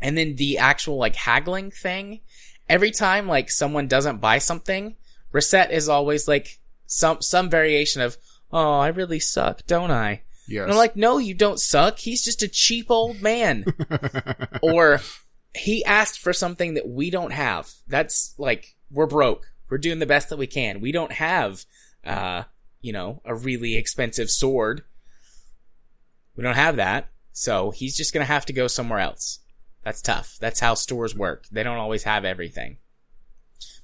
[0.00, 2.20] and then the actual like haggling thing,
[2.68, 4.96] every time like someone doesn't buy something,
[5.32, 8.16] Recette is always like some, some variation of,
[8.52, 10.22] Oh, I really suck, don't I?
[10.46, 10.64] Yes.
[10.64, 11.98] And I'm like, no, you don't suck.
[11.98, 13.64] He's just a cheap old man.
[14.62, 15.00] or
[15.54, 17.70] he asked for something that we don't have.
[17.88, 19.46] That's like, we're broke.
[19.70, 20.80] We're doing the best that we can.
[20.80, 21.64] We don't have,
[22.04, 22.42] uh,
[22.82, 24.82] you know, a really expensive sword.
[26.36, 27.08] We don't have that.
[27.32, 29.38] So he's just gonna have to go somewhere else.
[29.84, 30.36] That's tough.
[30.40, 31.46] That's how stores work.
[31.50, 32.78] They don't always have everything.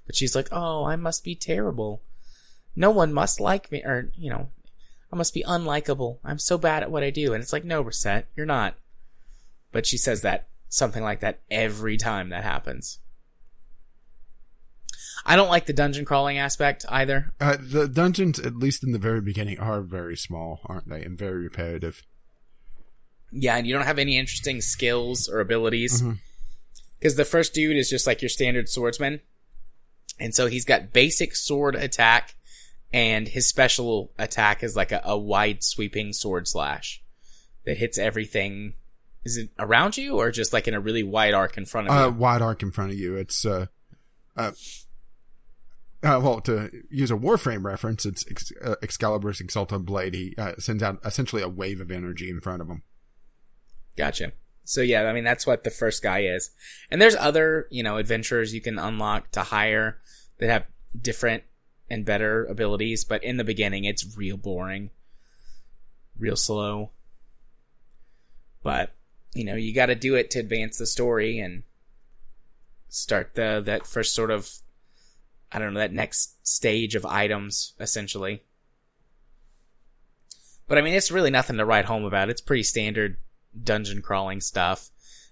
[0.06, 2.02] But she's like, oh, I must be terrible.
[2.76, 4.50] No one must like me, or, you know,
[5.12, 6.18] I must be unlikable.
[6.24, 7.34] I'm so bad at what I do.
[7.34, 8.74] And it's like, no, Recette, you're not.
[9.72, 13.00] But she says that, something like that every time that happens.
[15.26, 17.34] I don't like the dungeon crawling aspect either.
[17.40, 21.02] uh, the dungeons, at least in the very beginning, are very small, aren't they?
[21.02, 22.02] And very repetitive.
[23.30, 26.02] Yeah, and you don't have any interesting skills or abilities.
[26.98, 29.20] Because the first dude is just like your standard swordsman.
[30.18, 32.34] And so he's got basic sword attack,
[32.92, 37.02] and his special attack is like a, a wide sweeping sword slash
[37.64, 38.72] that hits everything.
[39.24, 41.92] Is it around you or just like in a really wide arc in front of
[41.94, 42.14] Uh, you?
[42.14, 43.14] wide arc in front of you.
[43.14, 43.66] It's uh,
[44.36, 44.52] uh,
[46.02, 50.14] uh, well, to use a Warframe reference, it's Ex- uh, Excalibur's Exalted Blade.
[50.14, 52.82] He uh, sends out essentially a wave of energy in front of him.
[53.98, 54.32] Gotcha.
[54.64, 56.50] So yeah, I mean that's what the first guy is.
[56.90, 59.98] And there's other, you know, adventurers you can unlock to hire
[60.38, 60.66] that have
[60.98, 61.42] different
[61.90, 64.90] and better abilities, but in the beginning it's real boring.
[66.16, 66.92] Real slow.
[68.62, 68.94] But,
[69.34, 71.64] you know, you gotta do it to advance the story and
[72.88, 74.48] start the, that first sort of,
[75.50, 78.44] I don't know, that next stage of items, essentially.
[80.68, 82.30] But I mean, it's really nothing to write home about.
[82.30, 83.16] It's pretty standard
[83.62, 84.90] dungeon crawling stuff.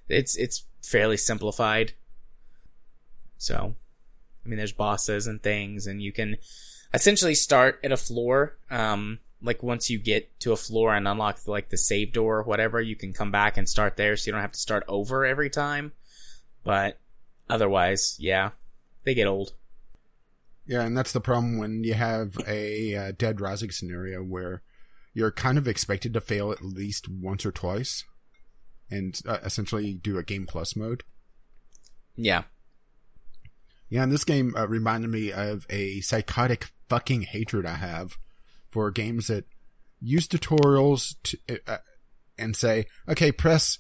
[0.09, 1.93] It's, it's fairly simplified.
[3.38, 3.74] So,
[4.44, 6.36] I mean, there's bosses and things and you can
[6.94, 8.56] essentially start at a floor.
[8.70, 12.43] Um, like once you get to a floor and unlock like the save door or
[12.43, 15.24] whatever, you can come back and start there so you don't have to start over
[15.24, 15.93] every time.
[16.64, 16.98] But
[17.48, 18.51] otherwise, yeah,
[19.05, 19.52] they get old.
[20.66, 24.62] Yeah, and that's the problem when you have a uh, Dead Rising scenario where
[25.16, 28.05] you're kind of expected to fail at least once or twice
[28.90, 31.05] and uh, essentially do a game plus mode.
[32.16, 32.43] Yeah.
[33.88, 38.18] Yeah, and this game uh, reminded me of a psychotic fucking hatred I have
[38.68, 39.47] for games that
[40.02, 41.78] use tutorials to, uh, uh
[42.36, 43.78] and say, okay, press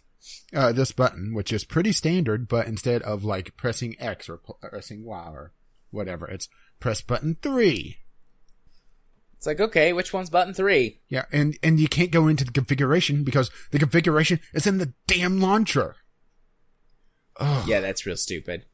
[0.54, 5.04] uh, this button, which is pretty standard, but instead of like pressing X or pressing
[5.04, 5.52] Y or
[5.90, 6.48] whatever, it's
[6.80, 7.98] press button three.
[9.36, 11.00] It's like, okay, which one's button three?
[11.08, 14.92] Yeah, and, and you can't go into the configuration because the configuration is in the
[15.06, 15.96] damn launcher.
[17.38, 17.68] Ugh.
[17.68, 18.64] Yeah, that's real stupid.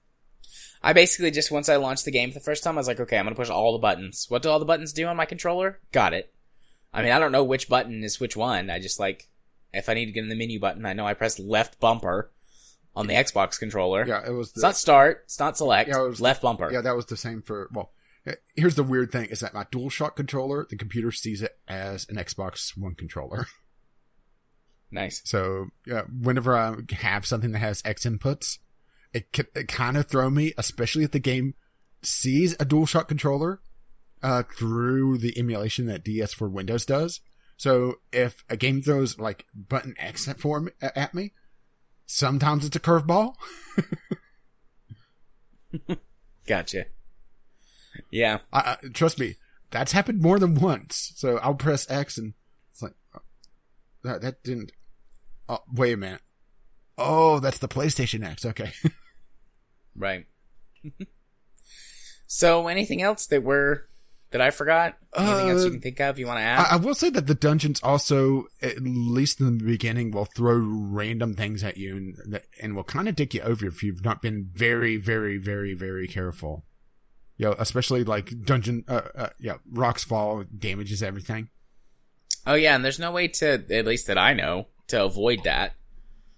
[0.82, 3.00] I basically just once I launched the game for the first time, I was like,
[3.00, 4.26] okay, I'm gonna push all the buttons.
[4.28, 5.80] What do all the buttons do on my controller?
[5.92, 6.32] Got it.
[6.92, 8.68] I mean, I don't know which button is which one.
[8.68, 9.28] I just like,
[9.72, 12.30] if I need to get in the menu button, I know I press left bumper
[12.94, 14.04] on the Xbox controller.
[14.06, 14.52] Yeah, it was.
[14.52, 15.22] The, it's not start.
[15.24, 15.88] It's not select.
[15.88, 16.70] Yeah, it was left bumper.
[16.70, 17.92] Yeah, that was the same for well.
[18.54, 22.16] Here's the weird thing: is that my DualShock controller, the computer sees it as an
[22.16, 23.46] Xbox One controller.
[24.94, 25.22] Nice.
[25.24, 28.58] So yeah, whenever I have something that has X inputs,
[29.14, 31.54] it, it kind of throw me, especially if the game
[32.02, 33.60] sees a DualShock controller
[34.22, 37.20] uh, through the emulation that DS4Windows does.
[37.56, 41.32] So if a game throws like button X for me, at me,
[42.06, 43.34] sometimes it's a curveball.
[46.46, 46.86] gotcha.
[48.10, 48.38] Yeah.
[48.52, 49.36] I, I, trust me,
[49.70, 51.12] that's happened more than once.
[51.16, 52.34] So I'll press X and
[52.70, 53.20] it's like, oh,
[54.04, 54.72] that, that didn't.
[55.48, 56.22] Oh, wait a minute.
[56.98, 58.44] Oh, that's the PlayStation X.
[58.44, 58.72] Okay.
[59.96, 60.26] Right.
[62.26, 63.82] so, anything else that we're
[64.30, 64.96] that I forgot?
[65.16, 66.60] Anything uh, else you can think of you want to add?
[66.60, 70.56] I, I, will say that the dungeons also, at least in the beginning, will throw
[70.56, 74.22] random things at you and, and will kind of dick you over if you've not
[74.22, 76.64] been very, very, very, very careful.
[77.42, 81.48] You know, especially like dungeon, uh, uh, yeah, rocks fall damages everything.
[82.46, 85.74] Oh yeah, and there's no way to, at least that I know, to avoid that.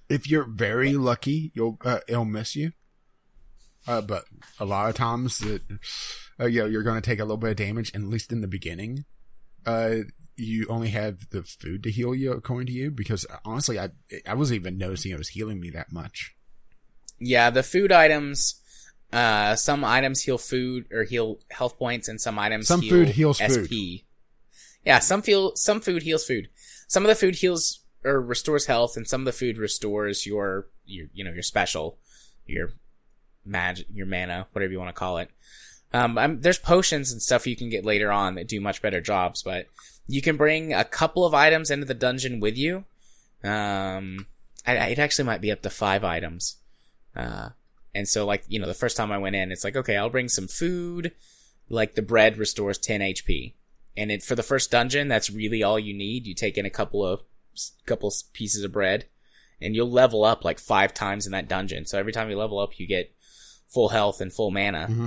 [0.08, 2.72] If you're very lucky, you'll uh, it'll miss you.
[3.86, 4.24] Uh, but
[4.58, 5.60] a lot of times that,
[6.40, 8.32] uh, you know, you're going to take a little bit of damage, and at least
[8.32, 9.04] in the beginning,
[9.66, 9.96] uh,
[10.36, 13.90] you only have the food to heal you, according to you, because honestly, I,
[14.26, 16.34] I wasn't even noticing it was healing me that much.
[17.20, 18.62] Yeah, the food items,
[19.14, 23.08] uh, some items heal food or heal health points, and some items some heal food
[23.10, 23.70] heals SP.
[23.70, 24.00] food.
[24.84, 26.48] Yeah, some feel some food heals food.
[26.88, 30.66] Some of the food heals or restores health, and some of the food restores your
[30.84, 31.96] your you know your special,
[32.44, 32.72] your
[33.44, 35.30] magic, your mana, whatever you want to call it.
[35.92, 39.00] Um, I'm, there's potions and stuff you can get later on that do much better
[39.00, 39.68] jobs, but
[40.08, 42.84] you can bring a couple of items into the dungeon with you.
[43.44, 44.26] Um,
[44.66, 46.56] I, it actually might be up to five items.
[47.14, 47.50] Uh,
[47.94, 50.10] and so like, you know, the first time I went in, it's like, okay, I'll
[50.10, 51.12] bring some food.
[51.68, 53.54] Like the bread restores 10 HP.
[53.96, 56.26] And it, for the first dungeon, that's really all you need.
[56.26, 57.20] You take in a couple of,
[57.86, 59.06] couple pieces of bread
[59.60, 61.86] and you'll level up like five times in that dungeon.
[61.86, 63.14] So every time you level up, you get
[63.68, 64.88] full health and full mana.
[64.90, 65.06] Mm-hmm.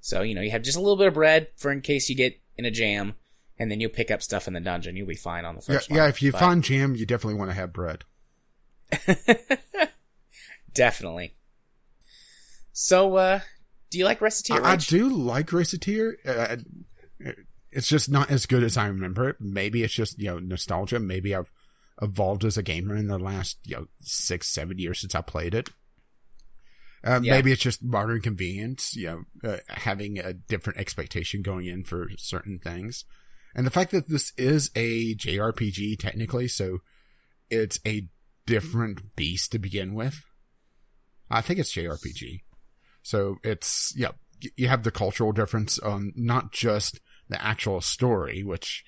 [0.00, 2.14] So, you know, you have just a little bit of bread for in case you
[2.14, 3.14] get in a jam,
[3.58, 4.96] and then you'll pick up stuff in the dungeon.
[4.96, 6.04] You'll be fine on the first yeah, one.
[6.04, 6.38] Yeah, if you but...
[6.38, 8.04] find jam, you definitely want to have bread.
[10.72, 11.34] definitely.
[12.78, 13.40] So, uh,
[13.88, 14.62] do you like Recettear?
[14.62, 16.12] I, I, do like Recettear.
[16.26, 16.56] Uh,
[17.72, 19.36] it's just not as good as I remember it.
[19.40, 21.00] Maybe it's just, you know, nostalgia.
[21.00, 21.50] Maybe I've
[22.02, 25.54] evolved as a gamer in the last, you know, six, seven years since I played
[25.54, 25.70] it.
[27.02, 27.36] Uh, yeah.
[27.36, 32.10] Maybe it's just modern convenience, you know, uh, having a different expectation going in for
[32.18, 33.06] certain things.
[33.54, 36.80] And the fact that this is a JRPG technically, so
[37.48, 38.10] it's a
[38.44, 40.22] different beast to begin with.
[41.30, 42.42] I think it's JRPG.
[43.06, 44.10] So it's, yeah,
[44.56, 48.84] you have the cultural difference on not just the actual story, which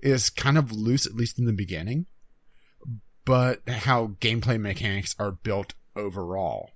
[0.00, 2.06] is kind of loose, at least in the beginning,
[3.24, 6.70] but how gameplay mechanics are built overall.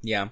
[0.00, 0.28] Yeah.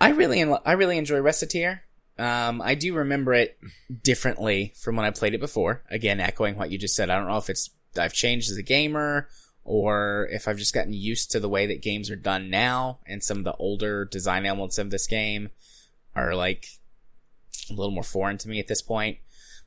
[0.00, 1.80] I really, I really enjoy Recettear.
[2.20, 3.58] Um, I do remember it
[4.04, 5.82] differently from when I played it before.
[5.90, 7.10] Again, echoing what you just said.
[7.10, 7.68] I don't know if it's
[7.98, 9.26] I've changed as a gamer
[9.70, 13.22] or if I've just gotten used to the way that games are done now and
[13.22, 15.50] some of the older design elements of this game
[16.16, 16.66] are like
[17.70, 19.18] a little more foreign to me at this point.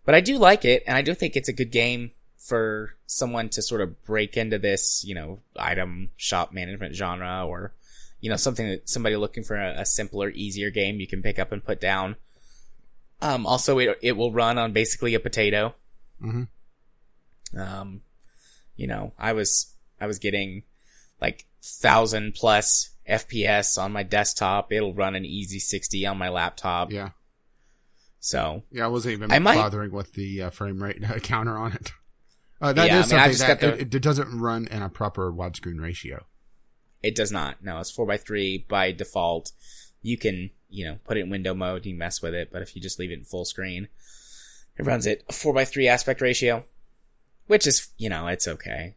[0.03, 3.47] But I do like it and I do think it's a good game for someone
[3.47, 7.73] to sort of break into this, you know, item shop management genre or,
[8.19, 11.39] you know, something that somebody looking for a, a simpler, easier game you can pick
[11.39, 12.17] up and put down.
[13.21, 15.75] Um, also it, it will run on basically a potato.
[16.21, 17.57] Mm-hmm.
[17.57, 18.01] Um,
[18.75, 19.72] you know, I was,
[20.03, 20.63] I was getting
[21.21, 24.71] like thousand plus FPS on my desktop.
[24.73, 26.91] It'll run an easy 60 on my laptop.
[26.91, 27.09] Yeah.
[28.19, 31.73] So Yeah, I wasn't even I might- bothering with the uh, frame rate counter on
[31.73, 31.91] it.
[32.61, 34.89] Uh, that is Yeah, I mean, something that the- it, it doesn't run in a
[34.89, 36.25] proper widescreen ratio.
[37.01, 37.63] it does not.
[37.63, 39.51] No, it's four by three by default.
[40.01, 41.85] You can, you know, put it in window mode.
[41.85, 43.87] You mess with it, but if you just leave it in full screen,
[44.77, 46.63] it runs it a four by three aspect ratio,
[47.47, 48.95] which is, you know, it's okay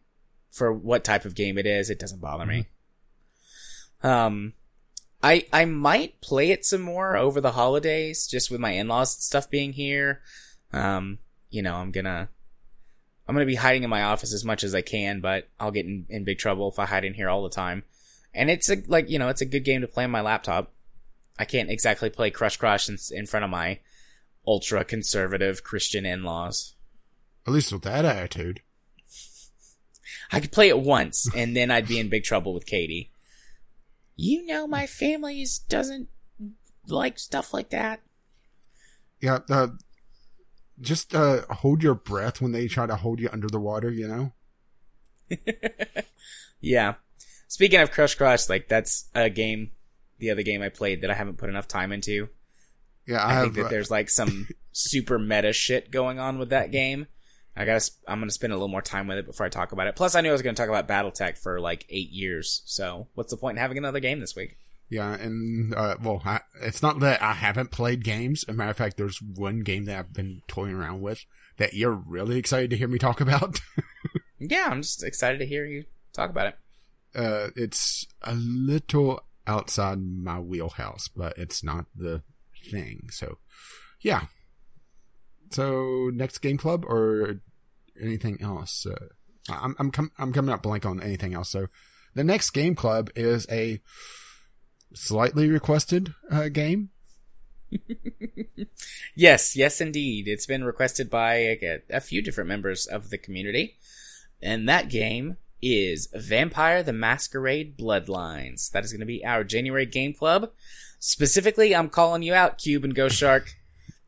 [0.51, 1.89] for what type of game it is.
[1.89, 2.65] It doesn't bother me.
[4.03, 4.53] Um,
[5.23, 9.11] I I might play it some more over the holidays, just with my in laws
[9.11, 10.21] stuff being here.
[10.71, 11.19] Um,
[11.49, 12.29] you know, I'm gonna
[13.27, 15.85] I'm gonna be hiding in my office as much as I can, but I'll get
[15.85, 17.83] in, in big trouble if I hide in here all the time.
[18.33, 20.73] And it's a like you know, it's a good game to play on my laptop.
[21.39, 23.79] I can't exactly play Crush Crush in, in front of my
[24.45, 26.75] ultra conservative Christian in laws.
[27.45, 28.61] At least with that attitude.
[30.31, 33.11] I could play it once, and then I'd be in big trouble with Katie.
[34.15, 36.09] You know, my family is, doesn't
[36.87, 38.01] like stuff like that.
[39.21, 39.67] Yeah, uh,
[40.79, 43.91] just uh, hold your breath when they try to hold you under the water.
[43.91, 44.07] You
[45.29, 45.37] know.
[46.59, 46.95] Yeah.
[47.47, 49.71] Speaking of Crush Crush, like that's a game,
[50.19, 52.29] the other game I played that I haven't put enough time into.
[53.05, 56.49] Yeah, I, I, think that uh, there's like some super meta shit going on with
[56.49, 57.07] that game.
[57.57, 59.71] I gotta, sp- I'm gonna spend a little more time with it before I talk
[59.71, 59.95] about it.
[59.95, 62.61] Plus, I knew I was gonna talk about BattleTech for like eight years.
[62.65, 64.57] So, what's the point in having another game this week?
[64.89, 68.45] Yeah, and uh, well, I, it's not that I haven't played games.
[68.47, 71.25] As a matter of fact, there's one game that I've been toying around with
[71.57, 73.59] that you're really excited to hear me talk about.
[74.39, 76.55] Yeah, I'm just excited to hear you talk about it.
[77.19, 82.21] uh, it's a little outside my wheelhouse, but it's not the
[82.69, 83.09] thing.
[83.11, 83.39] So,
[84.01, 84.27] yeah.
[85.51, 87.41] So next game club or
[88.01, 88.85] anything else?
[88.85, 89.07] Uh,
[89.49, 91.49] I'm I'm com- I'm coming up blank on anything else.
[91.49, 91.67] So
[92.13, 93.81] the next game club is a
[94.93, 96.89] slightly requested uh, game.
[99.19, 100.27] Yes, yes, indeed.
[100.27, 103.77] It's been requested by a, a few different members of the community.
[104.43, 108.69] And that game is Vampire the Masquerade Bloodlines.
[108.69, 110.51] That is going to be our January game club.
[110.99, 113.55] Specifically, I'm calling you out, Cube and Ghost Shark.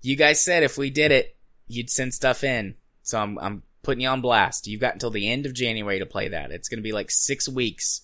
[0.02, 1.36] You guys said if we did it,
[1.68, 2.76] you'd send stuff in.
[3.04, 4.68] So I'm, I'm putting you on blast.
[4.68, 6.52] You've got until the end of January to play that.
[6.52, 8.02] It's going to be like six weeks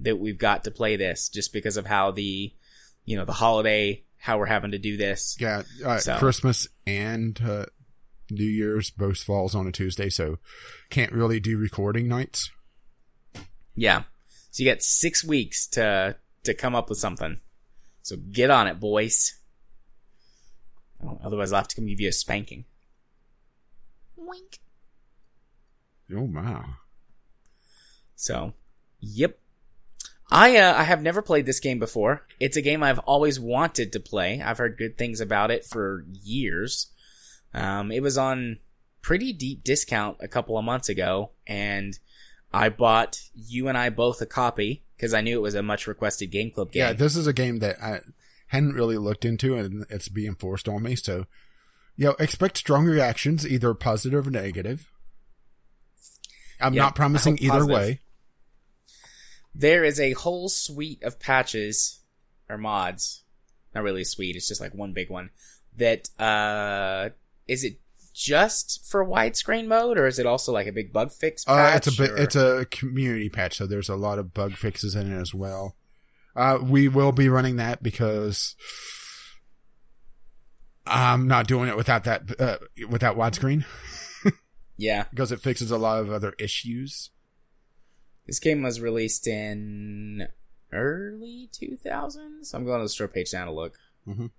[0.00, 2.52] that we've got to play this just because of how the,
[3.04, 5.36] you know, the holiday, how we're having to do this.
[5.38, 7.66] Yeah, uh, So- Christmas and uh,
[8.30, 10.38] New Year's both falls on a Tuesday, so
[10.90, 12.50] can't really do recording nights.
[13.74, 14.04] Yeah.
[14.50, 17.38] So you got six weeks to to come up with something.
[18.02, 19.34] So get on it, boys.
[21.02, 22.64] Oh, otherwise, I'll have to come give you a spanking.
[24.16, 24.58] Wink.
[26.14, 26.64] Oh my!
[28.14, 28.52] So,
[29.00, 29.38] yep.
[30.30, 32.26] I uh, I have never played this game before.
[32.40, 34.42] It's a game I've always wanted to play.
[34.42, 36.90] I've heard good things about it for years.
[37.52, 38.58] Um, it was on
[39.02, 41.98] pretty deep discount a couple of months ago, and
[42.52, 45.86] I bought you and I both a copy because I knew it was a much
[45.86, 46.80] requested game club game.
[46.80, 48.00] Yeah, this is a game that I
[48.48, 50.96] hadn't really looked into, and it's being forced on me.
[50.96, 51.26] So,
[51.96, 54.90] you know, expect strong reactions, either positive or negative.
[56.60, 57.74] I'm not promising either positive.
[57.74, 58.00] way.
[59.54, 62.00] there is a whole suite of patches
[62.48, 63.24] or mods.
[63.74, 65.30] Not really a suite, it's just like one big one.
[65.76, 67.10] That uh
[67.48, 67.80] is it
[68.14, 71.88] just for widescreen mode or is it also like a big bug fix Uh, it's
[71.88, 75.20] a bit, it's a community patch, so there's a lot of bug fixes in it
[75.20, 75.74] as well.
[76.36, 78.56] Uh, we will be running that because
[80.86, 82.58] I'm not doing it without that, uh,
[82.88, 83.64] without widescreen
[84.76, 85.04] Yeah.
[85.10, 87.10] because it fixes a lot of other issues.
[88.26, 90.26] This game was released in
[90.72, 92.52] early 2000s.
[92.54, 93.78] I'm going to the store page now to look.
[94.08, 94.30] Mhm.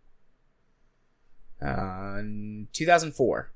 [1.61, 3.51] Uh, 2004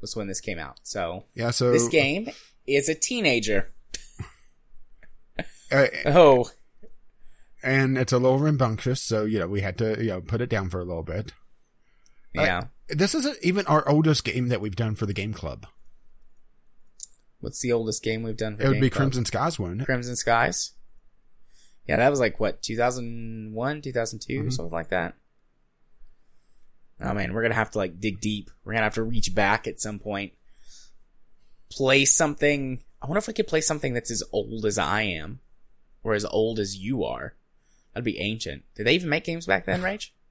[0.00, 0.80] was when this came out.
[0.82, 2.28] So Yeah, so this game
[2.66, 3.72] is a teenager.
[5.70, 6.50] uh, Oh,
[7.64, 10.48] and it's a little rambunctious, so you know we had to you know put it
[10.50, 11.32] down for a little bit.
[12.34, 12.64] yeah.
[12.88, 15.66] This isn't even our oldest game that we've done for the game club.
[17.40, 18.56] What's the oldest game we've done?
[18.56, 18.98] For It would Game be Club?
[19.04, 19.84] Crimson Skies, wouldn't?
[19.86, 20.72] Crimson Skies.
[21.86, 24.52] Yeah, that was like what 2001, 2002, Mhm.
[24.52, 25.14] something like that.
[27.00, 28.50] Oh man, we're gonna have to like dig deep.
[28.64, 30.32] We're gonna have to reach back at some point.
[31.70, 32.82] Play something.
[33.02, 35.40] I wonder if we could play something that's as old as I am,
[36.02, 37.34] or as old as you are.
[37.94, 38.64] That'd be ancient.
[38.74, 40.14] Did they even make games back then, Rage?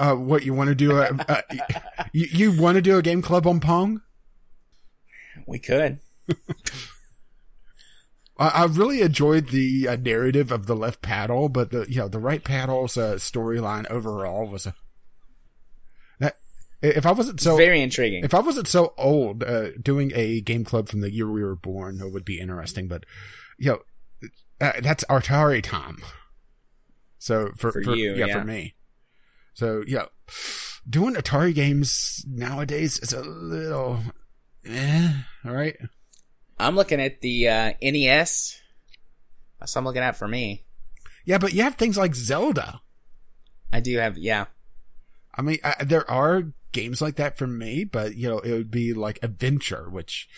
[0.00, 0.96] Uh, what you want to do?
[0.96, 1.40] A, uh,
[2.12, 4.00] you you want to do a game club on Pong?
[5.44, 5.98] We could.
[8.38, 12.06] I, I really enjoyed the uh, narrative of the left paddle, but the you know
[12.08, 14.74] the right paddle's uh, storyline overall was a.
[16.20, 16.36] That
[16.80, 18.22] if I wasn't so Very intriguing.
[18.22, 21.56] if I wasn't so old, uh, doing a game club from the year we were
[21.56, 22.86] born it would be interesting.
[22.86, 23.04] But
[23.58, 24.28] you know,
[24.60, 25.98] uh, that's Atari time.
[27.18, 28.40] So for, For for, you, yeah, yeah.
[28.40, 28.74] for me.
[29.54, 30.06] So yeah,
[30.88, 34.00] doing Atari games nowadays is a little,
[34.64, 35.12] eh,
[35.44, 35.76] all right.
[36.58, 38.60] I'm looking at the uh, NES.
[39.58, 40.64] That's what I'm looking at for me.
[41.24, 42.80] Yeah, but you have things like Zelda.
[43.72, 44.46] I do have, yeah.
[45.34, 48.70] I mean, I, there are games like that for me, but you know, it would
[48.70, 50.28] be like adventure, which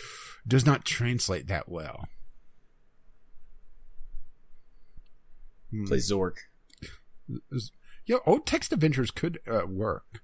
[0.46, 2.06] does not translate that well.
[5.70, 5.86] Hmm.
[5.86, 6.36] Play Zork.
[8.06, 10.22] You know, old text adventures could uh, work.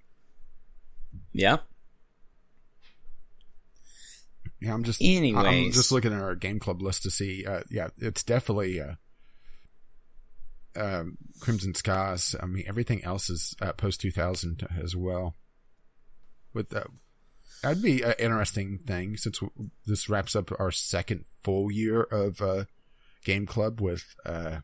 [1.33, 1.59] Yeah.
[4.61, 5.45] Yeah, I'm just Anyways.
[5.45, 7.45] I'm just looking at our game club list to see.
[7.47, 8.95] Uh, yeah, it's definitely uh,
[10.75, 12.35] um, Crimson Skies.
[12.41, 15.37] I mean, everything else is uh, post 2000 as well.
[16.55, 16.85] With uh,
[17.63, 22.41] that'd be an interesting thing since w- this wraps up our second full year of
[22.41, 22.65] uh,
[23.25, 24.59] game club with uh,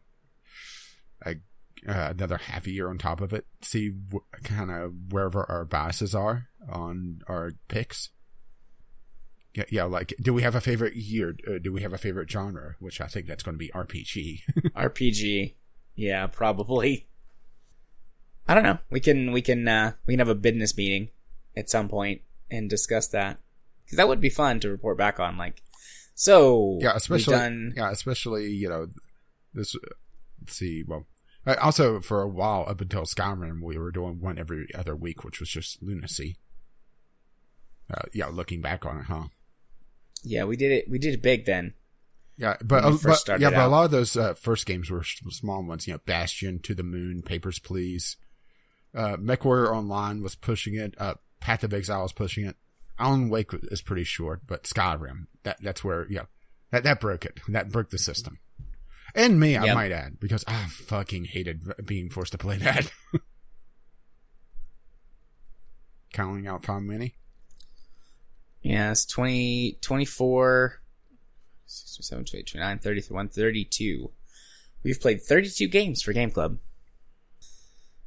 [1.25, 1.37] a,
[1.89, 3.47] uh, another half a year on top of it.
[3.63, 8.11] See w- kind of wherever our biases are on our picks.
[9.55, 11.37] Yeah, yeah, like, do we have a favorite year?
[11.47, 12.77] Uh, do we have a favorite genre?
[12.79, 14.41] Which I think that's going to be RPG.
[14.77, 15.55] RPG.
[15.95, 17.09] Yeah, probably.
[18.49, 18.79] I don't know.
[18.91, 21.11] We can we can uh we can have a business meeting
[21.57, 23.39] at some point and discuss that
[23.85, 25.37] because that would be fun to report back on.
[25.37, 25.63] Like,
[26.15, 28.89] so yeah, especially, done yeah, especially, you know,
[29.55, 29.77] this,
[30.41, 31.07] let's see, well,
[31.47, 35.41] also for a while up until Skyrim, we were doing one every other week, which
[35.41, 36.37] was just lunacy.
[37.93, 39.25] Uh, yeah, looking back on it, huh?
[40.25, 41.75] yeah we did it we did it big then.
[42.39, 45.63] Yeah, but, uh, but yeah, but a lot of those uh, first games were small
[45.63, 45.87] ones.
[45.87, 48.17] You know, Bastion, To the Moon, Papers, Please.
[48.95, 50.95] Uh, MechWarrior Online was pushing it.
[50.99, 52.57] Uh, Path of Exile was pushing it.
[52.99, 56.25] Alan Wake is pretty short, but Skyrim that that's where yeah
[56.71, 57.41] that that broke it.
[57.49, 58.39] That broke the system.
[59.15, 59.75] And me, I Yep.
[59.75, 62.91] might add, because I fucking hated being forced to play that.
[66.13, 67.15] Counting out Tom Mini.
[68.63, 70.81] Yeah, it's 20, 24,
[71.67, 74.11] 67, 28, 29, 31, 32.
[74.85, 76.59] We've played 32 games for Game Club.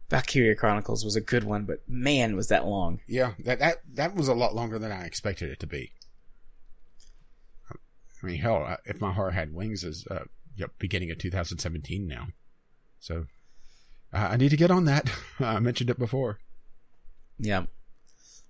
[0.09, 2.99] Valkyria Chronicles was a good one, but man, was that long.
[3.07, 5.93] Yeah, that that that was a lot longer than I expected it to be.
[7.71, 10.25] I mean, hell, if my heart had wings is uh,
[10.55, 12.27] yep, beginning of 2017 now,
[12.99, 13.25] so
[14.13, 15.09] uh, I need to get on that.
[15.39, 16.39] I mentioned it before.
[17.37, 17.65] Yeah.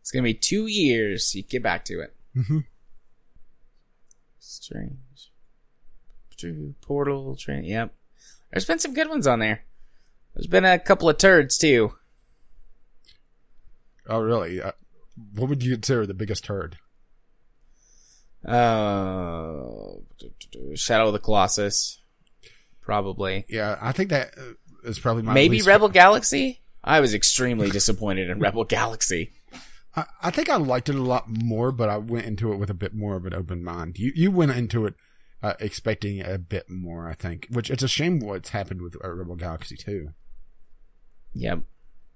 [0.01, 1.33] It's gonna be two years.
[1.33, 2.15] You get back to it.
[2.35, 2.59] Mm-hmm.
[4.39, 5.31] Strange.
[6.37, 7.63] True Portal Train.
[7.63, 7.93] Yep.
[8.51, 9.63] There's been some good ones on there.
[10.33, 11.93] There's been a couple of turds too.
[14.07, 14.61] Oh, really?
[14.61, 14.73] Uh,
[15.33, 16.77] what would you consider the biggest turd?
[18.45, 19.97] Uh,
[20.75, 21.99] Shadow of the Colossus.
[22.81, 23.45] Probably.
[23.49, 26.61] Yeah, I think that uh, probably my Maybe Rebel Galaxy?
[26.83, 29.33] I was extremely disappointed in Rebel Galaxy.
[29.95, 32.69] I, I think I liked it a lot more, but I went into it with
[32.69, 33.97] a bit more of an open mind.
[33.97, 34.93] You you went into it
[35.41, 39.09] uh, expecting a bit more, I think, which it's a shame what's happened with uh,
[39.09, 40.09] Rebel Galaxy too.
[41.33, 41.61] Yep.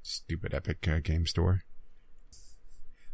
[0.01, 1.63] Stupid Epic uh, Game Store.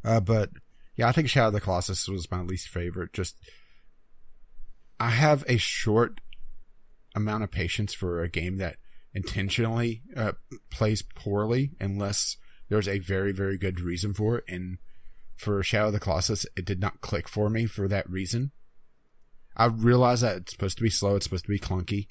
[0.04, 0.52] Uh, but
[0.96, 3.14] yeah, I think Shadow of the Colossus was my least favorite.
[3.14, 3.36] Just
[5.00, 6.22] I have a short
[7.16, 8.78] amount of patience for a game that
[9.14, 10.34] intentionally uh,
[10.70, 12.38] plays poorly unless
[12.70, 14.46] there's a very very good reason for it.
[14.48, 14.78] And
[15.36, 18.52] for Shadow of the Colossus, it did not click for me for that reason.
[19.58, 22.08] I realize that it's supposed to be slow, it's supposed to be clunky,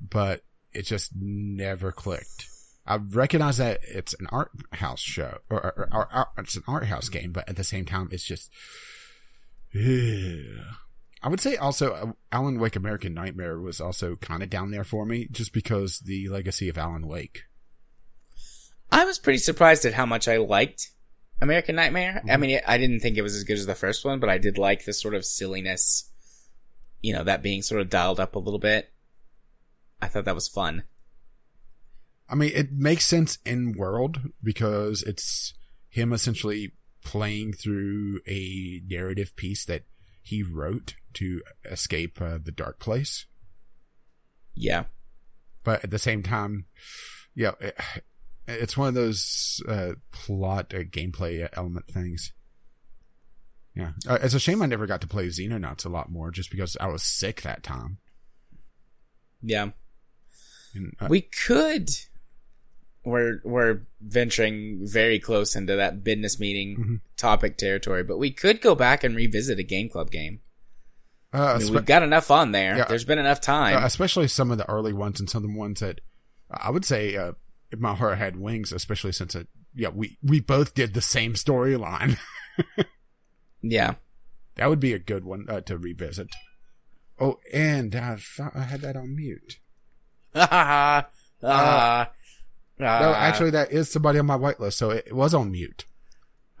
[0.00, 2.48] but it just never clicked.
[2.86, 6.86] I recognize that it's an art house show, or, or, or, or it's an art
[6.86, 8.50] house game, but at the same time, it's just.
[9.74, 14.84] I would say also uh, Alan Wake American Nightmare was also kind of down there
[14.84, 17.42] for me, just because the legacy of Alan Wake.
[18.92, 20.90] I was pretty surprised at how much I liked
[21.40, 22.22] American Nightmare.
[22.30, 24.38] I mean, I didn't think it was as good as the first one, but I
[24.38, 26.10] did like the sort of silliness
[27.06, 28.90] you know, that being sort of dialed up a little bit.
[30.02, 30.82] I thought that was fun.
[32.28, 35.54] I mean, it makes sense in world because it's
[35.88, 36.72] him essentially
[37.04, 39.84] playing through a narrative piece that
[40.22, 43.26] he wrote to escape uh, the dark place.
[44.54, 44.84] Yeah.
[45.62, 46.66] But at the same time,
[47.34, 47.78] yeah, it,
[48.48, 52.32] it's one of those uh, plot uh, gameplay element things.
[53.74, 56.50] Yeah, uh, it's a shame I never got to play Xenonauts a lot more, just
[56.50, 57.98] because I was sick that time.
[59.42, 59.70] Yeah,
[60.74, 61.90] and, uh, we could.
[63.06, 67.00] We're we're venturing very close into that business meeting Mhm.
[67.16, 70.40] topic territory, but we could go back and revisit a game club game.
[71.32, 72.76] uh, I mean, espe- we've got enough on there.
[72.78, 72.84] Yeah.
[72.88, 73.76] There's been enough time.
[73.76, 76.00] uh, especially some of the early ones and some of the ones that
[76.50, 77.32] I would say uh,
[77.70, 81.34] if my heart had wings, especially since it, yeah, we we both did the same
[81.34, 82.18] storyline.
[83.62, 83.94] yeah.
[84.56, 86.28] that would be a good one uh, to revisit.
[87.20, 89.58] Oh, and I thought I had that on mute.
[90.34, 91.08] Ah,
[91.42, 92.10] ah,
[92.78, 93.14] No, ah.
[93.14, 95.84] actually, that is somebody on my whitelist, so it, it was on mute.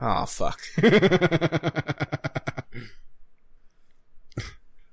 [0.00, 0.60] oh fuck.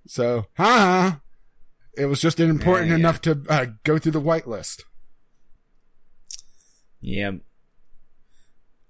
[0.08, 1.16] so, huh?
[1.96, 3.00] It was just important Yeah, yeah.
[3.00, 4.82] enough to uh, go through the whitelist.
[7.02, 7.42] Yep.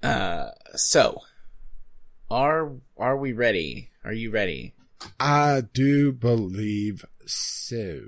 [0.02, 1.22] Uh, so
[2.30, 3.90] are are we ready?
[4.04, 4.74] Are you ready?
[5.20, 8.00] I do believe so.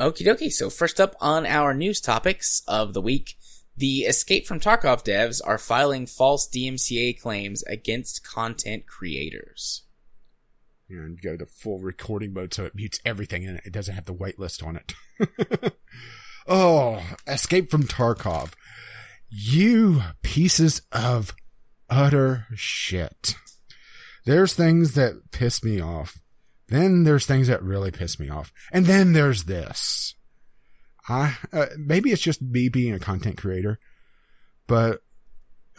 [0.00, 0.52] Okie dokie.
[0.52, 3.36] So first up on our news topics of the week,
[3.76, 9.84] the Escape from Tarkov devs are filing false DMCA claims against content creators.
[10.88, 14.14] And go to full recording mode so it mutes everything and it doesn't have the
[14.14, 15.72] whitelist on it.
[16.46, 18.52] oh, Escape from Tarkov.
[19.30, 21.34] You pieces of
[21.88, 23.36] utter shit.
[24.26, 26.18] There's things that piss me off.
[26.72, 28.50] Then there's things that really piss me off.
[28.72, 30.14] And then there's this.
[31.06, 33.78] I, uh, maybe it's just me being a content creator,
[34.66, 35.02] but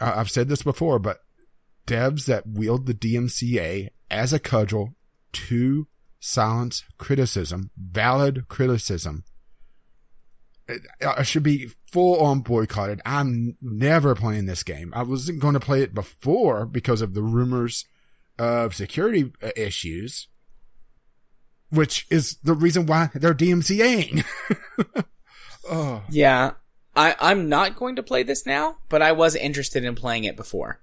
[0.00, 1.18] I- I've said this before, but
[1.86, 4.94] devs that wield the DMCA as a cudgel
[5.32, 5.88] to
[6.20, 9.24] silence criticism, valid criticism,
[11.04, 13.00] uh, should be full on boycotted.
[13.04, 14.92] I'm never playing this game.
[14.94, 17.84] I wasn't going to play it before because of the rumors
[18.38, 20.28] of security uh, issues,
[21.70, 24.24] which is the reason why they're DMCAing.
[25.70, 26.52] oh, Yeah,
[26.96, 30.36] I I'm not going to play this now, but I was interested in playing it
[30.36, 30.80] before.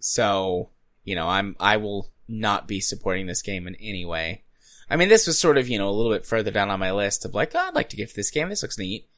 [0.00, 0.70] So,
[1.04, 4.42] you know, I'm I will not be supporting this game in any way.
[4.90, 6.92] I mean, this was sort of, you know, a little bit further down on my
[6.92, 8.48] list of like, oh, I'd like to get this game.
[8.48, 9.08] This looks neat.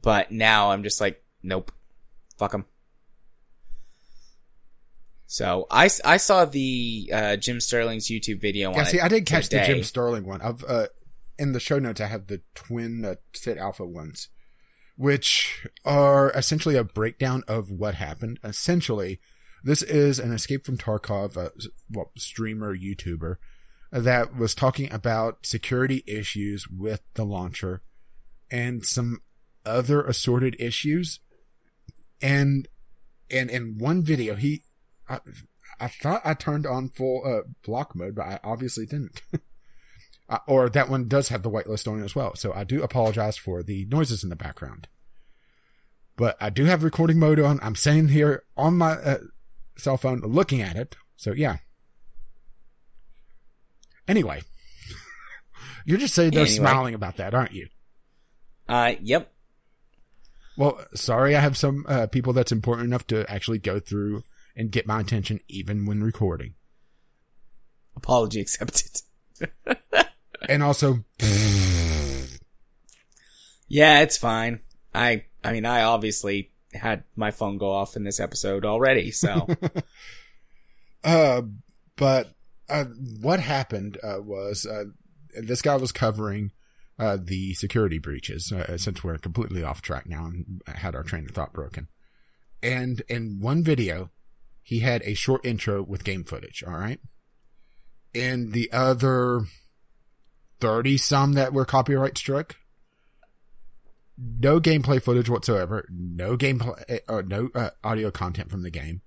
[0.00, 1.72] But now I'm just like, nope.
[2.38, 2.66] Fuck them.
[5.26, 8.84] So I, I saw the uh, Jim Sterling's YouTube video on yeah.
[8.84, 9.62] See, I did catch the.
[9.64, 10.40] Jim Sterling one.
[10.40, 10.86] I've uh,
[11.38, 12.00] in the show notes.
[12.00, 14.28] I have the twin uh, Alpha ones,
[14.96, 18.38] which are essentially a breakdown of what happened.
[18.44, 19.20] Essentially,
[19.64, 21.50] this is an Escape from Tarkov, uh,
[21.90, 23.36] well, streamer YouTuber
[23.90, 27.82] that was talking about security issues with the launcher
[28.50, 29.22] and some
[29.64, 31.20] other assorted issues.
[32.22, 32.68] And
[33.30, 34.62] and in one video, he
[35.08, 35.20] I,
[35.80, 39.22] I thought I turned on full uh, block mode, but I obviously didn't.
[40.28, 42.34] uh, or that one does have the whitelist on it as well.
[42.34, 44.88] So I do apologize for the noises in the background.
[46.16, 47.60] But I do have recording mode on.
[47.62, 49.18] I'm sitting here on my uh,
[49.76, 50.96] cell phone looking at it.
[51.16, 51.58] So yeah.
[54.08, 54.42] Anyway,
[55.84, 56.56] you're just sitting there Anyway.
[56.56, 57.68] smiling about that, aren't you?
[58.68, 59.32] Uh, yep.
[60.56, 64.22] Well, sorry, I have some uh, people that's important enough to actually go through
[64.56, 66.54] and get my attention even when recording.
[67.94, 69.02] Apology accepted.
[70.48, 71.04] And also,
[73.68, 74.60] Yeah, it's fine.
[74.94, 79.46] I I mean, I obviously had my phone go off in this episode already, so
[81.04, 81.42] uh,
[81.96, 82.34] but
[82.68, 82.84] uh,
[83.20, 84.84] what happened uh, was uh,
[85.40, 86.52] this guy was covering
[86.98, 91.24] uh, the security breaches uh, since we're completely off track now and had our train
[91.24, 91.88] of thought broken.
[92.62, 94.10] And in one video,
[94.66, 96.64] he had a short intro with game footage.
[96.66, 96.98] All right.
[98.12, 99.44] And the other
[100.58, 102.56] 30 some that were copyright struck,
[104.18, 109.02] no gameplay footage whatsoever, no gameplay or no uh, audio content from the game.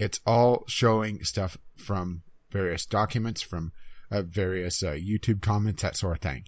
[0.00, 3.70] It's all showing stuff from various documents, from
[4.10, 6.46] uh, various uh, YouTube comments, that sort of thing.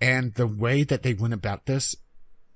[0.00, 1.94] And the way that they went about this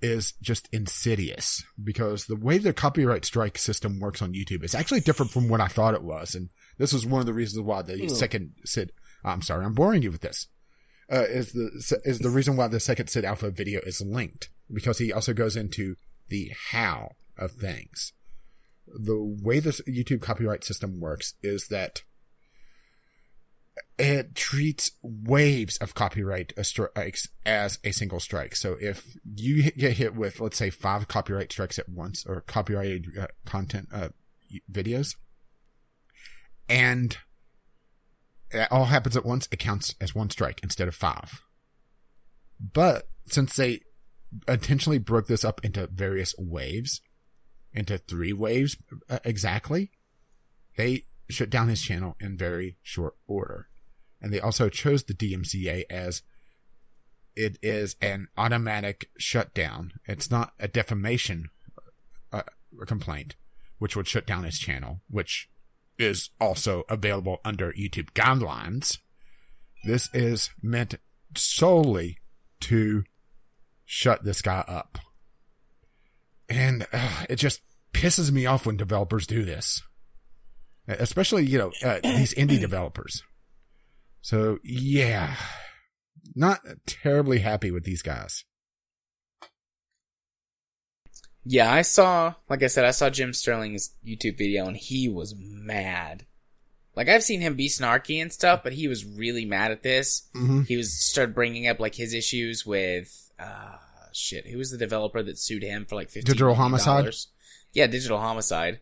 [0.02, 5.00] is just insidious because the way the copyright strike system works on YouTube is actually
[5.00, 6.34] different from what I thought it was.
[6.34, 8.08] And this was one of the reasons why the Ooh.
[8.08, 8.92] second Sid
[9.24, 10.46] I'm sorry, I'm boring you with this.
[11.10, 14.98] Uh, is the is the reason why the second Sid Alpha video is linked because
[14.98, 15.94] he also goes into
[16.28, 18.12] the how of things.
[18.86, 22.02] The way this YouTube copyright system works is that
[23.98, 28.54] it treats waves of copyright strikes as a single strike.
[28.54, 33.06] So if you get hit with, let's say, five copyright strikes at once or copyrighted
[33.18, 34.08] uh, content uh,
[34.70, 35.16] videos,
[36.68, 37.16] and
[38.50, 41.42] it all happens at once, it counts as one strike instead of five.
[42.60, 43.80] But since they
[44.46, 47.00] intentionally broke this up into various waves,
[47.72, 48.76] into three waves
[49.08, 49.90] uh, exactly,
[50.76, 53.68] they shut down his channel in very short order.
[54.20, 56.22] And they also chose the DMCA as
[57.34, 59.92] it is an automatic shutdown.
[60.06, 61.50] It's not a defamation
[62.32, 62.42] uh,
[62.86, 63.36] complaint,
[63.78, 65.50] which would shut down his channel, which
[65.98, 68.98] is also available under YouTube guidelines.
[69.84, 70.94] This is meant
[71.36, 72.18] solely
[72.60, 73.04] to
[73.84, 74.98] shut this guy up.
[76.48, 77.60] And uh, it just
[77.92, 79.82] pisses me off when developers do this.
[80.88, 83.22] Especially, you know, uh, these indie developers.
[84.26, 85.36] So, yeah.
[86.34, 88.44] Not terribly happy with these guys.
[91.44, 95.36] Yeah, I saw, like I said, I saw Jim Sterling's YouTube video and he was
[95.38, 96.26] mad.
[96.96, 100.28] Like I've seen him be snarky and stuff, but he was really mad at this.
[100.34, 100.62] Mm-hmm.
[100.62, 103.76] He was started bringing up like his issues with uh
[104.12, 104.48] shit.
[104.48, 107.14] Who was the developer that sued him for like fifty Digital Homicide?
[107.72, 108.80] Yeah, digital homicide.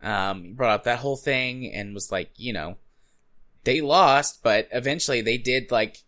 [0.00, 2.76] Um, he brought up that whole thing and was like, you know,
[3.64, 5.98] they lost, but eventually they did like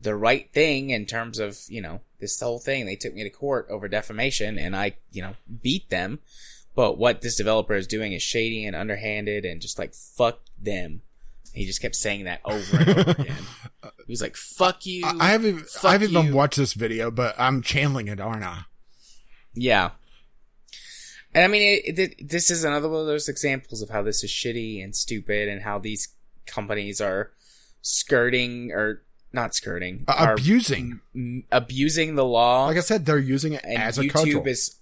[0.00, 2.86] the right thing in terms of, you know, this whole thing.
[2.86, 6.20] They took me to court over defamation and I, you know, beat them.
[6.74, 11.02] But what this developer is doing is shady and underhanded and just like fuck them.
[11.52, 13.36] He just kept saying that over and over again.
[14.06, 17.62] He was like, "Fuck you." I haven't, I haven't even watched this video, but I'm
[17.62, 18.62] channeling it, aren't I?
[19.54, 19.90] Yeah.
[21.34, 24.22] And I mean, it, it, this is another one of those examples of how this
[24.22, 26.08] is shitty and stupid and how these
[26.46, 27.32] companies are
[27.82, 29.02] skirting or
[29.32, 31.00] not skirting, Uh, are abusing.
[31.14, 32.66] m- abusing the law.
[32.66, 34.76] Like I said, they're using it and as a YouTube is,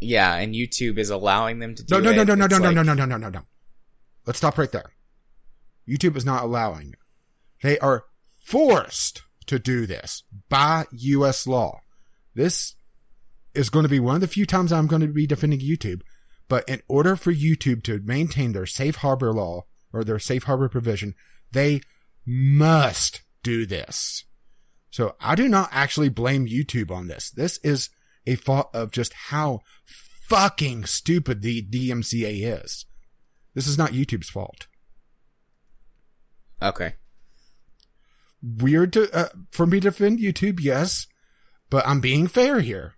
[0.00, 2.16] yeah, and YouTube is allowing them to do No, no, it.
[2.16, 3.46] no, no, no, It's no, no, like- no, no, no, no, no, no.
[4.26, 4.92] Let's stop right there.
[5.88, 6.94] YouTube is not allowing.
[7.62, 8.04] They are
[8.42, 11.46] forced to do this by U.S.
[11.46, 11.80] law.
[12.34, 12.74] This
[13.54, 16.00] is going to be one of the few times I'm going to be defending YouTube.
[16.48, 20.68] But in order for YouTube to maintain their safe harbor law or their safe harbor
[20.68, 21.14] provision,
[21.52, 21.80] they
[22.26, 24.24] must do this.
[24.90, 27.30] So I do not actually blame YouTube on this.
[27.30, 27.90] This is
[28.26, 29.60] a fault of just how
[30.28, 32.86] fucking stupid the DMCA is.
[33.54, 34.66] This is not YouTube's fault.
[36.62, 36.94] Okay.
[38.42, 41.06] Weird to uh, for me to defend YouTube, yes,
[41.70, 42.94] but I'm being fair here.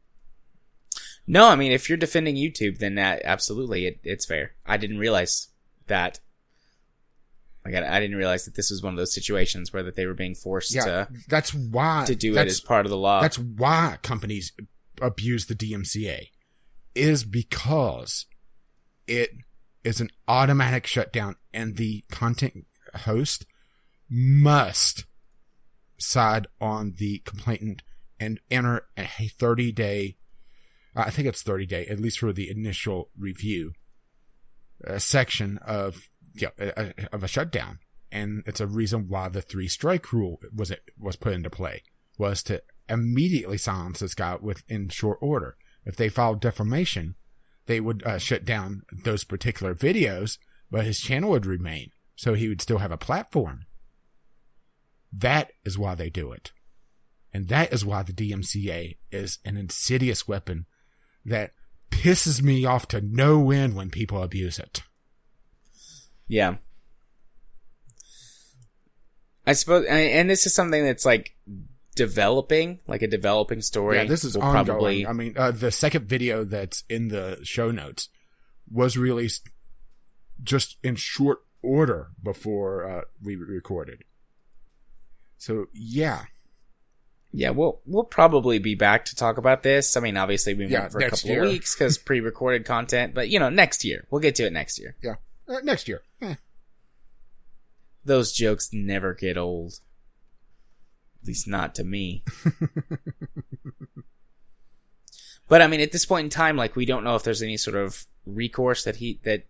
[1.27, 4.53] No, I mean, if you're defending YouTube, then that absolutely it, it's fair.
[4.65, 5.49] I didn't realize
[5.87, 6.21] that.
[7.67, 10.07] Like, I, I didn't realize that this was one of those situations where that they
[10.07, 13.21] were being forced Yeah, to that's why to do it as part of the law.
[13.21, 14.53] That's why companies
[15.01, 16.29] abuse the DMCA
[16.95, 18.27] is because
[19.07, 19.31] it
[19.85, 23.47] is an automatic shutdown and the content host
[24.09, 25.05] must
[25.99, 27.83] side on the complainant
[28.19, 30.17] and enter a 30 day
[30.95, 33.73] I think it's 30 day at least for the initial review
[34.87, 37.79] uh, section of yeah, uh, of a shutdown
[38.13, 41.83] and it's a reason why the three strike rule was was put into play
[42.19, 45.57] was to immediately silence this guy within short order.
[45.85, 47.15] If they filed defamation,
[47.67, 50.39] they would uh, shut down those particular videos,
[50.71, 53.67] but his channel would remain, so he would still have a platform.
[55.13, 56.53] That is why they do it.
[57.35, 60.67] And that is why the DMCA is an insidious weapon
[61.25, 61.53] that
[61.91, 64.83] pisses me off to no end when people abuse it.
[66.29, 66.57] Yeah.
[69.47, 71.37] I suppose, and, this is something that's like
[71.95, 73.97] developing, like a developing story.
[73.99, 74.65] Yeah, this is ongoing.
[74.67, 78.09] probably I mean, uh, the second video that's in the show notes
[78.71, 79.49] was released
[80.43, 84.03] just in short order before uh, we recorded.
[85.39, 86.25] So yeah,
[87.31, 89.97] Yeah, we'll we'll probably be back to talk about this.
[89.97, 91.45] I mean, obviously we Yeah, went for a couple year.
[91.45, 94.79] of weeks because pre-recorded content, but you know, next year we'll get to it next
[94.81, 94.97] year.
[95.05, 95.15] yeah,
[95.49, 96.03] uh, next year.
[96.21, 96.35] Eh.
[98.05, 99.81] Those jokes never get old,
[101.21, 102.23] at least not to me.
[105.49, 107.57] but I mean, at this point in time, like we don't know if there's any
[107.57, 109.47] sort of recourse that he that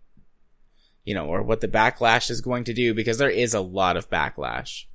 [1.07, 3.95] you know, or what the backlash is going to do because there is a lot
[3.95, 4.87] of backlash.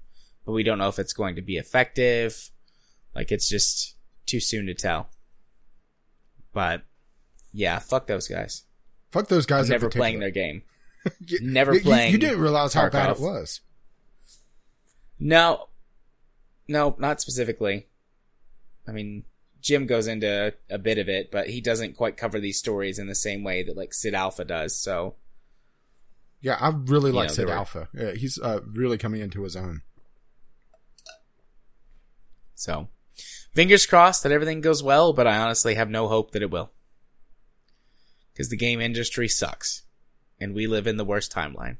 [0.44, 2.50] but we don't know if it's going to be effective.
[3.14, 3.96] Like it's just
[4.26, 5.08] too soon to tell.
[6.52, 6.82] But
[7.50, 8.64] yeah, fuck those guys.
[9.10, 9.70] Fuck those guys.
[9.70, 10.64] Never playing their game.
[11.40, 12.08] Never you, playing.
[12.08, 12.92] You, you, didn't realize how Tarkov.
[12.92, 13.60] bad it was.
[15.18, 15.68] No,
[16.68, 17.86] no, not specifically.
[18.86, 19.24] I mean,
[19.60, 23.06] Jim goes into a bit of it, but he doesn't quite cover these stories in
[23.06, 24.76] the same way that like Sid Alpha does.
[24.76, 25.14] So
[26.40, 27.88] Yeah, I really You like know, Sid Alpha.
[27.94, 29.82] Yeah, he's uh, really coming into his own.
[32.54, 32.88] So,
[33.54, 36.70] fingers crossed that everything goes well, but I honestly have no hope that it will.
[38.32, 39.82] Because the game industry sucks.
[40.42, 41.76] And we live in the worst timeline.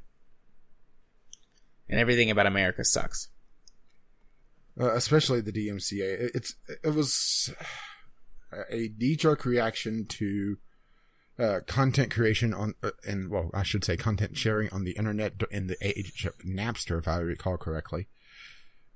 [1.89, 3.27] And everything about America sucks.
[4.79, 6.01] uh, especially the DMCA.
[6.25, 7.53] It, it's it was
[8.71, 10.57] a knee jerk reaction to
[11.39, 15.41] uh, content creation on uh, and well, I should say content sharing on the internet
[15.51, 18.07] in the age of Napster, if I recall correctly,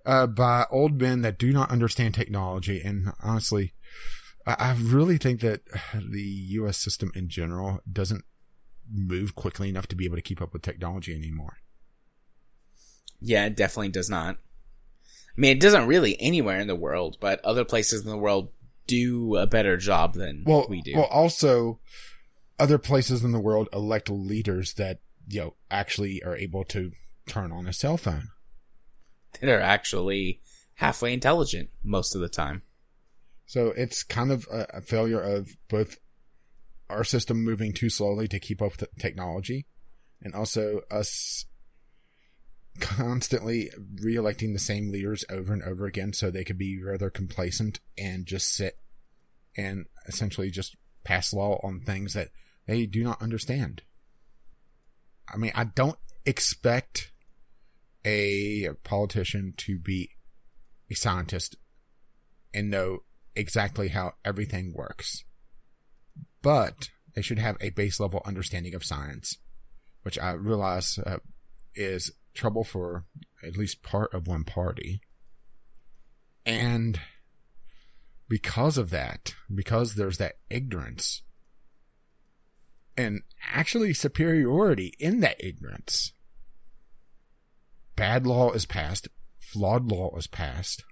[0.06, 2.82] uh, by old men that do not understand technology.
[2.82, 3.74] And honestly,
[4.46, 5.62] I, I really think that
[5.94, 6.78] the U.S.
[6.78, 8.26] system in general doesn't
[8.92, 11.58] move quickly enough to be able to keep up with technology anymore.
[13.20, 14.36] Yeah, it definitely does not.
[14.36, 18.50] I mean, it doesn't really anywhere in the world, but other places in the world
[18.88, 20.94] do a better job than well, we do.
[20.96, 21.80] Well, also,
[22.60, 26.92] other places in the world elect leaders that you know actually are able to
[27.28, 28.30] turn on a cell phone.
[29.42, 30.42] that are actually
[30.76, 32.64] halfway intelligent most of the time.
[33.46, 35.98] So it's kind of a, a failure of both
[36.90, 39.66] our system moving too slowly to keep up with technology,
[40.22, 41.46] and also us
[42.80, 47.80] constantly re-electing the same leaders over and over again so they could be rather complacent
[47.98, 48.78] and just sit
[49.56, 52.30] and essentially just pass law on things that
[52.68, 53.82] they do not understand.
[55.34, 57.12] I mean, I don't expect
[58.06, 60.12] a politician to be
[60.90, 61.56] a scientist
[62.54, 63.00] and know
[63.36, 65.24] exactly how everything works.
[66.42, 69.38] But they should have a base level understanding of science,
[70.04, 71.18] which I realize uh,
[71.76, 73.06] is trouble for
[73.44, 75.02] at least part of one party.
[76.46, 77.00] And
[78.30, 81.22] because of that, because there's that ignorance
[82.96, 83.22] and
[83.54, 86.14] actually superiority in that ignorance,
[87.96, 89.08] bad law is passed,
[89.38, 90.84] flawed law is passed,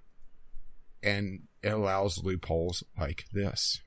[1.01, 3.81] and it allows loopholes like this.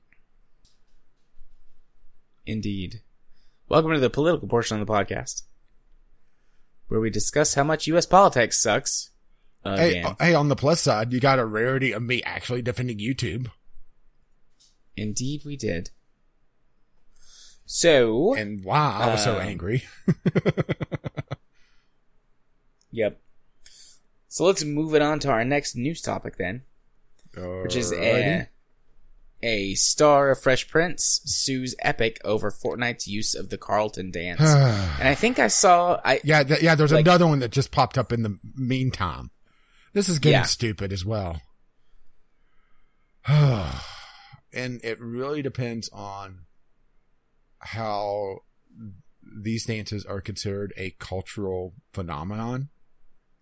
[2.49, 3.01] Indeed.
[3.67, 5.43] Welcome to the political portion of the podcast,
[6.87, 8.07] where we discuss how much U.S.
[8.07, 9.11] politics sucks.
[9.63, 10.05] Hey, Again.
[10.05, 13.51] uh, hey, on the plus side, you got a rarity of me actually defending YouTube.
[14.97, 15.91] Indeed, we did.
[17.67, 19.83] So, And why I was so Um, angry.
[22.91, 23.21] yep.
[24.27, 26.63] So let's move it on to our next news topic then,
[27.35, 28.41] which is Alrighty.
[28.41, 28.47] a,
[29.41, 34.41] a star of Fresh Prince sues Epic over Fortnite's use of the Carlton dance.
[34.99, 36.75] and I think I saw I yeah, th- yeah.
[36.75, 39.31] There's Like- another one that just popped up in the meantime.
[39.93, 40.43] This is getting Yeah.
[40.43, 41.41] stupid as well.
[43.27, 43.71] and
[44.53, 46.45] it really depends on
[47.59, 48.39] how
[49.21, 52.69] these dances are considered a cultural phenomenon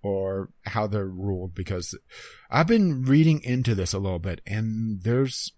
[0.02, 1.98] or how they're ruled because
[2.50, 5.54] I've been reading into this a little bit and there's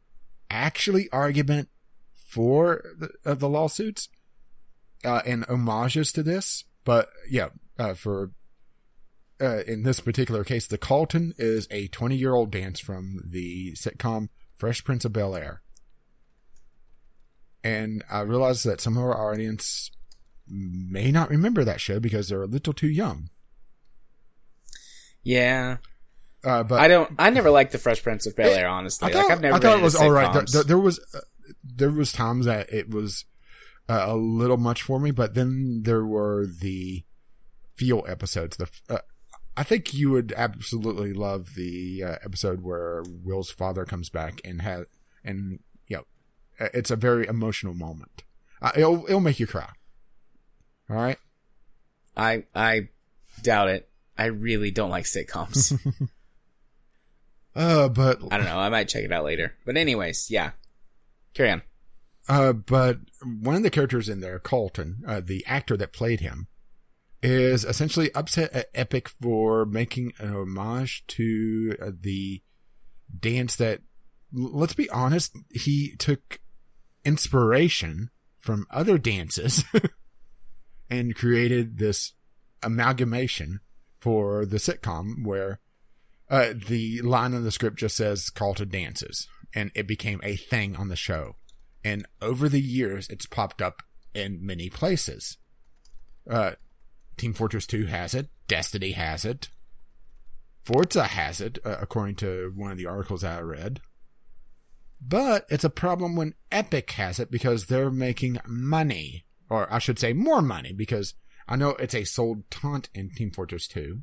[0.49, 1.69] actually argument
[2.13, 4.09] for the, uh, the lawsuits
[5.03, 8.31] uh, and homages to this, but yeah, uh, for
[9.41, 13.73] uh, in this particular case, the Carlton is a 20 year old dance from the
[13.73, 15.61] sitcom Fresh Prince of Bel Air.
[17.63, 19.91] And I realize that some of our audience
[20.47, 23.29] may not remember that show because they're a little too young.
[25.23, 25.77] yeah.
[26.43, 27.11] Uh, but I don't.
[27.19, 28.67] I never liked the Fresh Prince of Bel Air.
[28.67, 29.55] Honestly, I thought, like I've never.
[29.55, 30.33] I thought it was all right.
[30.33, 31.19] There, there, there was uh,
[31.63, 33.25] there was times that it was
[33.89, 37.03] uh, a little much for me, but then there were the
[37.75, 38.57] feel episodes.
[38.57, 38.99] The uh,
[39.57, 44.61] I think you would absolutely love the uh, episode where Will's father comes back and
[44.61, 44.85] has
[45.25, 46.03] and you know
[46.65, 48.23] uh, it's a very emotional moment.
[48.61, 49.69] Uh, it'll it'll make you cry.
[50.89, 51.17] All right.
[52.15, 52.89] I I
[53.41, 53.89] doubt it.
[54.17, 55.77] I really don't like sitcoms.
[57.55, 58.59] Uh, but I don't know.
[58.59, 59.55] I might check it out later.
[59.65, 60.51] But anyways, yeah.
[61.33, 61.61] Carry on.
[62.27, 66.47] Uh, but one of the characters in there, Carlton, uh, the actor that played him,
[67.21, 72.41] is essentially upset at Epic for making an homage to uh, the
[73.19, 73.81] dance that,
[74.31, 76.39] let's be honest, he took
[77.03, 79.63] inspiration from other dances
[80.89, 82.13] and created this
[82.63, 83.59] amalgamation
[83.99, 85.59] for the sitcom where
[86.29, 90.75] uh, the line in the script just says Carlton dances, and it became a thing
[90.75, 91.35] on the show.
[91.83, 93.83] And over the years, it's popped up
[94.13, 95.37] in many places.
[96.29, 96.51] Uh,
[97.17, 99.49] Team Fortress 2 has it, Destiny has it,
[100.63, 103.81] Forza has it, uh, according to one of the articles I read.
[105.01, 109.25] But it's a problem when Epic has it because they're making money.
[109.49, 111.15] Or I should say more money because
[111.47, 114.01] I know it's a sold taunt in Team Fortress 2.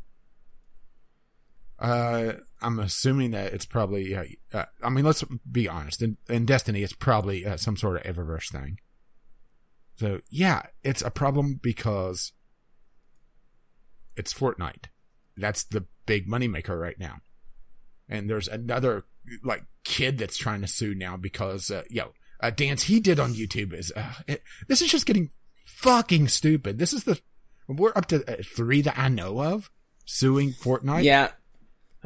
[1.79, 2.33] Uh,
[2.63, 6.01] I'm assuming that it's probably, uh, uh, I mean, let's be honest.
[6.03, 8.81] In, in Destiny, it's probably uh, some sort of Eververse thing.
[9.97, 12.33] So, yeah, it's a problem because
[14.17, 14.87] it's Fortnite.
[15.37, 17.19] That's the big moneymaker right now.
[18.09, 19.05] And there's another,
[19.45, 23.35] like, kid that's trying to sue now because, uh, yo, a dance he did on
[23.35, 25.31] YouTube is, uh, it, this is just getting
[25.67, 26.79] fucking stupid.
[26.79, 27.21] This is the,
[27.69, 29.71] we're up to three that I know of
[30.05, 31.05] suing Fortnite.
[31.05, 31.31] Yeah.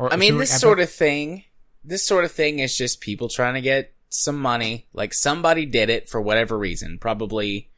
[0.01, 0.61] Or I mean, this Epic.
[0.61, 1.45] sort of thing,
[1.85, 4.87] this sort of thing is just people trying to get some money.
[4.95, 6.97] Like somebody did it for whatever reason.
[6.99, 7.69] Probably,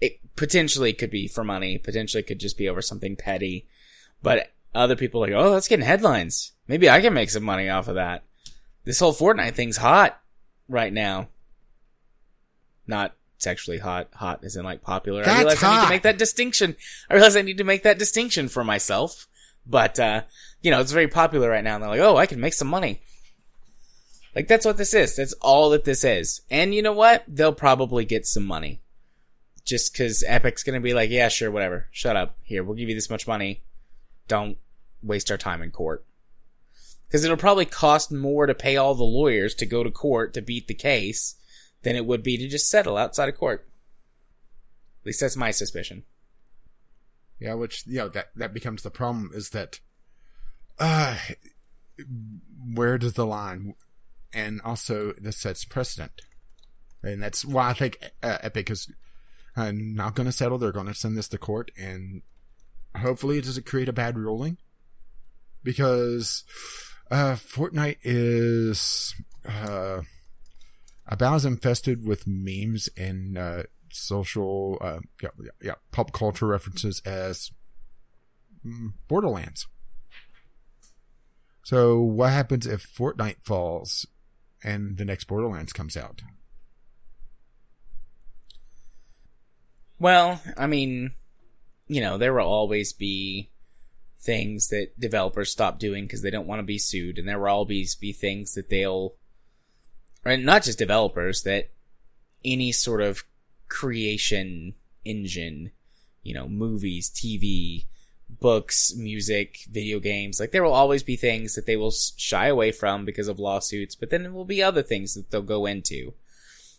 [0.00, 1.78] it potentially could be for money.
[1.78, 3.68] Potentially could just be over something petty.
[4.24, 6.50] But other people are like, oh, that's getting headlines.
[6.66, 8.24] Maybe I can make some money off of that.
[8.82, 10.20] This whole Fortnite thing's hot
[10.68, 11.28] right now.
[12.88, 14.08] Not sexually hot.
[14.14, 15.22] Hot isn't like popular.
[15.22, 16.74] I That's realize I need to make that distinction.
[17.08, 19.28] I realize I need to make that distinction for myself.
[19.68, 20.22] But, uh,
[20.62, 21.74] you know, it's very popular right now.
[21.74, 23.02] And they're like, oh, I can make some money.
[24.34, 25.16] Like, that's what this is.
[25.16, 26.40] That's all that this is.
[26.50, 27.24] And you know what?
[27.28, 28.80] They'll probably get some money.
[29.64, 31.88] Just cause Epic's gonna be like, yeah, sure, whatever.
[31.90, 32.36] Shut up.
[32.42, 33.62] Here, we'll give you this much money.
[34.26, 34.56] Don't
[35.02, 36.06] waste our time in court.
[37.12, 40.40] Cause it'll probably cost more to pay all the lawyers to go to court to
[40.40, 41.34] beat the case
[41.82, 43.68] than it would be to just settle outside of court.
[45.02, 46.04] At least that's my suspicion.
[47.40, 49.80] Yeah, which you know that that becomes the problem is that
[50.78, 51.18] uh
[52.74, 53.74] where does the line
[54.32, 56.22] and also this sets precedent.
[57.02, 58.92] And that's why I think uh, Epic is
[59.56, 60.58] uh, not going to settle.
[60.58, 62.22] They're going to send this to court and
[62.96, 64.56] hopefully it doesn't create a bad ruling
[65.62, 66.44] because
[67.10, 69.14] uh Fortnite is
[69.46, 70.02] uh
[71.06, 73.62] about as infested with memes and uh
[73.92, 77.50] social uh yeah, yeah, yeah pop culture references as
[78.64, 79.66] mm, Borderlands.
[81.64, 84.06] So what happens if Fortnite falls
[84.64, 86.22] and the next Borderlands comes out?
[89.98, 91.10] Well, I mean,
[91.88, 93.50] you know, there will always be
[94.20, 97.48] things that developers stop doing because they don't want to be sued, and there will
[97.48, 99.14] always be things that they'll,
[100.24, 101.70] or not just developers, that
[102.44, 103.24] any sort of
[103.68, 104.74] creation
[105.04, 105.70] engine,
[106.22, 107.86] you know, movies, TV,
[108.28, 112.72] books, music, video games, like there will always be things that they will shy away
[112.72, 116.14] from because of lawsuits, but then there will be other things that they'll go into.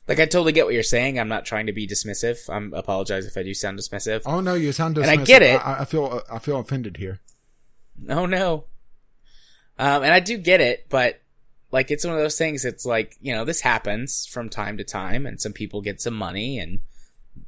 [0.07, 1.19] Like I totally get what you're saying.
[1.19, 2.49] I'm not trying to be dismissive.
[2.49, 4.23] I'm apologize if I do sound dismissive.
[4.25, 5.11] Oh no, you sound dismissive.
[5.11, 5.61] And I get it.
[5.63, 7.19] I, I feel I feel offended here.
[8.09, 8.65] Oh no.
[9.77, 11.21] Um, and I do get it, but
[11.71, 12.65] like it's one of those things.
[12.65, 16.15] It's like you know this happens from time to time, and some people get some
[16.15, 16.79] money, and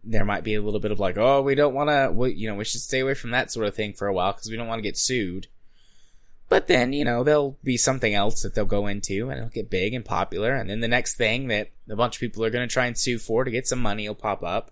[0.03, 2.47] there might be a little bit of like, oh, we don't want to, we, you
[2.47, 4.57] know, we should stay away from that sort of thing for a while because we
[4.57, 5.47] don't want to get sued.
[6.49, 9.69] But then you know there'll be something else that they'll go into, and it'll get
[9.69, 12.67] big and popular, and then the next thing that a bunch of people are going
[12.67, 14.71] to try and sue for to get some money will pop up.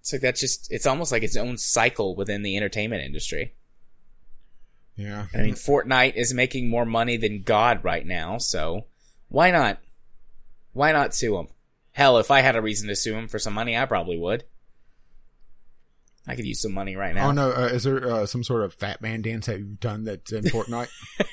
[0.00, 3.54] It's like that's just it's almost like its own cycle within the entertainment industry.
[5.02, 5.26] Yeah.
[5.34, 8.86] I mean, Fortnite is making more money than God right now, so
[9.28, 9.78] why not?
[10.72, 11.48] Why not sue him?
[11.92, 14.44] Hell, if I had a reason to sue him for some money, I probably would.
[16.26, 17.28] I could use some money right now.
[17.28, 20.04] Oh no, uh, is there uh, some sort of fat man dance that you've done
[20.04, 20.88] that's in Fortnite?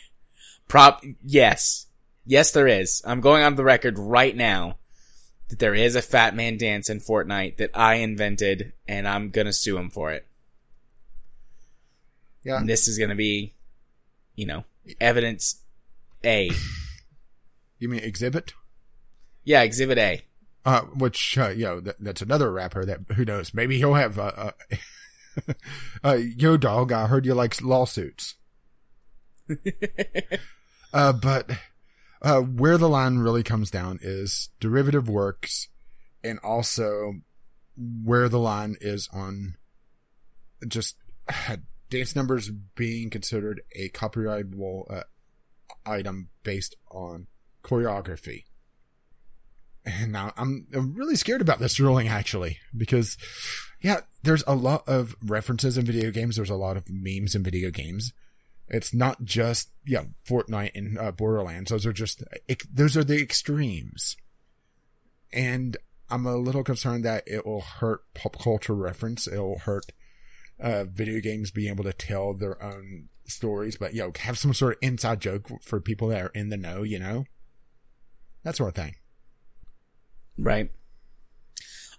[0.67, 1.85] Prop, yes.
[2.25, 3.01] Yes, there is.
[3.05, 4.77] I'm going on the record right now
[5.49, 9.53] that there is a fat man dance in Fortnite that I invented, and I'm gonna
[9.53, 10.27] sue him for it.
[12.43, 12.57] yeah.
[12.57, 13.53] And this is gonna be,
[14.39, 14.63] you know,
[15.01, 15.61] evidence
[16.23, 16.49] A.
[17.77, 18.53] You mean Exhibit?
[19.43, 20.21] Yeah, exhibit A.
[20.65, 24.17] Uh, which, uh, you know, that, that's another rapper that, who knows, maybe he'll have,
[24.17, 24.51] uh, uh,
[26.03, 28.35] uh yo dog, I heard you like lawsuits.
[30.93, 31.49] uh, but,
[32.21, 35.67] uh, where the line really comes down is derivative works
[36.23, 37.15] and also
[37.77, 39.55] where the line is on
[40.67, 40.95] just
[41.89, 45.03] dance numbers being considered a copyrightable, uh,
[45.85, 47.27] item based on
[47.63, 48.45] choreography.
[49.85, 53.17] And now I'm I'm really scared about this ruling actually because
[53.81, 56.35] yeah, there's a lot of references in video games.
[56.35, 58.13] There's a lot of memes in video games.
[58.67, 61.71] It's not just yeah Fortnite and uh, Borderlands.
[61.71, 62.23] Those are just
[62.71, 64.15] those are the extremes,
[65.33, 65.77] and
[66.09, 69.27] I'm a little concerned that it will hurt pop culture reference.
[69.27, 69.85] It will hurt
[70.59, 74.53] uh, video games being able to tell their own stories, but you know, have some
[74.53, 76.83] sort of inside joke for people that are in the know.
[76.83, 77.25] You know,
[78.43, 78.95] that sort of thing.
[80.37, 80.71] Right.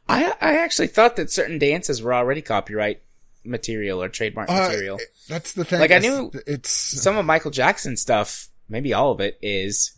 [0.09, 3.03] I I actually thought that certain dances were already copyright
[3.45, 4.99] material or trademark Uh, material.
[5.29, 5.81] That's the thing.
[5.81, 9.93] Like, I knew it's Some of Michael Jackson stuff, maybe all of it, is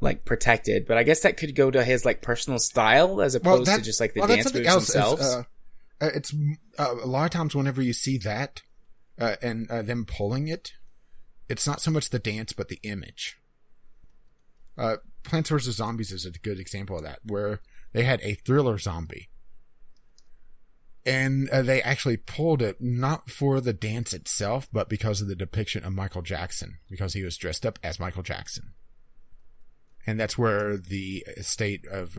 [0.00, 3.72] like protected, but I guess that could go to his like personal style as opposed
[3.74, 4.88] to just like the well, dance moves else.
[4.88, 5.22] Is, themselves.
[5.22, 5.42] uh,
[6.00, 6.34] uh, it's
[6.78, 8.62] uh, a lot of times whenever you see that
[9.18, 10.72] uh, and uh, them pulling it,
[11.48, 13.36] it's not so much the dance but the image.
[14.76, 17.60] Uh, Plants vs Zombies is a good example of that, where
[17.92, 19.30] they had a thriller zombie,
[21.06, 25.34] and uh, they actually pulled it not for the dance itself, but because of the
[25.34, 28.74] depiction of Michael Jackson, because he was dressed up as Michael Jackson
[30.06, 32.18] and that's where the estate of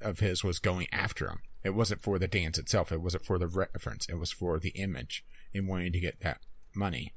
[0.00, 1.40] of his was going after him.
[1.66, 2.92] It wasn't for the dance itself.
[2.92, 4.08] It wasn't for the reference.
[4.08, 6.38] It was for the image and wanting to get that
[6.74, 7.12] money.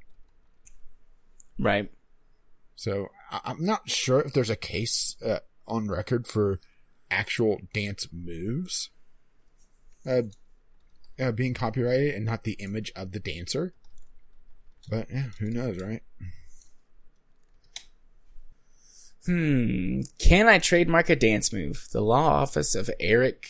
[1.60, 1.92] right.
[2.76, 6.60] So I'm not sure if there's a case uh, on record for
[7.12, 8.90] actual dance moves
[10.08, 10.22] uh,
[11.20, 13.74] uh, being copyrighted and not the image of the dancer.
[14.90, 16.02] But yeah, who knows, right?
[19.26, 20.02] Hmm.
[20.18, 21.88] Can I trademark a dance move?
[21.92, 23.48] The law office of Eric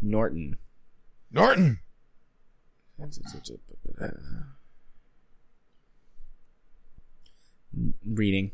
[0.00, 0.56] Norton.
[1.30, 1.80] Norton.
[8.04, 8.50] Reading.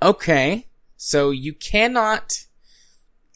[0.00, 0.68] Okay.
[0.96, 2.44] So you cannot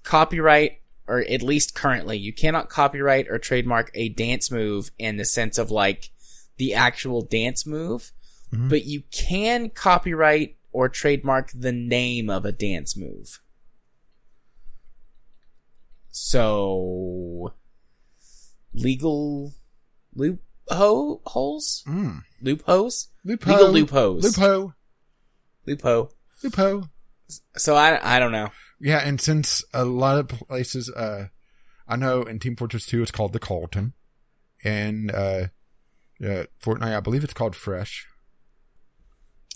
[0.05, 5.25] copyright, or at least currently, you cannot copyright or trademark a dance move in the
[5.25, 6.11] sense of like
[6.57, 8.13] the actual dance move,
[8.53, 8.69] Mhm.
[8.69, 13.41] but you can copyright or trademark the name of a dance move.
[16.21, 17.55] So,
[18.75, 19.53] legal
[20.15, 22.23] loophole holes, Mm.
[22.43, 24.75] loopholes, legal loopholes, Lupo.
[25.67, 26.13] loophole.
[26.43, 26.89] Lupo.
[27.57, 28.51] So I I don't know.
[28.81, 31.29] Yeah, and since a lot of places, uh,
[31.87, 33.95] I know in Team Fortress 2 it's called the Carlton,
[34.65, 35.47] and uh,
[36.23, 38.07] uh, Fortnite I believe it's called Fresh.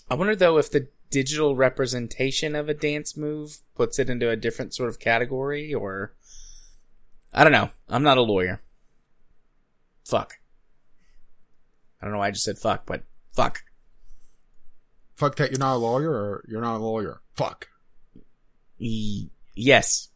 [0.09, 4.35] I wonder though if the digital representation of a dance move puts it into a
[4.35, 6.15] different sort of category, or
[7.33, 7.69] I don't know.
[7.89, 8.61] I'm not a lawyer.
[10.05, 10.35] Fuck.
[12.01, 13.03] I don't know why I just said fuck, but
[13.33, 13.63] fuck.
[15.15, 17.21] Fuck that, you're not a lawyer, or you're not a lawyer.
[17.35, 17.69] Fuck.
[18.79, 20.09] E- yes.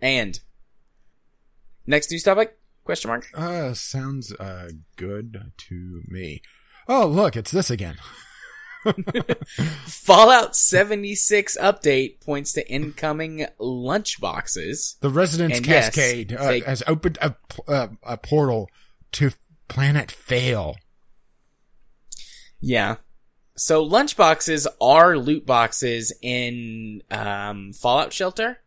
[0.00, 0.38] And
[1.86, 2.58] next news topic?
[2.84, 3.28] Question mark.
[3.34, 6.42] Uh, sounds uh good to me.
[6.86, 7.96] Oh, look, it's this again.
[9.86, 14.98] Fallout 76 update points to incoming lunchboxes.
[15.00, 17.34] The Residence And yes, Cascade uh, they- has opened a,
[17.68, 18.68] uh, a portal
[19.12, 19.30] to
[19.68, 20.76] Planet Fail.
[22.60, 22.96] Yeah.
[23.56, 28.58] So lunchboxes are loot boxes in um, Fallout Shelter.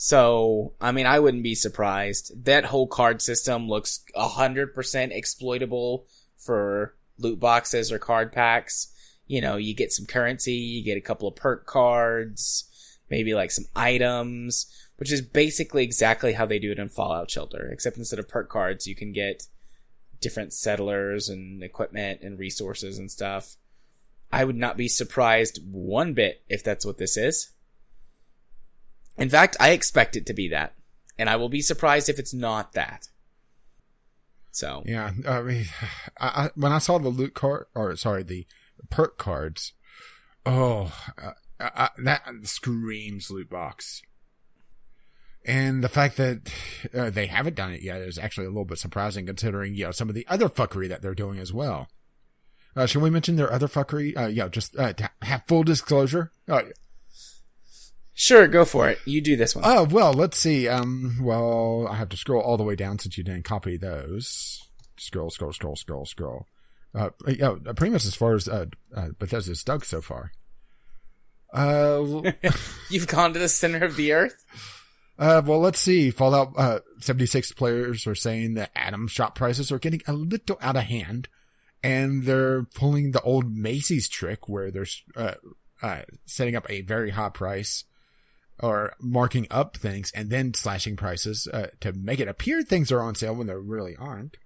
[0.00, 2.44] So, I mean, I wouldn't be surprised.
[2.44, 6.06] That whole card system looks 100% exploitable
[6.36, 8.92] for loot boxes or card packs.
[9.26, 12.64] You know, you get some currency, you get a couple of perk cards,
[13.10, 14.66] maybe like some items,
[14.96, 18.48] which is basically exactly how they do it in Fallout Shelter, except instead of perk
[18.48, 19.44] cards, you can get
[20.20, 23.56] different settlers and equipment and resources and stuff.
[24.32, 27.50] I would not be surprised one bit if that's what this is.
[29.16, 30.74] In fact, I expect it to be that.
[31.18, 33.08] And I will be surprised if it's not that.
[34.58, 35.66] So, Yeah, I mean,
[36.20, 38.44] I, when I saw the loot card, or sorry, the
[38.90, 39.72] perk cards,
[40.44, 44.02] oh, uh, I, that screams loot box.
[45.44, 46.52] And the fact that
[46.92, 49.92] uh, they haven't done it yet is actually a little bit surprising, considering you know
[49.92, 51.88] some of the other fuckery that they're doing as well.
[52.74, 54.16] Uh, should we mention their other fuckery?
[54.16, 56.32] Uh, yeah, just uh, have full disclosure.
[58.18, 58.98] Uh, sure, go for it.
[59.04, 59.64] You do this one.
[59.66, 60.66] Oh, well, let's see.
[60.68, 64.60] Um, well, I have to scroll all the way down since you didn't copy those.
[64.96, 66.46] Scroll, scroll, scroll, scroll, scroll.
[66.94, 70.32] Uh, yeah, pretty much as far as, uh, uh Bethesda's dug so far.
[71.52, 72.32] Uh,
[72.90, 74.44] You've gone to the center of the earth?
[75.18, 76.10] uh, well, let's see.
[76.10, 80.76] Fallout, uh, 76 players are saying that Atom shop prices are getting a little out
[80.76, 81.28] of hand.
[81.80, 85.34] And they're pulling the old Macy's trick where they're, uh,
[85.80, 87.84] uh, setting up a very high price
[88.60, 93.00] or marking up things and then slashing prices uh, to make it appear things are
[93.00, 94.36] on sale when they really aren't.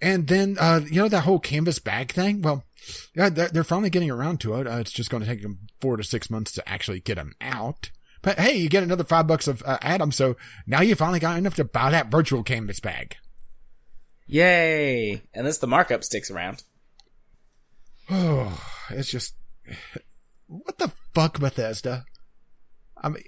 [0.00, 2.42] And then, uh, you know, that whole canvas bag thing?
[2.42, 2.64] Well,
[3.14, 4.66] yeah, they're, finally getting around to it.
[4.66, 7.34] Uh, it's just going to take them four to six months to actually get them
[7.40, 7.90] out.
[8.20, 10.36] But hey, you get another five bucks of uh, Atom, so
[10.66, 13.16] now you finally got enough to buy that virtual canvas bag.
[14.26, 15.12] Yay!
[15.12, 16.62] And Unless the markup sticks around.
[18.10, 19.34] Oh, it's just
[20.46, 22.04] what the fuck, Bethesda.
[22.96, 23.24] I mean,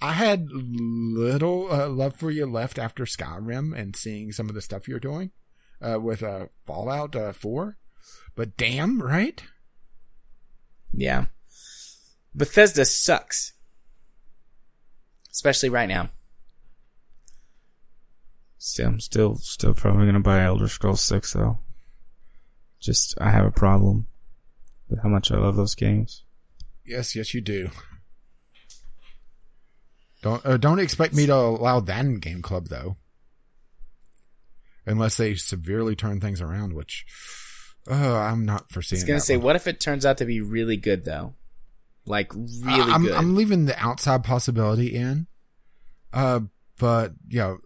[0.00, 4.60] I had little uh, love for you left after Skyrim and seeing some of the
[4.60, 5.30] stuff you're doing
[5.80, 7.76] uh, with uh, Fallout uh, 4,
[8.34, 9.42] but damn, right?
[10.92, 11.26] Yeah.
[12.34, 13.54] Bethesda sucks.
[15.30, 16.10] Especially right now.
[18.58, 21.60] Still, I'm still, still probably gonna buy Elder Scrolls Six though.
[22.80, 24.06] Just, I have a problem
[24.88, 26.24] with how much I love those games.
[26.84, 27.70] Yes, yes, you do.
[30.26, 32.96] Don't uh, don't expect me to allow that in Game Club though,
[34.84, 37.06] unless they severely turn things around, which
[37.88, 38.98] uh, I'm not foreseeing.
[38.98, 39.44] I was gonna say, one.
[39.44, 41.34] what if it turns out to be really good though?
[42.06, 43.14] Like really I'm, good.
[43.14, 45.28] I'm leaving the outside possibility in,
[46.12, 46.40] uh,
[46.76, 47.58] but you know,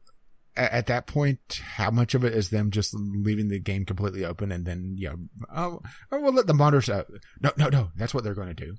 [0.55, 4.23] at, at that point, how much of it is them just leaving the game completely
[4.23, 5.16] open and then you know,
[5.57, 5.81] oh,
[6.12, 6.93] oh we'll let the modders.
[6.93, 7.05] Uh,
[7.41, 8.77] no, no, no, that's what they're going to do.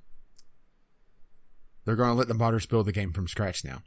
[1.84, 3.82] They're going to let the modders build the game from scratch now.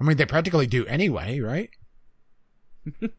[0.00, 1.70] I mean, they practically do anyway, right?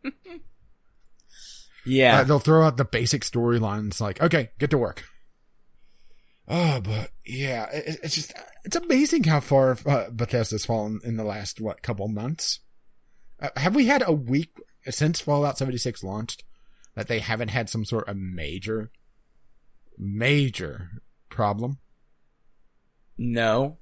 [1.86, 2.20] yeah.
[2.20, 5.04] Uh, they'll throw out the basic storylines like, okay, get to work.
[6.48, 8.34] Oh, but yeah, it, it's just,
[8.64, 12.60] it's amazing how far uh, Bethesda's fallen in the last, what, couple months.
[13.42, 16.44] Uh, have we had a week since Fallout 76 launched
[16.96, 18.92] that they haven't had some sort of major,
[19.98, 20.90] major
[21.30, 21.80] problem?
[23.22, 23.78] No.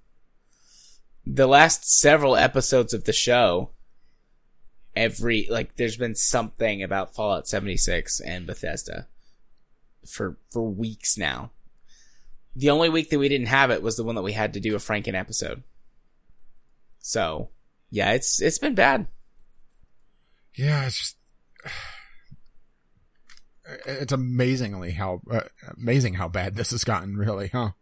[1.25, 3.69] The last several episodes of the show,
[4.95, 9.07] every like there's been something about Fallout 76 and Bethesda
[10.05, 11.51] for for weeks now.
[12.55, 14.59] The only week that we didn't have it was the one that we had to
[14.59, 15.61] do a Franken episode.
[16.97, 17.51] So,
[17.91, 19.05] yeah, it's it's been bad.
[20.55, 21.17] Yeah, it's just,
[23.85, 25.41] it's amazingly how, uh,
[25.77, 27.73] amazing how bad this has gotten, really, huh?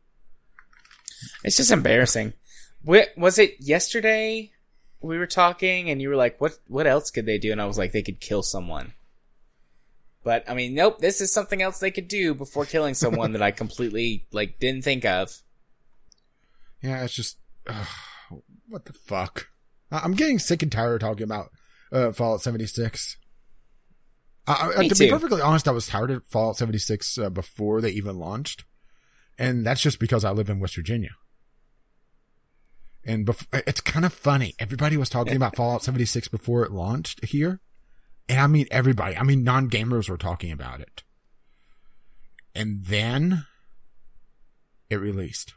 [1.43, 2.33] It's just embarrassing.
[2.83, 4.51] Was it yesterday
[5.01, 6.57] we were talking and you were like, "What?
[6.67, 8.93] What else could they do?" And I was like, "They could kill someone."
[10.23, 10.99] But I mean, nope.
[10.99, 14.83] This is something else they could do before killing someone that I completely like didn't
[14.83, 15.41] think of.
[16.81, 17.37] Yeah, it's just,
[17.67, 17.85] uh,
[18.67, 19.47] what the fuck?
[19.91, 21.51] I'm getting sick and tired of talking about
[21.91, 23.17] uh, Fallout 76.
[24.47, 27.81] I, I, Me to be perfectly honest, I was tired of Fallout 76 uh, before
[27.81, 28.65] they even launched,
[29.37, 31.11] and that's just because I live in West Virginia.
[33.07, 34.55] And it's kind of funny.
[34.57, 37.59] Everybody was talking about Fallout 76 before it launched here,
[38.27, 39.15] and I mean everybody.
[39.15, 41.03] I mean non gamers were talking about it,
[42.55, 43.45] and then
[44.89, 45.53] it released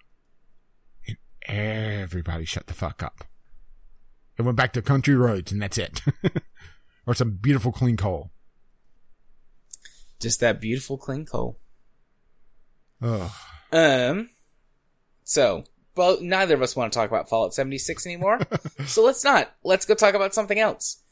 [1.07, 3.25] and everybody shut the fuck up.
[4.37, 6.03] It went back to country roads and that's it.
[7.07, 8.31] or some beautiful clean coal.
[10.21, 11.59] Just that beautiful clean coal.
[13.03, 13.31] Ugh.
[13.73, 14.31] Um.
[15.25, 15.65] So,
[15.95, 18.39] well, neither of us want to talk about Fallout 76 anymore.
[18.87, 19.53] so let's not.
[19.63, 21.03] Let's go talk about something else.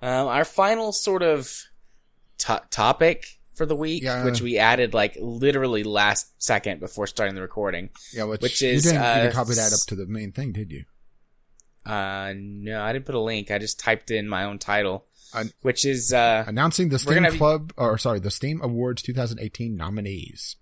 [0.00, 1.50] Um, our final sort of
[2.38, 4.24] to- topic for the week, Yeah.
[4.24, 7.90] which we added like literally last second before starting the recording.
[8.12, 10.32] Yeah, which, Which you is, didn't, you uh, didn't copy that up to the main
[10.32, 10.84] thing, did you?
[11.86, 13.50] Uh, no, I didn't put a link.
[13.50, 15.04] I just typed in my own title,
[15.34, 19.02] I- which is uh, Announcing the Steam gonna be- Club, or sorry, the Steam Awards
[19.02, 20.56] 2018 nominees.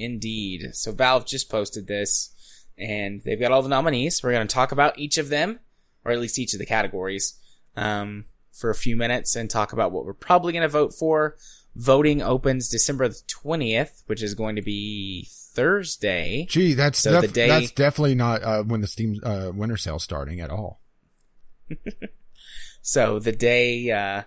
[0.00, 0.70] Indeed.
[0.74, 2.30] So Valve just posted this,
[2.78, 4.22] and they've got all the nominees.
[4.22, 5.60] We're going to talk about each of them,
[6.04, 7.34] or at least each of the categories,
[7.76, 11.36] um, for a few minutes and talk about what we're probably going to vote for.
[11.76, 16.46] Voting opens December the 20th, which is going to be Thursday.
[16.48, 20.02] Gee, that's So the day- that's definitely not uh, when the Steam uh, winter sale's
[20.02, 20.80] starting at all.
[22.82, 24.22] So the day, uh,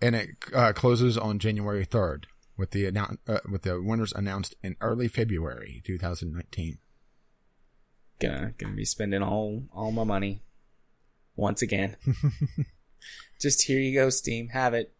[0.00, 2.24] And it uh, closes on January 3rd
[2.56, 6.78] with the annou- uh, with the winners announced in early February 2019.
[8.20, 10.42] gonna gonna be spending all all my money
[11.36, 11.96] once again.
[13.40, 14.48] just here you go, Steam.
[14.48, 14.92] Have it.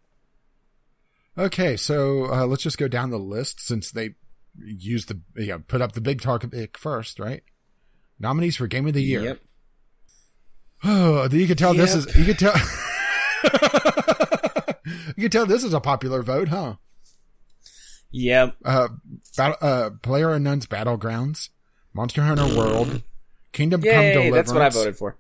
[1.36, 4.14] Okay, so uh, let's just go down the list since they
[4.56, 7.42] used the you know, put up the big topic first, right?
[8.18, 9.22] Nominees for Game of the Year.
[9.22, 9.40] Yep.
[10.84, 12.54] Oh, you can tell this is you can tell
[15.16, 16.76] you can tell this is a popular vote, huh?
[18.16, 18.56] Yep.
[18.64, 18.88] Uh,
[19.36, 21.48] battle, uh, Player Unknown's Battlegrounds,
[21.92, 23.02] Monster Hunter World,
[23.50, 25.16] Kingdom Come Yay, Deliverance, that's what I voted for.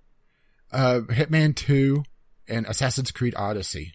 [0.72, 2.04] uh, Hitman Two,
[2.46, 3.94] and Assassin's Creed Odyssey.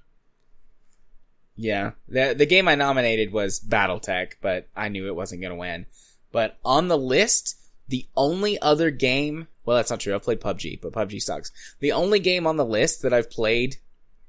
[1.56, 1.92] Yeah.
[2.08, 5.86] The the game I nominated was BattleTech, but I knew it wasn't going to win.
[6.32, 7.56] But on the list,
[7.88, 10.14] the only other game, well that's not true.
[10.16, 11.52] I've played PUBG, but PUBG sucks.
[11.80, 13.78] The only game on the list that I've played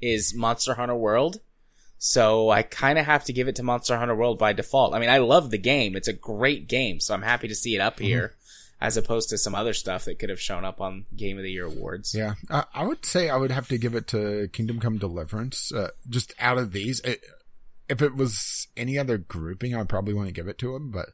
[0.00, 1.40] is Monster Hunter World.
[2.02, 4.94] So I kind of have to give it to Monster Hunter World by default.
[4.94, 5.94] I mean, I love the game.
[5.94, 8.04] It's a great game, so I'm happy to see it up Mm-hmm.
[8.04, 8.34] here
[8.80, 11.52] as opposed to some other stuff that could have shown up on Game of the
[11.52, 12.14] Year awards.
[12.14, 15.70] Yeah, I, I would say I would have to give it to Kingdom Come Deliverance.
[15.70, 17.20] Uh, just out of these, it,
[17.90, 20.90] if it was any other grouping, I'd probably want to give it to him.
[20.90, 21.10] But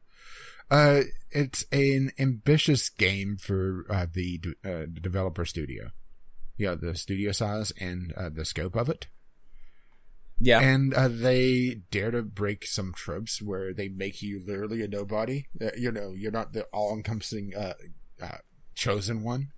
[0.71, 1.01] uh,
[1.33, 5.91] it's an ambitious game for uh, the d- uh, the developer studio.
[6.57, 9.09] Yeah, the studio size and uh, the scope of it.
[10.39, 10.61] Yeah.
[10.61, 15.47] And uh, they dare to break some tropes where they make you literally a nobody.
[15.61, 17.73] Uh, you know, you're not the all-encompassing uh,
[18.23, 18.39] uh,
[18.75, 19.53] chosen one.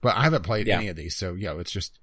[0.00, 0.78] But I haven't played Yeah.
[0.78, 1.98] any of these, so yeah, it's just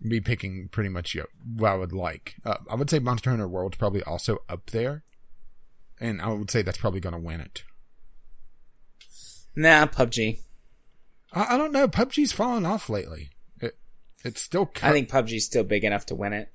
[0.00, 1.26] me picking pretty much you know,
[1.56, 2.36] what I would like.
[2.44, 5.04] Uh, I would say Monster Hunter World's probably also up there,
[6.00, 7.62] and I would say that's probably going to win it.
[9.54, 10.40] nah, PUBG.
[11.32, 11.86] I, I don't know.
[11.88, 13.30] PUBG's fallen off lately.
[14.24, 14.70] It, it's still.
[14.82, 16.50] I think PUBG's still big enough to win it.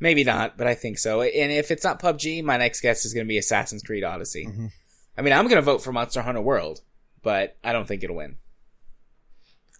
[0.00, 1.22] Maybe not, but I think so.
[1.22, 4.46] And if it's not PUBG, my next guess is going to be Assassin's Creed Odyssey.
[4.46, 4.72] Mhm.
[5.16, 6.80] I mean, I'm going to vote for Monster Hunter World,
[7.22, 8.38] but I don't think it'll win.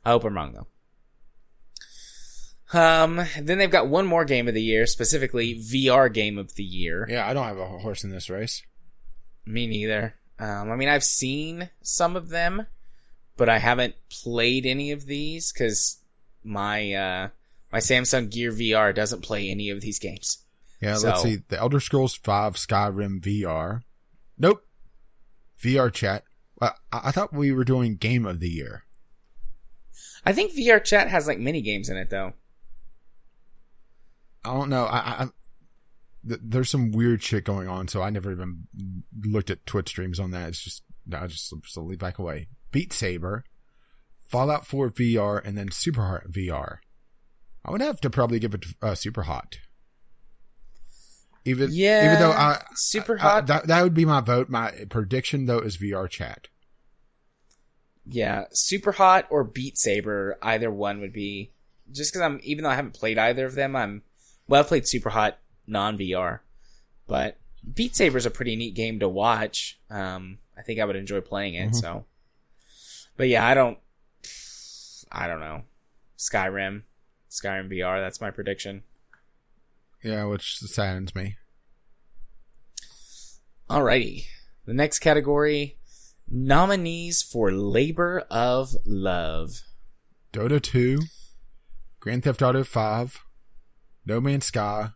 [0.04, 0.66] I hope I'm wrong though.
[2.78, 6.62] Um, then they've got one more game of the year, specifically VR game of the
[6.64, 7.06] year.
[7.08, 8.62] Yeah, I don't have a horse in this race.
[9.44, 10.14] Me neither.
[10.38, 12.66] Um, I mean, I've seen some of them,
[13.36, 15.98] but I haven't played any of these because
[16.44, 17.28] my uh,
[17.72, 20.44] my Samsung Gear VR doesn't play any of these games.
[20.80, 21.38] Yeah, So- let's see.
[21.48, 23.82] The Elder Scrolls Five Skyrim VR.
[24.38, 24.66] Nope.
[25.62, 26.24] VR chat.
[26.60, 28.84] I, I thought we were doing Game of the Year.
[30.24, 32.34] I think VR Chat has like mini games in it though.
[34.44, 34.84] I don't know.
[34.84, 35.28] I, I
[36.28, 38.64] th- there's some weird shit going on, so I never even
[39.24, 40.48] looked at Twitch streams on that.
[40.50, 40.82] It's just
[41.12, 42.48] I just slowly back away.
[42.70, 43.44] Beat Saber,
[44.32, 46.78] Fallout 4 VR, and then Super Hot VR.
[47.64, 49.58] I would have to probably give it uh, Super Hot.
[51.44, 53.46] Even Yeah, even though I Super I- Hot.
[53.48, 54.48] that that would be my vote.
[54.48, 56.48] My prediction though is VR chat.
[58.06, 61.52] yeah, Super Hot or Beat Saber, either one would be.
[61.90, 64.02] Just because I'm, even though I haven't played either of them, I'm.
[64.48, 66.40] Well, I've played Super Hot non VR,
[67.06, 67.36] but
[67.74, 69.78] Beat Saber is a pretty neat game to watch.
[69.90, 71.70] Um, I think I would enjoy playing it.
[71.72, 71.74] Mhm.
[71.76, 72.04] So,
[73.16, 73.78] but yeah, I don't.
[75.12, 75.62] I don't know.
[76.18, 76.82] Skyrim,
[77.30, 78.02] Skyrim VR.
[78.02, 78.82] That's my prediction.
[80.02, 81.36] Yeah, which saddens me.
[83.68, 84.24] Alrighty.
[84.64, 85.78] The next category
[86.28, 89.60] nominees for Labor of Love.
[90.32, 91.00] Dota 2,
[92.00, 93.20] Grand Theft Auto 5,
[94.06, 94.90] No Man's Sky,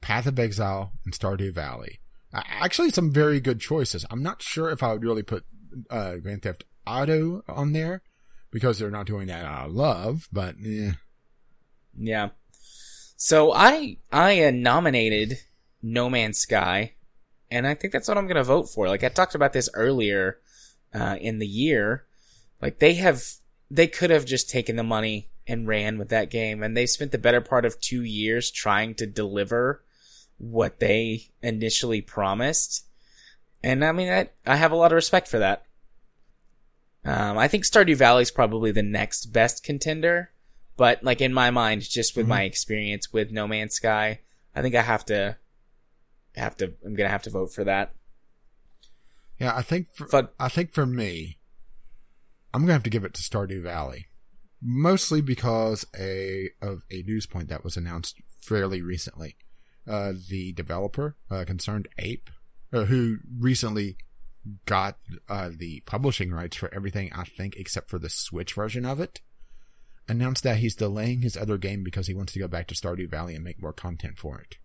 [0.00, 2.00] Path of Exile, and Stardew Valley.
[2.32, 4.06] Uh, actually, some very good choices.
[4.10, 5.44] I'm not sure if I would really put
[5.90, 8.02] uh, Grand Theft Auto on there
[8.50, 10.92] because they're not doing that out of love, but eh.
[11.96, 12.30] Yeah.
[13.16, 15.38] So I I nominated
[15.82, 16.94] No Man's Sky,
[17.50, 18.88] and I think that's what I'm to vote for.
[18.88, 20.38] Like I talked about this earlier
[20.94, 22.04] uh, in the year.
[22.62, 23.24] Like they have
[23.70, 27.12] they could have just taken the money and ran with that game, and they spent
[27.12, 29.82] the better part of two years trying to deliver
[30.36, 32.86] what they initially promised.
[33.62, 35.64] And I mean, I, I have a lot of respect for that.
[37.08, 40.30] Um, I think Stardew Valley is probably the next best contender,
[40.76, 42.30] but like in my mind, just with Mhm.
[42.30, 44.20] my experience with No Man's Sky,
[44.54, 45.38] I think I have to
[46.34, 46.74] have to.
[46.84, 47.94] I'm gonna have to vote for that.
[49.40, 51.38] yeah, I think for, But I think for me,
[52.52, 54.08] I'm gonna have to give it to Stardew Valley,
[54.60, 59.36] mostly because a of a news point that was announced fairly recently.
[59.86, 62.28] Uh, the developer, uh, Concerned Ape,
[62.72, 63.96] uh, who recently
[64.66, 64.98] got
[65.28, 69.20] uh, the publishing rights for everything, I think, except for the Switch version of it,
[70.08, 73.10] announced that he's delaying his other game because he wants to go back to Stardew
[73.10, 74.56] Valley and make more content for it.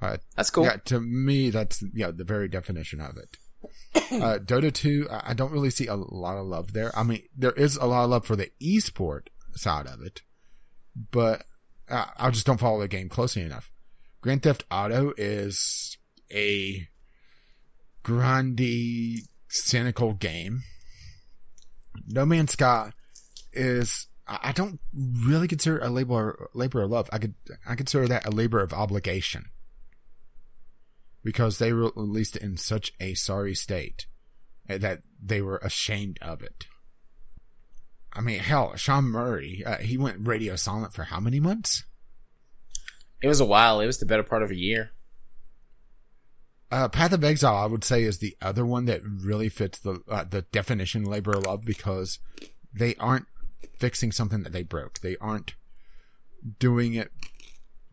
[0.00, 0.64] Uh, that's cool.
[0.64, 3.36] yeah, to me, that's yeah the very definition of it.
[4.10, 6.96] Uh, Dota 2, I don't really see a lot of love there.
[6.98, 10.22] I mean, there is a lot of love for the esport side of it,
[11.10, 11.44] but
[11.90, 13.70] uh, I just don't follow the game closely enough.
[14.22, 15.98] Grand Theft Auto is
[16.32, 16.88] a
[18.08, 20.62] grindy, cynical game.
[22.06, 22.92] No Man's Sky
[23.52, 27.08] is I don't really consider a labor labor of love.
[27.12, 27.34] I could
[27.66, 29.46] I consider that a labor of obligation
[31.22, 34.06] because they re- released it in such a sorry state
[34.68, 36.66] uh, that they were ashamed of it.
[38.12, 41.84] I mean, hell, Sean Murray, uh, he went radio silent for how many months?
[43.22, 43.80] It was a while.
[43.80, 44.92] It was the better part of a year.
[46.70, 50.02] Uh, Path of Exile, I would say, is the other one that really fits the
[50.08, 52.18] uh, the definition labor of love because
[52.72, 53.26] they aren't
[53.78, 55.00] fixing something that they broke.
[55.00, 55.54] They aren't
[56.58, 57.10] doing it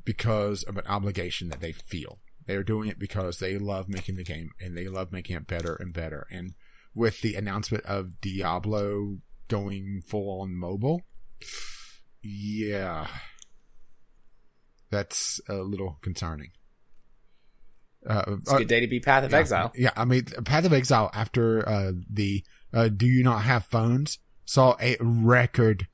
[0.03, 2.19] because of an obligation that they feel.
[2.45, 5.47] They are doing it because they love making the game and they love making it
[5.47, 6.27] better and better.
[6.29, 6.53] And
[6.93, 11.01] with the announcement of Diablo going full on mobile,
[12.21, 13.07] yeah,
[14.91, 16.51] that's a little concerning.
[18.07, 19.71] Uh, It's a good day to be Path of yeah, Exile.
[19.75, 24.19] Yeah, I mean, Path of Exile after uh, the uh, Do You Not Have Phones
[24.45, 25.87] saw a record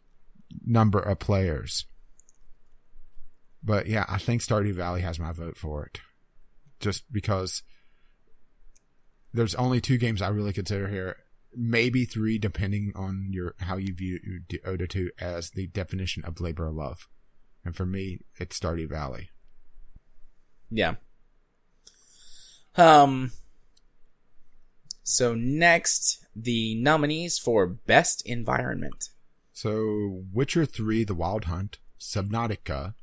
[0.65, 1.85] number of players.
[3.63, 6.01] But yeah, I think Stardew Valley has my vote for it.
[6.79, 7.61] Just because
[9.33, 11.15] there's only two games I really consider here,
[11.55, 14.19] maybe three, depending on your how you view
[14.49, 17.07] Dota 2 as the definition of labor of love.
[17.63, 19.29] And for me, it's Stardew Valley.
[20.71, 20.95] Yeah.
[22.77, 23.31] Um.
[25.03, 29.09] So next, the nominees for best environment.
[29.53, 32.93] So, Witcher 3 The Wild Hunt, Subnautica,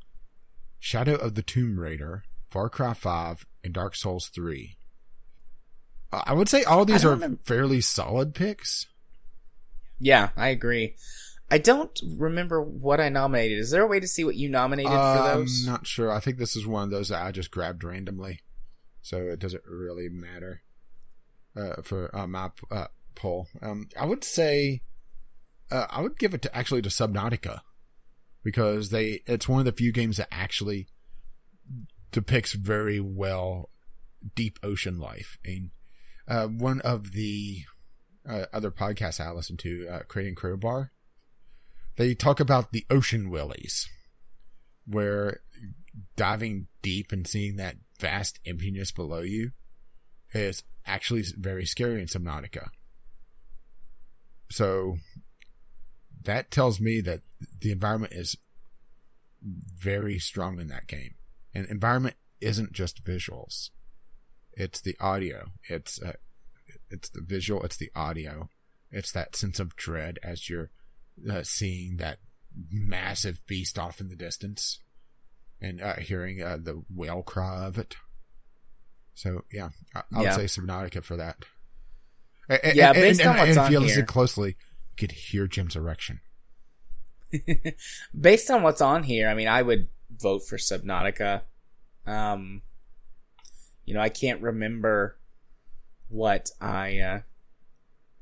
[0.79, 4.77] Shadow of the Tomb Raider, Far Cry 5, and Dark Souls 3.
[6.13, 8.87] Uh, I would say all these are remember- fairly solid picks.
[10.01, 10.95] Yeah, I agree.
[11.51, 13.59] I don't remember what I nominated.
[13.59, 15.65] Is there a way to see what you nominated for Uh, those?
[15.67, 16.11] I'm not sure.
[16.11, 18.41] I think this is one of those that I just grabbed randomly.
[19.03, 20.63] So it doesn't really matter
[21.57, 23.49] uh, for uh, my uh, poll.
[23.63, 24.83] Um, I would say
[25.71, 27.61] uh, I would give it to actually to Subnautica
[28.45, 30.89] because they it's one of the few games that actually
[32.13, 33.71] depicts very well
[34.35, 35.39] deep ocean life.
[35.45, 35.71] And
[36.27, 37.63] uh, one of the
[38.29, 40.93] uh, other podcasts I listen to, Creating Crowbar,
[41.97, 43.89] they talk about the ocean willies
[44.87, 45.41] where
[46.17, 49.53] diving deep and seeing that vast emptiness below you
[50.33, 52.69] is actually very scary in Subnautica.
[54.51, 54.97] So
[56.23, 57.21] that tells me that
[57.61, 58.37] the environment is
[59.43, 61.15] very strong in that game.
[61.55, 63.71] And environment isn't just visuals.
[64.53, 65.53] It's the audio.
[65.69, 66.15] It's uh,
[66.91, 67.63] it's the visual.
[67.63, 68.49] It's the audio.
[68.91, 70.71] It's that sense of dread as you're
[71.31, 72.19] uh, seeing that
[72.71, 74.81] massive beast off in the distance
[75.61, 77.97] and uh, hearing uh, the whale cry of it.
[79.15, 80.37] So yeah, I, I Yeah.
[80.37, 81.45] would say Subnautica for that.
[82.49, 84.97] A- a- Yeah, and, based and, on what's and on if you listen closely, you
[84.97, 86.21] could hear Jim's erection.
[88.19, 91.43] Based on what's on here, I mean, I would vote for Subnautica.
[92.07, 92.63] Um,
[93.85, 95.19] you know, I can't remember
[96.09, 97.21] what I uh,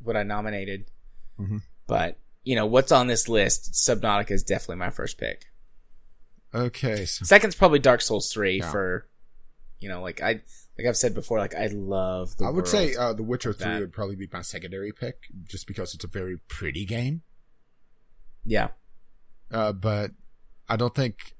[0.03, 0.91] what I nominated,
[1.39, 1.63] Mhm.
[1.87, 3.75] but you know, what's on this list?
[3.75, 5.47] Subnautica is definitely my first pick.
[6.57, 8.71] Okay, so Second's probably Dark Souls three Yeah.
[8.71, 9.09] for,
[9.79, 10.41] you know, like I
[10.79, 12.47] like I've said before, like I love the.
[12.47, 15.67] I would say uh, The Witcher Three that- would probably be my secondary pick, just
[15.67, 17.23] because it's a very pretty game.
[18.45, 18.69] yeah,
[19.51, 20.13] Uh, but
[20.69, 21.35] I don't think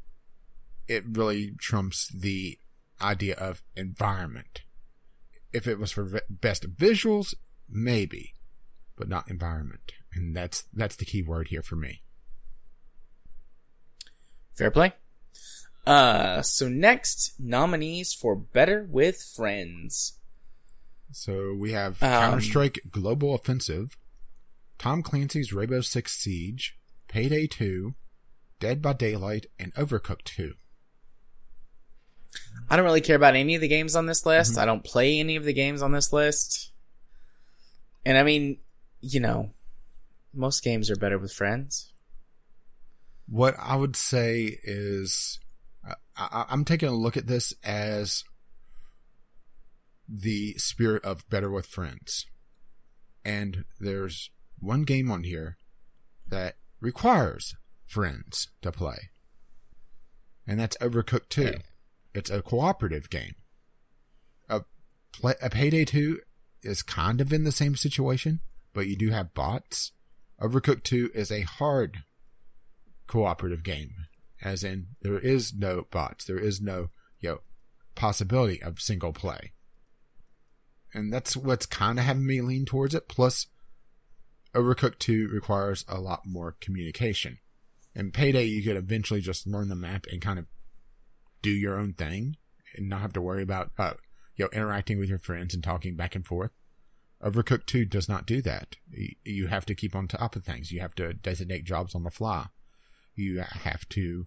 [0.89, 2.59] it really trumps the
[3.01, 4.63] idea of environment.
[5.53, 7.35] If it was for vi- best visuals,
[7.69, 8.35] maybe,
[8.97, 12.03] but not environment, and that's that's the key word here for me.
[14.55, 14.93] fair play.
[15.87, 20.15] Uh, so next nominees for Better with Friends.
[21.13, 23.97] So we have Um, Counter Strike Global Offensive,
[24.79, 26.77] Tom Clancy's Rainbow Six Siege,
[27.09, 27.95] Payday Two,
[28.59, 30.55] Dead by Daylight, and Overcooked Two.
[32.69, 34.55] I don't really care about any of the games on this list.
[34.55, 34.59] Mhm.
[34.59, 36.73] I don't play any of the games on this list.
[38.05, 38.59] And I mean,
[39.01, 39.53] you know,
[40.35, 41.93] most games are better with friends.
[43.27, 45.39] What I would say is,
[46.17, 48.25] I, I'm taking a look at this as
[50.09, 52.27] the spirit of better with friends.
[53.25, 55.57] And there's one game on here
[56.29, 57.55] that requires
[57.87, 59.11] friends to play.
[60.47, 61.43] And that's Overcooked 2.
[61.43, 61.59] Okay.
[62.15, 63.35] It's a cooperative game.
[64.49, 64.63] A,
[65.13, 66.21] play, a Payday 2
[66.63, 68.41] is kind of in the same situation,
[68.73, 69.93] but you do have bots.
[70.41, 72.05] Overcooked 2 is a hard
[73.07, 73.91] cooperative game,
[74.43, 76.91] as in there is no bots, there is no
[77.21, 77.39] you know
[77.95, 79.53] possibility of single play,
[80.93, 83.09] and that's what's kind of having me lean towards it.
[83.09, 83.47] Plus,
[84.55, 87.39] Overcooked Two requires a lot more communication,
[87.95, 90.47] and Payday you could eventually just learn the map and kind of
[91.43, 92.37] do your own thing
[92.77, 93.95] and not have to worry about uh,
[94.37, 96.51] you know interacting with your friends and talking back and forth.
[97.23, 98.77] Overcooked 2 does not do that.
[99.25, 100.71] You have to keep on top of things.
[100.71, 102.49] You have to designate jobs on the fly.
[103.17, 104.27] You have to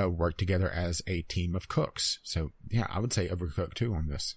[0.00, 2.18] uh, work together as a team of cooks.
[2.22, 4.36] So, yeah, I would say Overcooked 2 on this.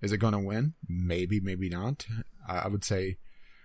[0.00, 0.74] Is it going to win?
[0.88, 2.06] Maybe, maybe not.
[2.46, 3.18] I would say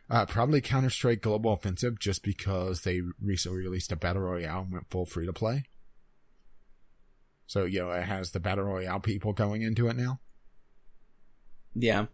[0.10, 4.72] uh, probably Counter Strike Global Offensive just because they recently released a Battle Royale and
[4.72, 5.66] went full free to play.
[7.46, 10.20] So, you know, it has the Battle Royale people going into it now.
[11.74, 12.06] Yeah.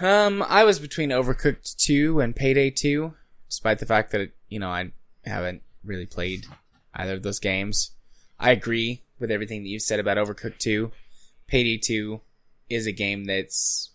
[0.00, 3.14] Um, I was between Overcooked 2 and Payday 2,
[3.48, 4.90] despite the fact that, it, you know, I
[5.26, 6.46] haven't really played
[6.94, 7.90] either of those games.
[8.38, 10.90] I agree with everything that you said about Overcooked 2.
[11.46, 12.20] Payday 2
[12.68, 13.90] is a game that's,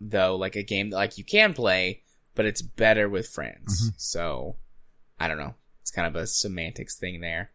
[0.00, 2.02] though, like a game that, like, you can play,
[2.34, 3.92] but it's better with friends.
[3.96, 4.56] So,
[5.18, 5.54] I don't know.
[5.80, 7.50] It's kind of a semantics thing there.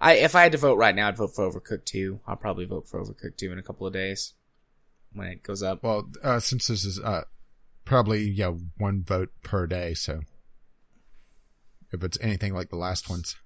[0.00, 2.20] I, if I had to vote right now, I'd vote for Overcooked 2.
[2.26, 4.34] I'll probably vote for Overcooked 2 in a couple of days
[5.12, 5.82] when it goes up.
[5.82, 7.22] Well, uh, since this is uh,
[7.84, 10.20] probably yeah one vote per day, so
[11.96, 13.36] if it's anything like the last ones,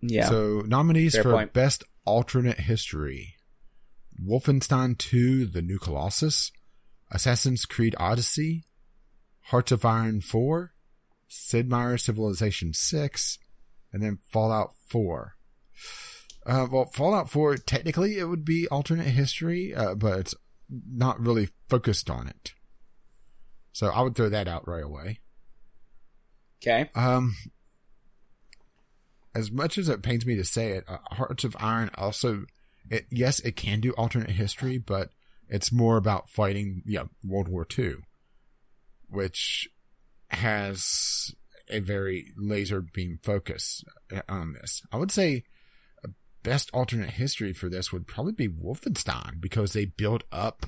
[0.00, 0.28] Yeah.
[0.28, 1.52] So nominees Fair for point.
[1.52, 3.36] best alternate history:
[4.20, 6.52] Wolfenstein 2: The New Colossus,
[7.10, 8.64] Assassin's Creed Odyssey,
[9.46, 10.72] Hearts of Iron 4,
[11.28, 13.38] Sid Meier's Civilization 6,
[13.92, 15.36] and then Fallout 4.
[16.44, 20.34] Uh, well, Fallout 4 technically it would be alternate history, uh, but it's
[20.68, 22.52] not really focused on it.
[23.72, 25.20] So I would throw that out right away.
[26.62, 26.90] Okay.
[26.94, 27.34] Um,
[29.34, 32.44] as much as it pains me to say it, uh, Hearts of Iron also,
[32.90, 35.10] it, yes, it can do alternate history, but
[35.48, 37.96] it's more about fighting, yeah, World War II,
[39.08, 39.68] which
[40.28, 41.34] has
[41.68, 43.84] a very laser beam focus
[44.14, 44.82] uh, on this.
[44.92, 45.44] I would say
[46.42, 50.66] best alternate history for this would probably be Wolfenstein because they build up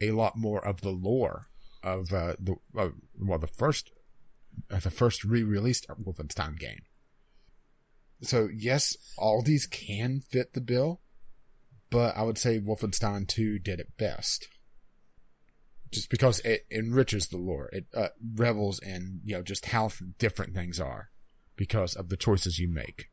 [0.00, 1.46] a lot more of the lore
[1.82, 2.88] of uh, the uh,
[3.18, 3.90] well the first
[4.68, 6.82] the first re-released Wolfenstein game.
[8.22, 11.00] So yes, all these can fit the bill,
[11.90, 14.48] but I would say Wolfenstein 2 did it best.
[15.90, 20.54] Just because it enriches the lore, it uh, revels in you know just how different
[20.54, 21.10] things are
[21.56, 23.08] because of the choices you make,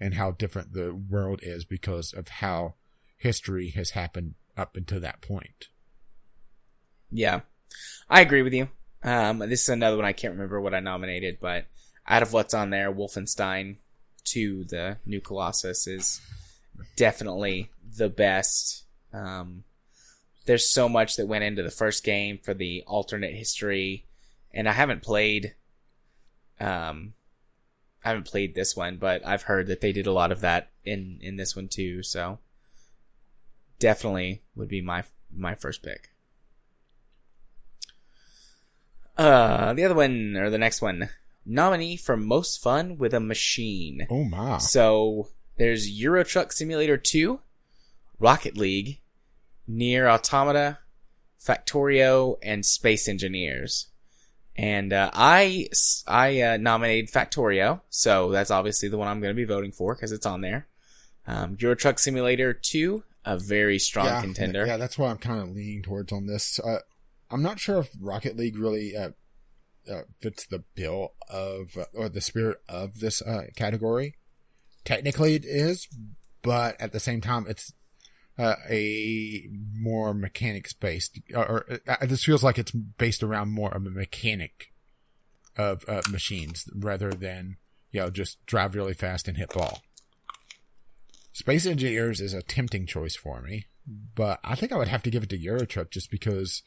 [0.00, 2.74] and how different the world is because of how
[3.16, 5.68] history has happened up until that point.
[7.12, 7.40] Yeah.
[8.08, 8.68] I agree with you.
[9.02, 11.66] Um, this is another one I can't remember what I nominated, but
[12.06, 13.76] out of what's on there, Wolfenstein
[14.24, 16.20] 2, the new Colossus, is
[16.96, 18.84] definitely the best.
[19.12, 19.64] Um,
[20.46, 24.06] there's so much that went into the first game for the alternate history,
[24.52, 25.54] and I haven't played,
[26.58, 27.14] um,
[28.04, 30.70] I haven't played this one, but I've heard that they did a lot of that
[30.84, 32.38] in, in this one too, so
[33.78, 35.04] definitely would be my,
[35.34, 36.10] my first pick.
[39.20, 41.10] Uh, the other one, or the next one,
[41.44, 44.06] nominee for most fun with a machine.
[44.08, 44.56] Oh my!
[44.56, 47.38] So there's Euro Truck Simulator 2,
[48.18, 49.02] Rocket League,
[49.68, 50.78] NieR: Automata,
[51.38, 53.88] Factorio, and Space Engineers.
[54.56, 55.68] And uh, I
[56.06, 59.94] I uh, nominated Factorio, so that's obviously the one I'm going to be voting for
[59.94, 60.66] because it's on there.
[61.26, 64.66] Um, Euro Truck Simulator 2, a very strong yeah, contender.
[64.66, 66.58] Yeah, that's what I'm kind of leaning towards on this.
[66.58, 66.78] Uh,
[67.30, 69.10] I'm not sure if Rocket League really uh,
[69.90, 74.16] uh, fits the bill of uh, or the spirit of this uh, category.
[74.84, 75.88] Technically, it is,
[76.42, 77.72] but at the same time, it's
[78.38, 83.74] uh, a more mechanics based, or, or uh, this feels like it's based around more
[83.74, 84.72] of a mechanic
[85.56, 87.56] of machines rather than
[87.90, 89.82] you know just drive really fast and hit ball.
[91.32, 95.10] Space Engineers is a tempting choice for me, but I think I would have to
[95.10, 96.62] give it to Eurotruck just because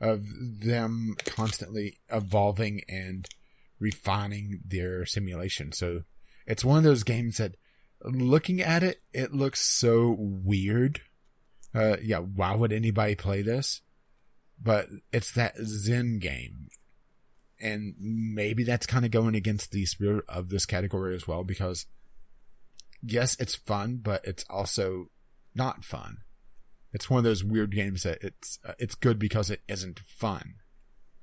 [0.00, 0.24] of
[0.60, 3.28] them constantly evolving and
[3.80, 5.72] refining their simulation.
[5.72, 6.02] So
[6.46, 7.56] it's one of those games that
[8.02, 11.00] looking at it, it looks so weird.
[11.74, 13.80] Uh, yeah, why would anybody play this?
[14.60, 16.68] But it's that Zen game.
[17.60, 21.86] And maybe that's kind of going against the spirit of this category as well because
[23.02, 25.10] yes, it's fun, but it's also
[25.54, 26.18] not fun.
[26.92, 30.54] It's one of those weird games that it's uh, it's good because it isn't fun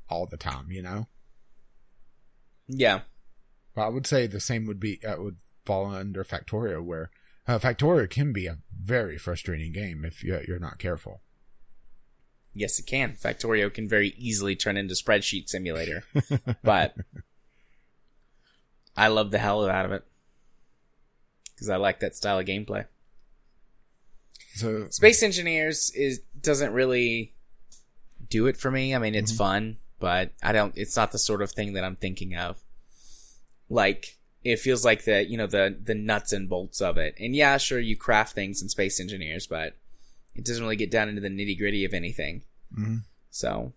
[0.10, 1.08] all the time, you know.
[2.68, 3.02] yeah.
[3.74, 7.10] But I would say the same would be uh, would fall under Factorio, where
[7.48, 11.22] uh, Factorio can be a very frustrating game if you, you're not careful.
[12.54, 13.14] Yes, it can.
[13.14, 16.04] Factorio can very easily turn into spreadsheet simulator,
[16.64, 16.96] but
[18.96, 20.06] I love the hell out of it
[21.54, 22.86] because I like that style of gameplay.
[24.56, 27.34] So Space Engineers is doesn't really
[28.30, 28.96] do it for me.
[28.96, 29.38] I mean, it's Mhm.
[29.38, 30.74] fun, but I don't.
[30.78, 32.58] It's not the sort of thing that I'm thinking of.
[33.70, 37.16] Like it feels like the you know the the nuts and bolts of it.
[37.20, 39.76] And yeah, sure, you craft things in Space Engineers, but
[40.36, 42.44] it doesn't really get down into the nitty gritty of anything.
[42.74, 43.04] Mhm.
[43.32, 43.74] So,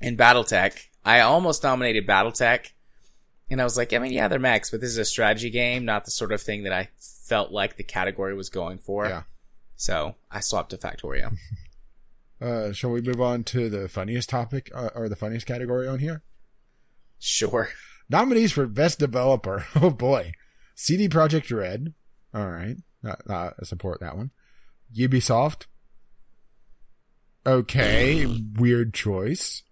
[0.00, 2.70] in BattleTech, I almost nominated BattleTech,
[3.50, 5.84] and I was like, I mean, yeah, they're mechs, but this is a strategy game,
[5.84, 9.06] not the sort of thing that I felt like the category was going for.
[9.06, 9.22] Yeah.
[9.76, 11.36] So I swapped to Factorio.
[12.40, 15.98] Uh, shall we move on to the funniest topic uh, or the funniest category on
[15.98, 16.22] here?
[17.18, 17.70] Sure.
[18.08, 19.66] Nominees for best developer.
[19.74, 20.32] Oh boy,
[20.74, 21.94] CD Projekt Red.
[22.32, 24.30] All right, uh, uh, I support that one.
[24.96, 25.66] Ubisoft.
[27.44, 29.62] Okay, weird choice.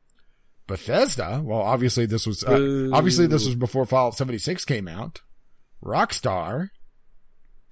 [0.66, 1.40] Bethesda.
[1.44, 5.20] Well, obviously this was uh, obviously this was before Fallout 76 came out.
[5.82, 6.70] Rockstar,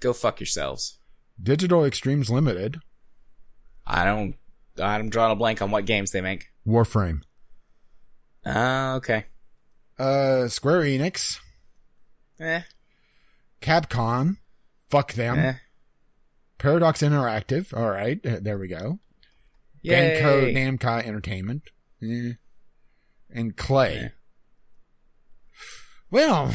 [0.01, 0.99] Go fuck yourselves.
[1.43, 2.79] Digital Extremes Limited,
[3.87, 4.37] I don't.
[4.81, 6.47] I'm drawing a blank on what games they make.
[6.67, 7.23] Warframe,
[8.47, 9.25] Ah, okay.
[9.99, 11.39] uh, Square Enix,
[12.41, 12.63] Eh,
[13.61, 14.37] Capcom.
[14.91, 15.39] Fuck them.
[15.39, 15.55] eh.
[16.59, 17.77] Paradox Interactive.
[17.77, 19.01] All right, uh, there we go.
[19.83, 20.21] Yay.
[20.23, 21.63] Bandai Namco Entertainment.
[22.03, 22.33] Eh.
[23.35, 24.13] And Klei.
[26.11, 26.55] Well,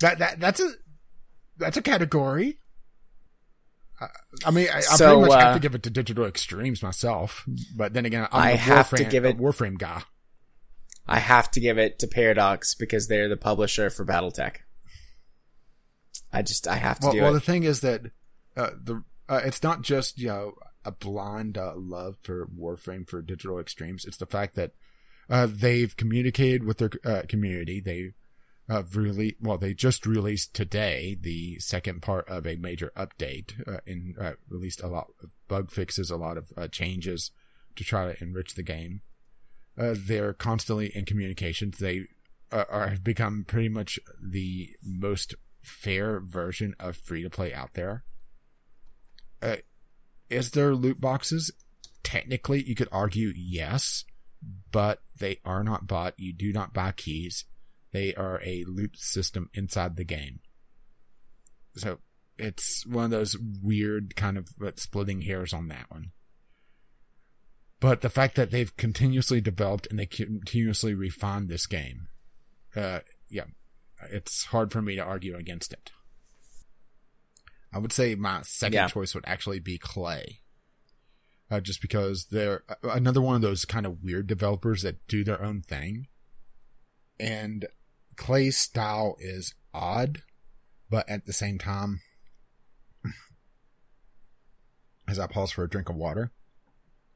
[0.00, 0.70] that that that's a
[1.56, 2.58] that's a category.
[4.00, 4.08] Uh,
[4.44, 6.82] I mean, I, I So, pretty much have uh, to give it to Digital Extremes
[6.82, 7.44] myself,
[7.74, 10.02] but then again, I'm I a have to give it- Warframe guy.
[11.08, 14.56] I have to give it to Paradox because they're the publisher for BattleTech.
[16.32, 17.34] I just I have to Well, do well it.
[17.34, 18.02] the thing is that
[18.56, 20.54] uh, the uh, it's not just you know
[20.86, 24.04] a blind uh, love for Warframe for Digital Extremes.
[24.04, 24.72] It's the fact that
[25.28, 27.80] uh, they've communicated with their uh, community.
[27.80, 28.12] They
[28.68, 29.58] uh, really well.
[29.58, 34.82] They just released today the second part of a major update uh, and uh, released
[34.82, 37.30] a lot of bug fixes, a lot of uh, changes
[37.76, 39.02] to try to enrich the game.
[39.78, 41.78] Uh, they're constantly in communications.
[41.78, 42.06] They
[42.50, 47.74] uh, are have become pretty much the most fair version of free to play out
[47.74, 48.04] there.
[49.42, 49.56] Uh,
[50.30, 51.50] is there loot boxes?
[52.02, 54.04] Technically, you could argue yes,
[54.70, 56.14] but they are not bought.
[56.18, 57.44] You do not buy keys.
[57.92, 60.40] They are a loot system inside the game.
[61.74, 61.98] So
[62.38, 66.12] it's one of those weird kind of splitting hairs on that one.
[67.80, 72.08] But the fact that they've continuously developed and they continuously refined this game,
[72.74, 73.44] uh, yeah,
[74.10, 75.90] it's hard for me to argue against it.
[77.76, 78.88] I would say my second Yeah.
[78.88, 80.38] choice would actually be Klei.
[81.50, 85.22] Uh, just because they're uh, another one of those kind of weird developers that do
[85.22, 86.08] their own thing.
[87.20, 87.66] And
[88.16, 90.22] Klei's style is odd,
[90.88, 92.00] but at the same time,
[95.06, 96.32] as I pause for a drink of water,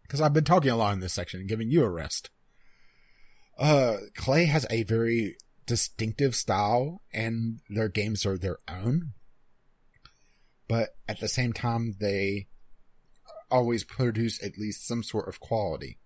[0.02, 2.28] because I've been talking a lot in this section and giving you a rest.
[3.58, 9.14] Uh, Klei has a very distinctive style and their games are their own.
[10.70, 12.46] But at the same time, they
[13.50, 15.98] always produce at least some sort of quality.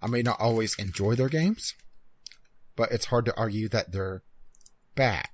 [0.00, 1.74] I may not always enjoy their games,
[2.76, 4.22] but it's hard to argue that they're
[4.94, 5.26] bad.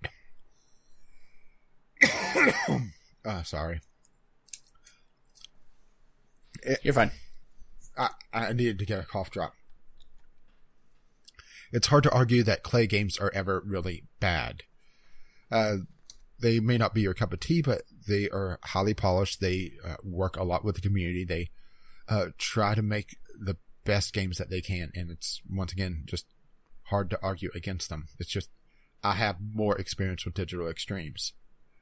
[3.27, 3.83] uh, sorry.
[6.83, 7.11] You're fine.
[7.99, 9.53] I, I needed to get a cough drop.
[11.71, 14.63] It's hard to argue that Klei games are ever really bad.
[15.51, 15.77] Uh,
[16.41, 19.41] they may not be your cup of tea, but they are highly polished.
[19.41, 21.25] They uh, work a lot with the community.
[21.25, 21.51] They
[22.09, 26.27] uh, try to make the best games that they can, and it's once again just
[26.85, 28.09] hard to argue against them.
[28.19, 28.51] It's just
[29.03, 31.33] I have more experience with digital extremes.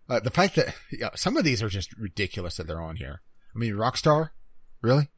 [0.08, 3.22] Uh, the fact that yeah, some of these are just ridiculous that they're on here.
[3.54, 4.30] I mean, Rockstar,
[4.80, 5.08] really?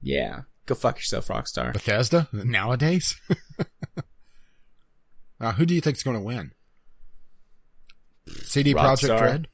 [0.00, 0.42] Yeah.
[0.66, 1.72] Go fuck yourself, Rockstar.
[1.72, 3.16] Bethesda nowadays.
[5.40, 6.52] uh, who do you think's going to win?
[8.28, 9.48] CD Projekt Red.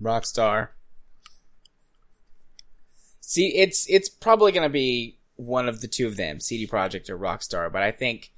[0.00, 0.68] Rockstar.
[3.20, 7.10] See, it's it's probably going to be one of the two of them, CD Projekt
[7.10, 7.70] or Rockstar.
[7.70, 8.32] But I think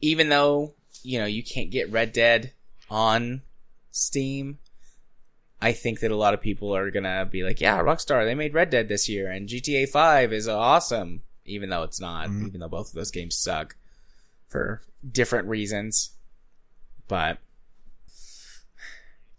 [0.00, 2.52] even though you know you can't get Red Dead
[2.90, 3.42] on
[3.90, 4.58] Steam,
[5.60, 8.54] I think that a lot of people are gonna be like, "Yeah, Rockstar, they made
[8.54, 12.46] Red Dead this year, and GTA Five is awesome." Even though it's not, Mhm.
[12.46, 13.76] even though both of those games suck
[14.48, 14.80] for
[15.10, 16.12] different reasons,
[17.08, 17.38] but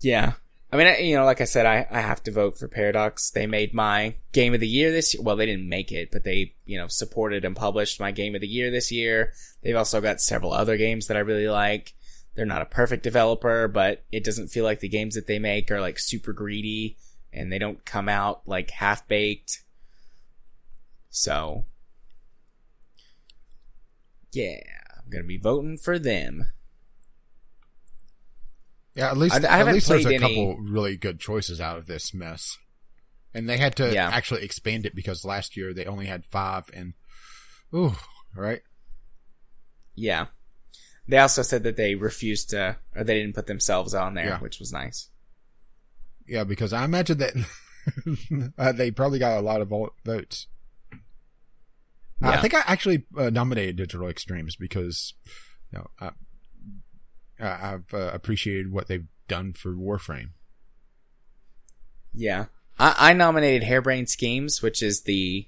[0.03, 0.33] yeah,
[0.73, 3.30] I mean, I, you know, like I said, I, I have to vote for Paradox.
[3.30, 5.22] They made my game of the year this year.
[5.22, 8.41] Well, they didn't make it, but they, you know, supported and published my game of
[8.41, 9.33] the year this year.
[9.61, 11.93] They've also got several other games that I really like.
[12.33, 15.69] They're not a perfect developer, but it doesn't feel like the games that they make
[15.69, 16.98] are like super greedy
[17.32, 19.64] and they don't come out like half baked.
[21.11, 21.65] So,
[24.32, 24.57] yeah,
[24.98, 26.45] I'm gonna be voting for them.
[28.95, 31.77] Yeah, at least I- I at least there's a any- couple really good choices out
[31.77, 32.57] of this mess,
[33.33, 34.09] and they had to Yeah.
[34.09, 36.93] actually expand it because last year they only had five, and
[37.73, 37.95] ooh,
[38.35, 38.61] right?
[39.95, 40.27] Yeah.
[41.07, 44.39] They also said that they refused to, or they didn't put themselves on there, Yeah.
[44.39, 45.09] which was nice.
[46.27, 47.33] Yeah, because I imagine that
[48.57, 50.47] uh, they probably got a lot of vo- votes.
[52.22, 55.13] I think I actually uh, nominated Digital Extremes because,
[55.73, 56.11] you know, I,
[57.43, 60.30] I- I've uh, appreciated what they've done for Warframe.
[62.13, 62.45] Yeah.
[62.80, 65.47] I, I nominated Harebrained Schemes, which is the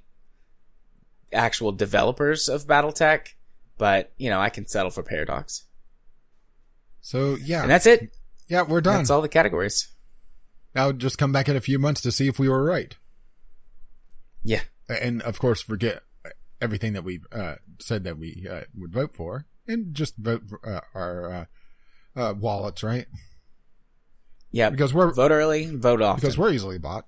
[1.34, 3.30] actual developers of Battletech,
[3.78, 5.66] but, you know, I can settle for Paradox.
[7.02, 8.16] So yeah, And that's it.
[8.48, 8.98] yeah, we're done.
[8.98, 9.90] That's all the categories.
[10.74, 12.96] Now just come back in a few months to see if we were right.
[14.44, 14.62] Yeah.
[14.90, 16.02] and of course forget
[16.62, 20.60] everything that we've uh, said that we uh, would vote for, and just vote for
[20.68, 21.48] uh, our
[22.16, 23.06] uh, wallets, right?
[24.52, 24.70] Yeah.
[24.70, 26.22] Because we're Vote early, vote often.
[26.22, 27.06] because we're easily bought.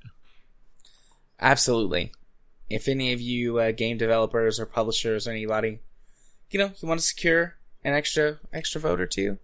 [1.40, 2.12] Absolutely.
[2.70, 5.80] If any of you uh, game developers or publishers or anybody,
[6.50, 9.38] you know, you want to secure an extra extra vote or two,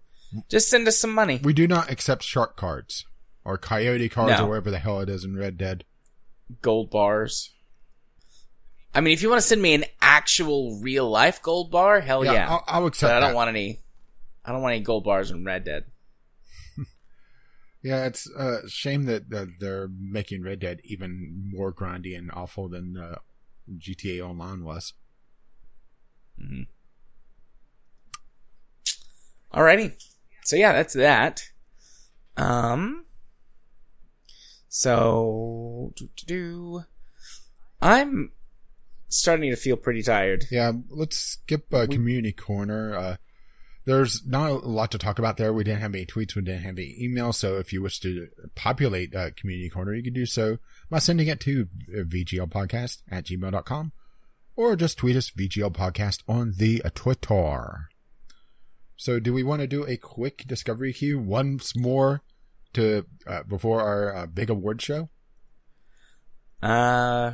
[0.50, 1.40] just send us some money.
[1.42, 3.06] We do not accept shark cards
[3.44, 4.46] or coyote cards No.
[4.46, 5.84] or whatever the hell it is in Red Dead.
[6.60, 7.50] Gold bars.
[8.94, 12.24] I mean, if you want to send me an actual real life gold bar, hell
[12.24, 12.48] yeah.
[12.48, 13.10] I'll, I'll accept.
[13.10, 13.36] but I don't that.
[13.36, 13.78] want any.
[14.44, 15.84] I don't want any gold bars in Red Dead.
[17.82, 22.66] Yeah, it's a shame that uh, they're making Red Dead even more grindy and awful
[22.66, 23.16] than uh,
[23.76, 24.94] GTA Online was.
[29.52, 29.92] Alrighty.
[30.44, 31.50] So yeah, that's that.
[32.38, 33.04] Um.
[34.68, 35.92] So
[36.26, 36.84] do.
[37.82, 38.32] I'm
[39.08, 40.46] starting to feel pretty tired.
[40.50, 42.96] Yeah, let's skip uh, community corner.
[42.96, 43.16] Uh,
[43.84, 45.52] there's not a lot to talk about there.
[45.52, 46.34] We didn't have any tweets.
[46.34, 47.34] We didn't have any emails.
[47.34, 51.28] So if you wish to populate uh, community corner, you can do so by sending
[51.28, 53.92] it to vglpodcast at gmail.com
[54.56, 57.88] or just tweet us VGL podcast on the Twitter.
[58.96, 62.22] So do we want to do a quick discovery queue once more
[62.74, 65.08] to uh, before our uh, big award show?
[66.62, 67.32] Uh,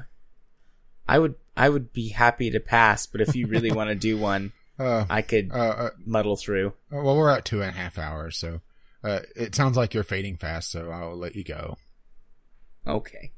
[1.07, 4.17] I would I would be happy to pass, but if you really want to do
[4.17, 6.73] one, Uh, I could uh, uh, muddle through.
[6.91, 8.60] well, we're at two and a half hours, so
[9.05, 10.70] uh, it sounds like you're fading fast.
[10.70, 11.76] So I'll let you go.
[12.86, 13.33] Okay.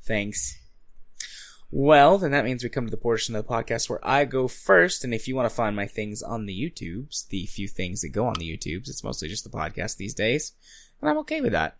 [0.00, 0.58] Thanks.
[1.70, 4.48] Well, then that means we come to the portion of the podcast where I go
[4.48, 5.04] first.
[5.04, 8.10] And if you want to find my things on the YouTubes, the few things that
[8.10, 10.52] go on the YouTubes, it's mostly just the podcast these days.
[11.00, 11.76] And I'm okay with that.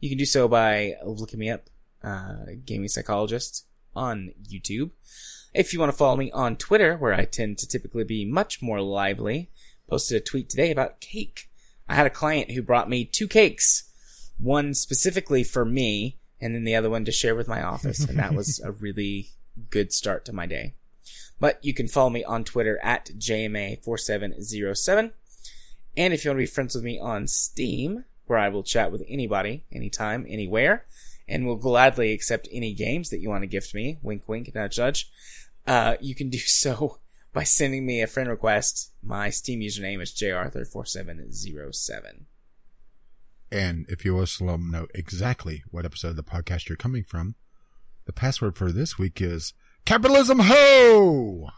[0.00, 1.68] You can do so by looking me up,
[2.02, 4.90] uh, Gaming Psychologist on YouTube.
[5.54, 8.62] If you want to follow me on Twitter, where I tend to typically be much
[8.62, 9.50] more lively,
[9.88, 11.48] posted a tweet today about cake.
[11.88, 13.88] I had a client who brought me two cakes
[14.38, 18.18] one specifically for me and then the other one to share with my office and
[18.18, 19.30] that was a really
[19.70, 20.74] good start to my day
[21.40, 25.10] but you can follow me on twitter at jma4707
[25.96, 28.92] and if you want to be friends with me on steam where i will chat
[28.92, 30.84] with anybody anytime anywhere
[31.28, 34.76] and will gladly accept any games that you want to gift me wink wink nudge
[34.76, 35.10] judge.
[35.66, 36.98] uh, you can do so
[37.32, 42.22] by sending me a friend request my steam username is jarthur4707
[43.50, 47.04] And if you to let them know exactly what episode of the podcast you're coming
[47.04, 47.34] from,
[48.06, 49.52] the password for this week is
[49.84, 51.50] capitalism ho,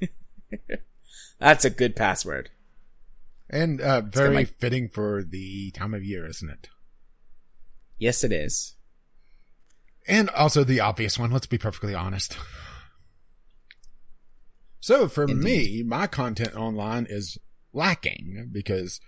[1.38, 2.50] That's a good password.
[3.50, 6.68] and uh, very fitting for the time of year, isn't it?
[7.98, 8.74] Yes, it is.
[10.08, 11.30] And also the obvious one.
[11.30, 12.36] Let's be perfectly honest.
[14.80, 17.38] So for me, my content online is
[17.72, 19.00] lacking because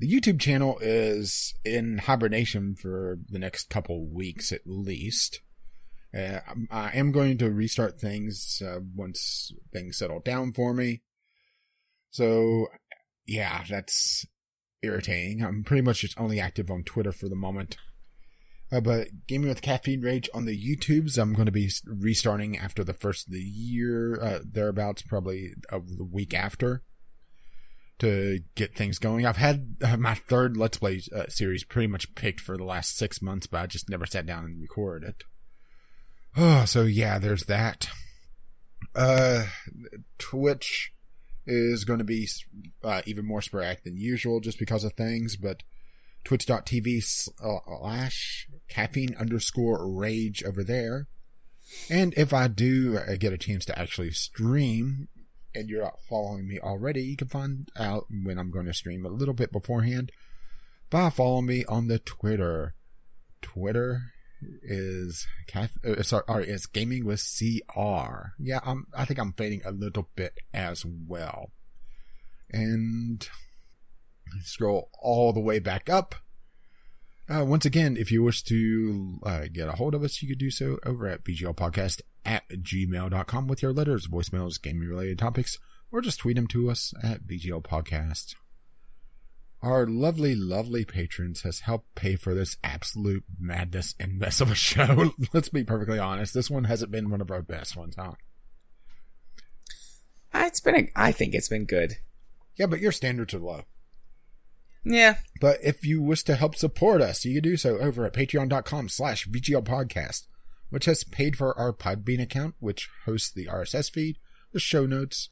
[0.00, 5.40] the YouTube channel is in hibernation for the next couple weeks at least.
[6.16, 6.38] Uh,
[6.70, 11.02] I am going to restart things uh, once things settle down for me.
[12.10, 12.68] So,
[13.26, 14.24] yeah, that's
[14.82, 15.44] irritating.
[15.44, 17.76] I'm pretty much just only active on Twitter for the moment.
[18.70, 22.84] Uh, but Gaming with Caffeine Rage on the YouTubes, I'm going to be restarting after
[22.84, 26.82] the first of the year, uh, thereabouts, probably uh, the week after,
[27.98, 29.24] to get things going.
[29.24, 32.96] I've had uh, my third Let's Play uh, series pretty much picked for the last
[32.96, 35.24] six months, but I just never sat down and recorded it.
[36.36, 37.88] Oh, so yeah, there's that.
[38.94, 39.46] Uh,
[40.18, 40.92] Twitch
[41.46, 42.28] is going to be
[42.84, 45.62] uh, even more sporadic than usual just because of things, but
[46.24, 51.08] twitch.tv slash caffeine underscore rage over there.
[51.90, 55.08] And if I do uh, get a chance to actually stream
[55.54, 59.04] and you're not following me already, you can find out when I'm going to stream
[59.04, 60.12] a little bit beforehand
[60.90, 62.74] by following me on the Twitter.
[63.42, 64.12] Twitter
[64.62, 68.32] is caf- uh, sorry, it's gaming with CR.
[68.38, 71.50] Yeah, I'm, I think I'm fading a little bit as well.
[72.50, 73.28] And
[74.42, 76.14] scroll all the way back up.
[77.30, 80.38] Uh, once again, if you wish to uh, get a hold of us, you could
[80.38, 85.58] do so over at vglpodcast at gmail.com with your letters, voicemails, gaming related topics,
[85.92, 88.34] or just tweet them to us at vglpodcast.
[89.60, 94.54] Our lovely, lovely patrons has helped pay for this absolute madness and mess of a
[94.54, 95.12] show.
[95.34, 96.32] Let's be perfectly honest.
[96.32, 98.12] This one hasn't been one of our best ones, huh?
[100.32, 101.96] Uh, It's been, a, I think it's been good.
[102.56, 103.64] Yeah, but your standards are low.
[104.88, 105.16] Yeah.
[105.40, 108.88] But if you wish to help support us, you can do so over at patreon.com
[108.88, 110.26] slash VGL podcast,
[110.70, 114.16] which has paid for our Podbean account, which hosts the RSS feed,
[114.52, 115.28] the show notes,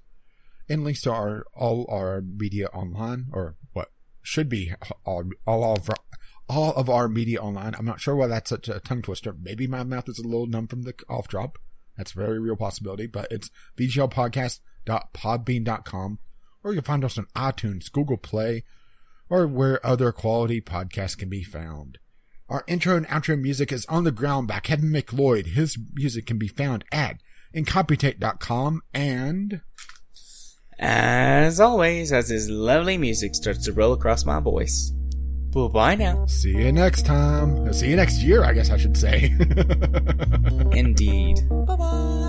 [0.69, 4.75] and links to our all our media online, or what should be
[5.07, 5.97] all, all of our,
[6.51, 7.75] all of our media online.
[7.79, 9.35] I'm not sure why that's such a tongue twister.
[9.41, 11.57] Maybe my mouth is a little numb from the off drop.
[11.97, 16.19] That's a very real possibility, but it's vglpodcast.podbean.com,
[16.63, 18.65] or you can find us on iTunes, Google Play,
[19.29, 21.99] or where other quality podcasts can be found.
[22.49, 25.49] Our intro and outro music is On the Ground by Kevin MacLeod.
[25.49, 27.19] His music can be found at
[27.55, 29.61] incompetech.com and
[30.79, 34.93] As always, as his lovely music starts to roll across my voice.
[35.55, 36.27] Well, bye now.
[36.27, 37.73] see you next time.
[37.73, 39.35] See you next year, I guess I should say.
[40.73, 41.49] Indeed.
[41.49, 42.23] Bye bye.